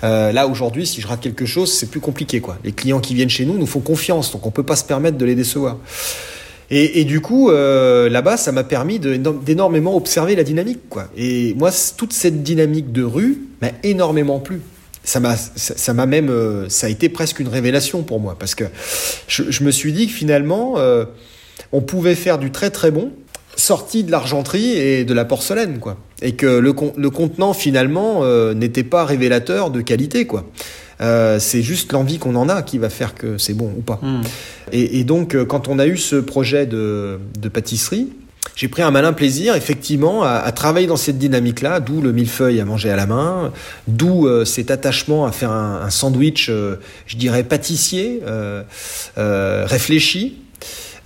Là 0.03 0.47
aujourd'hui, 0.47 0.87
si 0.87 1.01
je 1.01 1.09
rate 1.09 1.21
quelque 1.21 1.45
chose, 1.45 1.73
c'est 1.73 1.91
plus 1.91 2.01
compliqué 2.01 2.41
quoi. 2.41 2.57
Les 2.63 2.71
clients 2.71 3.01
qui 3.01 3.15
viennent 3.15 3.29
chez 3.29 3.47
nous 3.47 3.59
nous 3.59 3.67
font 3.67 3.81
confiance, 3.81 4.31
donc 4.31 4.47
on 4.47 4.53
peut 4.53 4.63
pas 4.63 4.77
se 4.77 4.85
permettre 4.85 5.19
de 5.19 5.25
les 5.25 5.35
décevoir. 5.35 5.77
Et, 6.71 7.05
du 7.05 7.21
coup, 7.21 7.51
euh, 7.51 8.11
là-bas, 8.11 8.37
ça 8.37 8.53
m'a 8.53 8.63
permis 8.63 8.99
d'énormément 8.99 9.97
observer 9.97 10.37
la 10.37 10.45
dynamique. 10.45 10.81
Quoi. 10.91 11.09
Et 11.17 11.55
moi, 11.55 11.71
toute 11.97 12.13
cette 12.13 12.43
dynamique 12.43 12.93
de 12.93 13.03
rue 13.03 13.39
m'a 13.63 13.71
énormément 13.85 14.39
plu. 14.39 14.61
Ça 15.03 15.21
m'a, 15.21 16.07
même, 16.07 16.29
euh, 16.29 16.69
ça 16.69 16.87
a 16.87 16.91
été 16.91 17.09
presque 17.09 17.41
une 17.41 17.49
révélation 17.49 18.03
pour 18.03 18.21
moi, 18.21 18.37
parce 18.39 18.55
que 18.55 18.65
je, 19.27 19.65
me 19.65 19.71
suis 19.71 19.95
dit 19.95 20.09
que 20.09 20.13
finalement, 20.13 20.75
euh, 20.77 21.07
on 21.73 21.81
pouvait 21.81 22.15
faire 22.15 22.37
du 22.37 22.51
très 22.51 22.69
très 22.69 22.91
bon, 22.91 23.13
sorti 23.57 24.05
de 24.05 24.11
l'argenterie 24.11 24.73
et 24.73 25.07
de 25.07 25.15
la 25.15 25.25
porcelaine, 25.25 25.79
quoi. 25.79 25.97
Et 26.21 26.33
que 26.33 26.47
le, 26.47 26.75
le 26.97 27.11
contenant 27.11 27.55
finalement 27.55 28.23
n'était 28.53 28.83
pas 28.83 29.07
révélateur 29.07 29.71
de 29.71 29.81
qualité, 29.81 30.27
quoi. 30.27 30.45
Euh, 31.01 31.39
c'est 31.39 31.63
juste 31.63 31.93
l'envie 31.93 32.19
qu'on 32.19 32.35
en 32.35 32.49
a 32.49 32.63
qui 32.63 32.79
va 32.79 32.91
faire 32.91 33.15
que 33.15 33.39
c'est 33.39 33.55
bon 33.55 33.73
ou 33.77 33.83
pas. 33.83 34.01
Mm. 34.03 34.23
Et, 34.73 34.99
et, 35.01 35.05
donc, 35.05 35.35
euh, 35.35 35.45
quand 35.45 35.69
on 35.69 35.79
a 35.79 35.87
eu 35.87 35.97
ce 35.97 36.17
projet 36.17 36.67
de, 36.67 37.21
de 37.39 37.49
pâtisserie, 37.49 38.09
j'ai 38.57 38.67
pris 38.69 38.83
un 38.83 38.91
malin 38.91 39.13
plaisir, 39.13 39.55
effectivement, 39.55 40.25
à, 40.25 40.31
à 40.31 40.51
travailler 40.53 40.89
dans 40.89 40.97
cette 40.97 41.19
dynamique-là, 41.19 41.79
d'où 41.79 42.01
le 42.01 42.13
millefeuille 42.13 42.61
à 42.61 42.65
manger 42.65 42.91
à 42.91 42.97
la 42.97 43.07
main, 43.07 43.53
d'où 43.87 44.27
euh, 44.27 44.45
cet 44.45 44.73
attachement 44.73 45.27
à 45.27 45.33
faire 45.33 45.53
un, 45.53 45.83
un 45.83 45.91
sandwich, 45.91 46.49
euh, 46.51 46.77
je 47.07 47.17
dirais, 47.17 47.45
pâtissier, 47.45 48.21
euh, 48.27 48.65
réfléchi. 49.67 50.39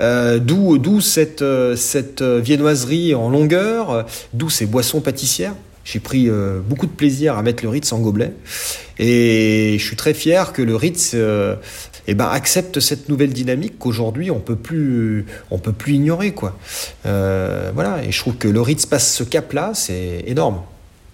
d'où 0.01 0.79
d'où 0.79 1.01
cette, 1.03 1.45
cette 1.77 2.23
viennoiserie 2.23 3.15
en 3.15 3.29
longueur, 3.29 4.07
d'où 4.33 4.49
ces 4.49 4.67
boissons 4.67 5.01
pâtissières. 5.01 5.55
J'ai 5.85 6.01
pris 6.01 6.29
euh, 6.29 6.61
beaucoup 6.61 6.87
de 6.87 6.93
plaisir 6.93 7.37
à 7.37 7.43
mettre 7.43 7.63
le 7.63 7.69
Ritz 7.69 7.93
en 7.93 7.99
gobelet. 7.99 8.33
Et 8.99 9.77
je 9.79 9.85
suis 9.85 9.97
très 9.97 10.15
fier 10.15 10.53
que 10.53 10.63
le 10.63 10.77
Ritz 10.77 11.13
euh, 11.15 11.57
eh 12.07 12.15
ben, 12.15 12.29
accepte 12.29 12.79
cette 12.81 13.09
nouvelle 13.09 13.33
dynamique 13.33 13.79
qu'aujourd'hui 13.79 14.31
on 14.31 14.39
peut 14.39 14.57
plus 14.57 15.27
on 15.51 15.59
peut 15.59 15.73
plus 15.73 15.95
ignorer 15.95 16.33
quoi. 16.33 16.59
Euh, 17.07 17.71
voilà 17.75 18.05
et 18.05 18.13
je 18.13 18.19
trouve 18.19 18.37
que 18.37 18.49
le 18.49 18.61
Ritz 18.61 18.87
passe 18.87 19.13
ce 19.13 19.25
cap 19.25 19.53
là 19.53 19.73
c'est 19.75 20.23
énorme. 20.27 20.61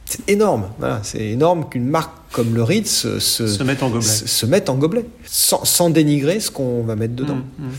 C'est 0.05 0.31
énorme, 0.31 0.71
voilà, 0.79 1.01
c'est 1.03 1.23
énorme 1.23 1.69
qu'une 1.69 1.85
marque 1.85 2.15
comme 2.33 2.55
le 2.55 2.63
Ritz 2.63 2.89
se, 2.89 3.19
se 3.19 3.63
mette 3.63 3.83
en 3.83 3.91
gobelet, 3.91 4.07
se, 4.07 4.27
se 4.27 4.47
mette 4.47 4.71
en 4.71 4.77
gobelet 4.77 5.05
sans, 5.27 5.67
sans, 5.67 5.91
dénigrer 5.91 6.41
ce 6.41 6.51
qu'on 6.51 6.83
va 6.83 6.97
mettre 6.97 7.15
dedans. 7.15 7.37
Mmh, 7.37 7.67
mmh. 7.67 7.71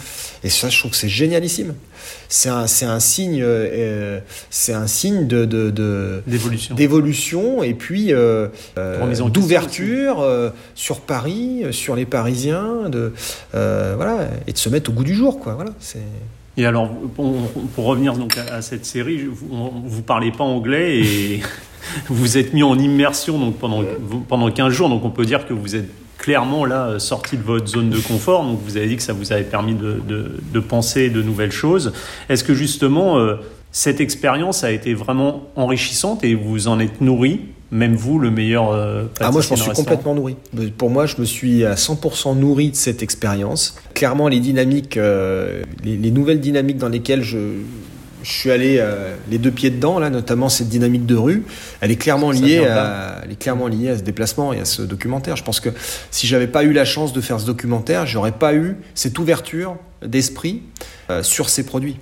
Et 0.43 0.49
ça, 0.49 0.69
je 0.69 0.79
trouve 0.79 0.91
que 0.91 0.97
c'est 0.97 1.09
génialissime. 1.09 1.73
C'est 2.29 2.49
un, 2.49 2.67
c'est 2.67 2.85
un 2.85 2.99
signe, 2.99 3.41
euh, 3.41 4.19
c'est 4.49 4.73
un 4.73 4.87
signe 4.87 5.27
de, 5.27 5.45
d'évolution. 6.25 6.75
d'évolution 6.75 7.63
et 7.63 7.73
puis 7.73 8.13
euh, 8.13 8.47
d'ouverture 9.33 10.21
euh, 10.21 10.49
sur 10.75 11.01
Paris, 11.01 11.65
sur 11.71 11.95
les 11.95 12.05
Parisiens, 12.05 12.89
de 12.89 13.13
voilà, 13.51 14.29
et 14.47 14.53
de 14.53 14.57
se 14.57 14.69
mettre 14.69 14.91
au 14.91 14.93
goût 14.93 15.03
du 15.03 15.13
jour, 15.13 15.39
quoi. 15.39 15.53
Voilà, 15.55 15.71
c'est. 15.79 15.99
Et 16.57 16.65
alors, 16.65 16.89
pour, 17.15 17.33
pour 17.75 17.85
revenir 17.85 18.15
donc 18.15 18.37
à, 18.37 18.55
à 18.55 18.61
cette 18.61 18.85
série, 18.85 19.23
vous, 19.23 19.71
vous 19.85 20.01
parlez 20.01 20.31
pas 20.31 20.43
anglais 20.43 20.99
et 20.99 21.41
vous 22.09 22.37
êtes 22.37 22.53
mis 22.53 22.63
en 22.63 22.77
immersion 22.77 23.39
donc 23.39 23.57
pendant, 23.57 23.83
pendant 24.27 24.51
15 24.51 24.73
jours, 24.73 24.89
donc 24.89 25.05
on 25.05 25.09
peut 25.09 25.25
dire 25.25 25.47
que 25.47 25.53
vous 25.53 25.75
êtes 25.75 25.89
clairement 26.19 26.65
là 26.65 26.99
sorti 26.99 27.37
de 27.37 27.41
votre 27.41 27.65
zone 27.65 27.89
de 27.89 27.97
confort. 27.97 28.43
Donc 28.43 28.59
vous 28.63 28.77
avez 28.77 28.87
dit 28.87 28.97
que 28.97 29.01
ça 29.01 29.13
vous 29.13 29.31
avait 29.31 29.43
permis 29.43 29.73
de, 29.73 29.99
de, 30.07 30.35
de 30.53 30.59
penser 30.59 31.09
de 31.09 31.23
nouvelles 31.23 31.51
choses. 31.51 31.93
Est-ce 32.29 32.43
que 32.43 32.53
justement 32.53 33.17
euh, 33.17 33.37
cette 33.71 33.99
expérience 34.01 34.63
a 34.63 34.71
été 34.71 34.93
vraiment 34.93 35.47
enrichissante 35.55 36.23
et 36.23 36.35
vous 36.35 36.67
en 36.67 36.79
êtes 36.79 37.01
nourri 37.01 37.41
même 37.71 37.95
vous, 37.95 38.17
le 38.17 38.31
meilleur 38.31 38.71
euh, 38.71 39.03
Ah 39.19 39.31
moi, 39.31 39.41
je 39.41 39.49
m'en 39.49 39.55
suis 39.55 39.71
complètement 39.71 40.15
nourri. 40.15 40.35
Pour 40.77 40.89
moi, 40.89 41.05
je 41.05 41.17
me 41.19 41.25
suis 41.25 41.65
à 41.65 41.75
100% 41.75 42.35
nourri 42.35 42.71
de 42.71 42.75
cette 42.75 43.03
expérience. 43.03 43.75
Clairement, 43.93 44.27
les 44.27 44.39
dynamiques, 44.39 44.97
euh, 44.97 45.61
les, 45.83 45.95
les, 45.95 46.09
nouvelles 46.09 46.39
dynamiques 46.39 46.77
dans 46.77 46.89
lesquelles 46.89 47.21
je, 47.21 47.37
je 48.23 48.31
suis 48.31 48.51
allé 48.51 48.77
euh, 48.79 49.15
les 49.29 49.37
deux 49.37 49.51
pieds 49.51 49.69
dedans, 49.69 49.99
là, 49.99 50.09
notamment 50.09 50.49
cette 50.49 50.69
dynamique 50.69 51.05
de 51.05 51.15
rue, 51.15 51.43
elle 51.81 51.91
est 51.91 51.95
clairement 51.95 52.31
liée, 52.31 52.65
à, 52.65 53.21
elle 53.23 53.31
est 53.31 53.39
clairement 53.39 53.67
liée 53.67 53.89
à 53.89 53.97
ce 53.97 54.03
déplacement 54.03 54.53
et 54.53 54.59
à 54.59 54.65
ce 54.65 54.81
documentaire. 54.81 55.35
Je 55.35 55.43
pense 55.43 55.59
que 55.59 55.69
si 56.11 56.27
j'avais 56.27 56.47
pas 56.47 56.63
eu 56.63 56.73
la 56.73 56.85
chance 56.85 57.13
de 57.13 57.21
faire 57.21 57.39
ce 57.39 57.45
documentaire, 57.45 58.05
j'aurais 58.05 58.31
pas 58.31 58.53
eu 58.53 58.77
cette 58.93 59.17
ouverture 59.19 59.77
d'esprit 60.05 60.63
euh, 61.09 61.23
sur 61.23 61.49
ces 61.49 61.65
produits. 61.65 61.97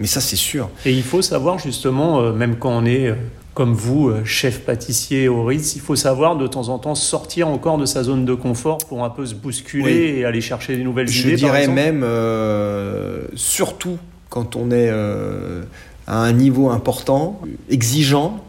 Mais 0.00 0.06
ça, 0.06 0.20
c'est 0.20 0.36
sûr. 0.36 0.70
Et 0.86 0.92
il 0.92 1.02
faut 1.02 1.22
savoir 1.22 1.58
justement, 1.58 2.20
euh, 2.20 2.32
même 2.32 2.56
quand 2.56 2.70
on 2.70 2.84
est 2.84 3.14
comme 3.54 3.74
vous, 3.74 4.12
chef 4.24 4.60
pâtissier 4.60 5.26
au 5.26 5.44
Ritz, 5.44 5.74
il 5.74 5.80
faut 5.80 5.96
savoir 5.96 6.36
de 6.36 6.46
temps 6.46 6.68
en 6.68 6.78
temps 6.78 6.94
sortir 6.94 7.48
encore 7.48 7.76
de 7.76 7.86
sa 7.86 8.04
zone 8.04 8.24
de 8.24 8.34
confort 8.34 8.78
pour 8.78 9.04
un 9.04 9.10
peu 9.10 9.26
se 9.26 9.34
bousculer 9.34 10.12
oui. 10.12 10.20
et 10.20 10.24
aller 10.24 10.40
chercher 10.40 10.76
des 10.76 10.84
nouvelles 10.84 11.08
Je 11.08 11.22
idées. 11.22 11.30
Je 11.32 11.36
dirais 11.38 11.66
même, 11.66 12.04
euh, 12.04 13.24
surtout 13.34 13.98
quand 14.28 14.56
on 14.56 14.70
est 14.70 14.88
euh, 14.90 15.62
à 16.06 16.18
un 16.18 16.32
niveau 16.32 16.70
important, 16.70 17.40
exigeant, 17.70 18.44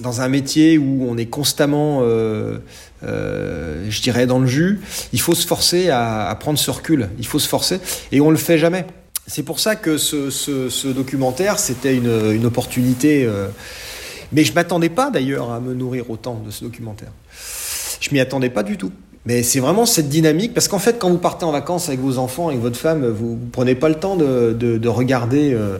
dans 0.00 0.22
un 0.22 0.28
métier 0.28 0.78
où 0.78 1.06
on 1.08 1.16
est 1.18 1.26
constamment, 1.26 2.00
euh, 2.02 2.58
euh, 3.04 3.86
je 3.90 4.00
dirais, 4.00 4.26
dans 4.26 4.38
le 4.38 4.46
jus, 4.46 4.80
il 5.12 5.20
faut 5.20 5.34
se 5.34 5.46
forcer 5.46 5.90
à, 5.90 6.36
prendre 6.40 6.58
ce 6.58 6.70
recul. 6.70 7.10
Il 7.18 7.26
faut 7.26 7.38
se 7.38 7.48
forcer 7.48 7.80
et 8.10 8.20
on 8.20 8.30
le 8.30 8.38
fait 8.38 8.58
jamais. 8.58 8.86
C'est 9.26 9.42
pour 9.42 9.60
ça 9.60 9.76
que 9.76 9.98
ce, 9.98 10.88
documentaire, 10.88 11.58
c'était 11.58 11.94
une, 11.94 12.46
opportunité. 12.46 13.28
Mais 14.32 14.44
je 14.44 14.54
m'attendais 14.54 14.88
pas 14.88 15.10
d'ailleurs 15.10 15.50
à 15.50 15.60
me 15.60 15.74
nourrir 15.74 16.10
autant 16.10 16.42
de 16.44 16.50
ce 16.50 16.64
documentaire. 16.64 17.12
Je 18.00 18.08
m'y 18.12 18.20
attendais 18.20 18.50
pas 18.50 18.62
du 18.62 18.78
tout. 18.78 18.92
Mais 19.26 19.42
c'est 19.42 19.60
vraiment 19.60 19.84
cette 19.84 20.08
dynamique, 20.08 20.54
parce 20.54 20.66
qu'en 20.66 20.78
fait, 20.78 20.98
quand 20.98 21.10
vous 21.10 21.18
partez 21.18 21.44
en 21.44 21.52
vacances 21.52 21.88
avec 21.88 22.00
vos 22.00 22.16
enfants, 22.16 22.48
avec 22.48 22.60
votre 22.60 22.78
femme, 22.78 23.06
vous 23.06 23.32
ne 23.32 23.50
prenez 23.52 23.74
pas 23.74 23.90
le 23.90 23.96
temps 23.96 24.16
de, 24.16 24.56
de, 24.58 24.78
de 24.78 24.88
regarder, 24.88 25.52
euh, 25.52 25.76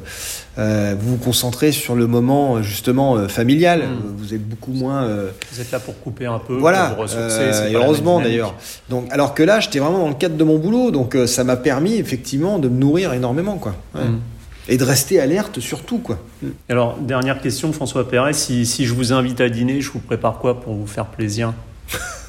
euh, 0.59 0.95
vous 1.01 1.13
vous 1.13 1.17
concentrez 1.17 1.73
sur 1.73 1.95
le 1.95 2.07
moment 2.07 2.61
justement 2.61 3.17
euh, 3.17 3.29
familial. 3.29 3.81
Mmh. 3.81 4.15
Vous 4.19 4.35
êtes 4.35 4.47
beaucoup 4.47 4.73
moins. 4.73 5.09
Vous 5.53 5.61
êtes 5.61 5.71
là 5.71 5.81
pour 5.81 5.99
couper 6.01 6.27
un 6.27 6.39
peu, 6.39 6.55
voilà, 6.59 6.89
pour 6.89 6.97
vous 6.97 7.03
ressourcer. 7.03 7.71
et 7.71 7.75
heureusement 7.75 8.21
d'ailleurs. 8.21 8.55
Donc, 8.91 9.07
alors 9.11 9.33
que 9.33 9.43
là, 9.43 9.59
j'étais 9.59 9.79
vraiment 9.79 10.01
dans 10.01 10.09
le 10.09 10.15
cadre 10.15 10.37
de 10.37 10.45
mon 10.45 10.59
boulot, 10.59 10.91
donc 10.91 11.17
ça 11.25 11.43
m'a 11.43 11.57
permis 11.57 11.95
effectivement 11.95 12.59
de 12.59 12.69
me 12.69 12.79
nourrir 12.79 13.15
énormément, 13.15 13.57
quoi. 13.57 13.75
Ouais. 13.95 14.05
Mmh. 14.05 14.21
Et 14.69 14.77
de 14.77 14.85
rester 14.85 15.19
alerte 15.19 15.61
surtout, 15.61 15.99
quoi. 15.99 16.19
Alors, 16.69 16.99
dernière 16.99 17.41
question, 17.41 17.73
François 17.73 18.07
Perret, 18.07 18.35
si, 18.35 18.67
si 18.67 18.85
je 18.85 18.93
vous 18.93 19.15
invite 19.15 19.41
à 19.41 19.49
dîner, 19.49 19.81
je 19.81 19.91
vous 19.91 19.99
prépare 19.99 20.39
quoi 20.39 20.61
pour 20.61 20.75
vous 20.75 20.87
faire 20.87 21.07
plaisir? 21.07 21.55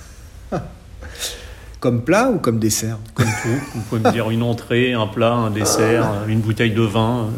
comme 1.81 2.03
plat 2.03 2.29
ou 2.29 2.37
comme 2.37 2.59
dessert? 2.59 2.97
Comme 3.15 3.25
tout. 3.25 3.59
Vous 3.75 3.81
pouvez 3.89 4.01
me 4.01 4.11
dire 4.11 4.29
une 4.29 4.43
entrée, 4.43 4.93
un 4.93 5.07
plat, 5.07 5.33
un 5.33 5.49
dessert, 5.49 6.05
une 6.27 6.39
bouteille 6.39 6.71
de 6.71 6.81
vin. 6.81 7.29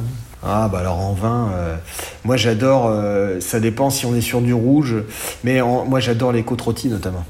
Ah 0.46 0.68
bah 0.70 0.80
alors 0.80 1.00
en 1.00 1.14
vin, 1.14 1.52
euh, 1.54 1.78
moi 2.26 2.36
j'adore, 2.36 2.88
euh, 2.90 3.40
ça 3.40 3.62
dépend 3.62 3.90
si 3.90 4.06
on 4.06 4.14
est 4.14 4.20
sur 4.20 4.42
du 4.42 4.54
rouge, 4.54 4.98
mais 5.46 5.62
en, 5.62 5.86
moi 5.86 6.02
j'adore 6.02 6.34
les 6.34 6.44
côtes 6.44 6.60
rôties 6.60 6.90
notamment. 6.90 7.24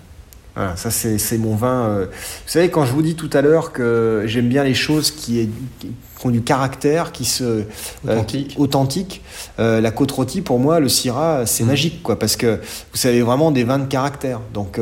Voilà, 0.55 0.75
ça 0.75 0.89
c'est 0.89 1.37
mon 1.37 1.55
vin. 1.55 1.85
Euh. 1.85 2.05
Vous 2.07 2.51
savez, 2.51 2.69
quand 2.69 2.85
je 2.85 2.91
vous 2.91 3.03
dis 3.03 3.13
tout 3.13 3.29
à 3.33 3.41
l'heure 3.41 3.71
que 3.71 4.23
j'aime 4.25 4.49
bien 4.49 4.63
les 4.63 4.73
choses 4.73 5.11
qui, 5.11 5.41
est, 5.41 5.49
qui, 5.79 5.91
ont 6.27 6.31
du 6.31 6.41
caractère, 6.41 7.11
qui 7.11 7.25
se 7.25 7.63
authentique, 8.07 8.55
euh, 8.57 8.61
authentique 8.61 9.21
euh, 9.59 9.81
la 9.81 9.91
côte 9.91 10.11
rôtie 10.11 10.41
pour 10.41 10.59
moi, 10.59 10.79
le 10.79 10.89
syrah, 10.89 11.45
c'est 11.45 11.63
mmh. 11.63 11.67
magique 11.67 12.03
quoi, 12.03 12.19
parce 12.19 12.35
que 12.35 12.59
vous 12.91 12.97
savez 12.97 13.21
vraiment 13.21 13.51
des 13.51 13.63
vins 13.63 13.79
de 13.79 13.85
caractère. 13.85 14.39
Donc 14.53 14.79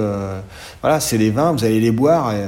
voilà, 0.82 1.00
c'est 1.00 1.18
les 1.18 1.30
vins, 1.30 1.52
vous 1.52 1.64
allez 1.64 1.80
les 1.80 1.92
boire. 1.92 2.34
Et, 2.34 2.46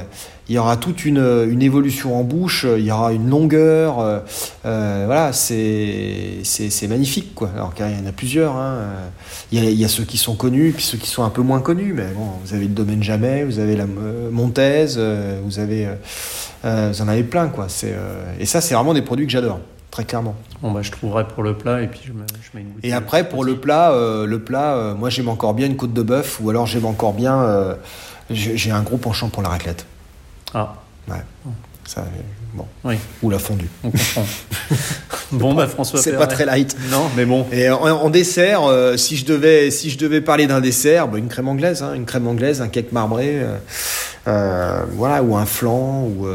il 0.48 0.54
y 0.54 0.58
aura 0.58 0.76
toute 0.76 1.06
une, 1.06 1.46
une, 1.48 1.62
évolution 1.62 2.18
en 2.18 2.22
bouche, 2.22 2.66
il 2.76 2.84
y 2.84 2.90
aura 2.90 3.12
une 3.12 3.30
longueur, 3.30 3.98
euh, 4.00 4.18
euh, 4.66 5.04
voilà, 5.06 5.32
c'est 5.32 6.42
magnifique 6.86 7.34
quoi. 7.34 7.50
Alors 7.54 7.72
qu'il 7.72 7.86
y 7.86 8.02
en 8.02 8.06
a 8.06 8.12
plusieurs, 8.12 8.56
hein. 8.56 8.76
il, 9.52 9.62
y 9.62 9.66
a, 9.66 9.70
il, 9.70 9.78
y 9.78 9.84
a, 9.86 9.88
ceux 9.88 10.04
qui 10.04 10.18
sont 10.18 10.34
connus, 10.34 10.72
puis 10.72 10.84
ceux 10.84 10.98
qui 10.98 11.08
sont 11.08 11.24
un 11.24 11.30
peu 11.30 11.40
moins 11.40 11.60
connus, 11.60 11.94
mais 11.94 12.08
bon, 12.14 12.26
vous 12.44 12.54
avez 12.54 12.66
le 12.66 12.74
domaine 12.74 13.02
Jamais, 13.02 13.44
vous 13.44 13.58
avez 13.58 13.74
la 13.74 13.84
euh, 13.84 14.30
Montez, 14.30 14.86
vous 15.44 15.58
avez 15.58 15.88
Euh, 16.64 16.90
vous 16.92 17.02
en 17.02 17.08
avez 17.08 17.24
plein, 17.24 17.48
quoi. 17.48 17.66
C'est, 17.68 17.92
euh, 17.92 18.24
et 18.38 18.46
ça, 18.46 18.60
c'est 18.60 18.74
vraiment 18.74 18.94
des 18.94 19.02
produits 19.02 19.26
que 19.26 19.32
j'adore, 19.32 19.60
très 19.90 20.04
clairement. 20.04 20.34
Bon, 20.62 20.70
bah, 20.72 20.82
je 20.82 20.90
trouverai 20.90 21.26
pour 21.28 21.42
le 21.42 21.54
plat 21.54 21.82
et 21.82 21.88
puis 21.88 22.00
je, 22.06 22.12
me, 22.12 22.24
je 22.40 22.56
mets 22.56 22.62
une 22.62 22.68
bouteille. 22.70 22.90
Et 22.90 22.94
après, 22.94 23.28
pour 23.28 23.44
le 23.44 23.56
plat, 23.56 23.92
euh, 23.92 24.24
le 24.26 24.38
plat, 24.38 24.94
moi 24.96 25.10
j'aime 25.10 25.28
encore 25.28 25.54
bien 25.54 25.66
une 25.66 25.76
côte 25.76 25.92
de 25.92 26.02
bœuf, 26.02 26.40
ou 26.42 26.50
alors 26.50 26.66
j'aime 26.66 26.86
encore 26.86 27.12
bien. 27.12 27.76
j'ai 28.30 28.70
un 28.70 28.82
gros 28.82 28.96
penchant 28.96 29.28
pour 29.28 29.42
la 29.42 29.50
raclette. 29.50 29.84
Ah, 30.54 30.74
Ouais. 31.06 31.16
Ça, 31.84 32.06
bon. 32.54 32.66
oui, 32.84 32.96
Ou 33.22 33.30
la 33.30 33.38
fondue. 33.38 33.68
on 33.82 33.90
comprend. 33.90 34.24
bon, 35.32 35.54
bah, 35.54 35.66
François 35.66 36.00
C'est 36.00 36.12
pas 36.16 36.26
très 36.26 36.46
light. 36.46 36.76
Non, 36.90 37.10
mais 37.16 37.24
bon. 37.24 37.46
Et 37.52 37.68
en, 37.68 37.82
en 37.82 38.10
dessert, 38.10 38.62
euh, 38.64 38.96
si 38.96 39.16
je 39.16 39.24
devais, 39.24 39.70
si 39.70 39.90
je 39.90 39.98
devais 39.98 40.20
parler 40.20 40.46
d'un 40.46 40.60
dessert, 40.60 41.08
bah, 41.08 41.18
une 41.18 41.28
crème 41.28 41.48
anglaise, 41.48 41.82
hein, 41.82 41.94
une 41.94 42.06
crème 42.06 42.26
anglaise, 42.26 42.62
un 42.62 42.68
cake 42.68 42.92
marbré, 42.92 43.40
euh, 43.40 43.56
euh, 44.28 44.82
voilà, 44.92 45.22
ou 45.22 45.36
un 45.36 45.46
flan, 45.46 46.04
ou 46.04 46.26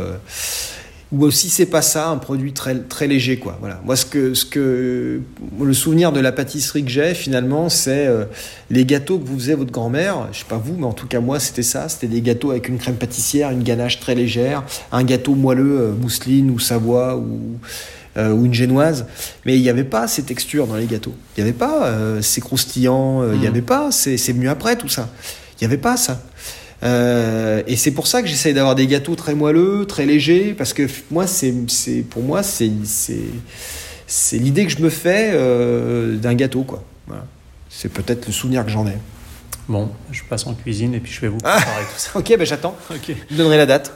ou 1.11 1.23
aussi 1.25 1.49
c'est 1.49 1.65
pas 1.65 1.81
ça, 1.81 2.09
un 2.09 2.17
produit 2.17 2.53
très 2.53 2.75
très 2.75 3.07
léger, 3.07 3.39
quoi. 3.39 3.57
Voilà. 3.59 3.81
Moi, 3.83 3.95
ce 3.95 4.05
que 4.05 4.35
ce 4.35 4.45
que 4.45 5.21
le 5.59 5.73
souvenir 5.73 6.11
de 6.11 6.19
la 6.19 6.31
pâtisserie 6.31 6.83
que 6.83 6.91
j'ai 6.91 7.15
finalement, 7.15 7.67
c'est 7.69 8.05
euh, 8.05 8.25
les 8.69 8.85
gâteaux 8.85 9.17
que 9.17 9.27
vous 9.27 9.39
faisait 9.39 9.55
votre 9.55 9.71
grand-mère. 9.71 10.27
Je 10.31 10.39
sais 10.39 10.45
pas 10.47 10.57
vous, 10.63 10.75
mais 10.77 10.85
en 10.85 10.93
tout 10.93 11.07
cas 11.07 11.19
moi, 11.19 11.39
c'était 11.39 11.63
ça. 11.63 11.89
C'était 11.89 12.07
des 12.07 12.21
gâteaux 12.21 12.51
avec 12.51 12.69
une 12.69 12.77
crème 12.77 12.95
pâtissière, 12.95 13.49
une 13.49 13.63
ganache 13.63 13.99
très 13.99 14.13
légère, 14.13 14.63
un 14.91 15.03
gâteau 15.03 15.33
moelleux, 15.33 15.79
euh, 15.79 15.91
mousseline 15.93 16.51
ou 16.51 16.59
Savoie 16.59 17.17
ou 17.17 17.57
euh, 18.17 18.31
ou 18.31 18.45
une 18.45 18.53
génoise, 18.53 19.05
mais 19.45 19.55
il 19.55 19.61
n'y 19.61 19.69
avait 19.69 19.83
pas 19.83 20.07
ces 20.07 20.23
textures 20.23 20.67
dans 20.67 20.75
les 20.75 20.85
gâteaux. 20.87 21.13
Il 21.37 21.43
n'y 21.43 21.49
avait 21.49 21.57
pas 21.57 21.91
ces 22.21 22.41
croustillants, 22.41 23.23
il 23.33 23.39
n'y 23.39 23.45
Mm. 23.45 23.49
avait 23.49 23.61
pas, 23.61 23.91
c'est 23.91 24.15
venu 24.31 24.49
après 24.49 24.75
tout 24.75 24.89
ça. 24.89 25.09
Il 25.59 25.63
n'y 25.63 25.73
avait 25.73 25.81
pas 25.81 25.95
ça. 25.97 26.21
Euh, 26.83 27.61
et 27.67 27.75
c'est 27.75 27.91
pour 27.91 28.07
ça 28.07 28.21
que 28.21 28.27
j'essaye 28.27 28.53
d'avoir 28.53 28.75
des 28.75 28.87
gâteaux 28.87 29.15
très 29.15 29.35
moelleux, 29.35 29.85
très 29.85 30.05
légers, 30.05 30.53
parce 30.57 30.73
que 30.73 30.87
moi, 31.11 31.27
c'est, 31.27 31.53
c'est, 31.67 32.01
pour 32.03 32.23
moi, 32.23 32.41
c'est, 32.43 32.71
c'est, 32.85 33.17
c'est 34.07 34.37
l'idée 34.37 34.65
que 34.65 34.71
je 34.71 34.79
me 34.81 34.89
fais 34.89 35.31
euh, 35.33 36.15
d'un 36.15 36.33
gâteau, 36.35 36.63
quoi. 36.63 36.83
Voilà. 37.07 37.25
C'est 37.69 37.89
peut-être 37.91 38.25
le 38.27 38.33
souvenir 38.33 38.65
que 38.65 38.71
j'en 38.71 38.87
ai. 38.87 38.97
Bon, 39.67 39.89
je 40.11 40.23
passe 40.27 40.47
en 40.47 40.55
cuisine 40.55 40.95
et 40.95 40.99
puis 40.99 41.11
je 41.11 41.21
vais 41.21 41.27
vous 41.27 41.37
préparer 41.37 41.61
tout 41.83 41.99
ça. 41.99 42.09
Ok, 42.15 42.35
ben 42.37 42.43
j'attends. 42.43 42.75
Ok. 42.89 43.09
Je 43.09 43.13
vous 43.35 43.37
donnerai 43.37 43.57
la 43.57 43.65
date. 43.67 43.93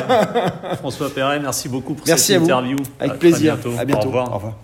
François 0.78 1.10
Perret, 1.12 1.38
merci 1.38 1.68
beaucoup 1.68 1.92
pour 1.92 2.06
Merci 2.06 2.28
cette 2.28 2.36
à 2.36 2.38
vous. 2.38 2.44
interview. 2.46 2.76
Avec 2.98 3.12
À 3.12 3.16
plaisir. 3.16 3.56
bientôt. 3.56 3.78
À 3.78 3.84
bientôt. 3.84 4.04
Au 4.04 4.06
revoir. 4.10 4.30
Au 4.32 4.34
revoir. 4.36 4.56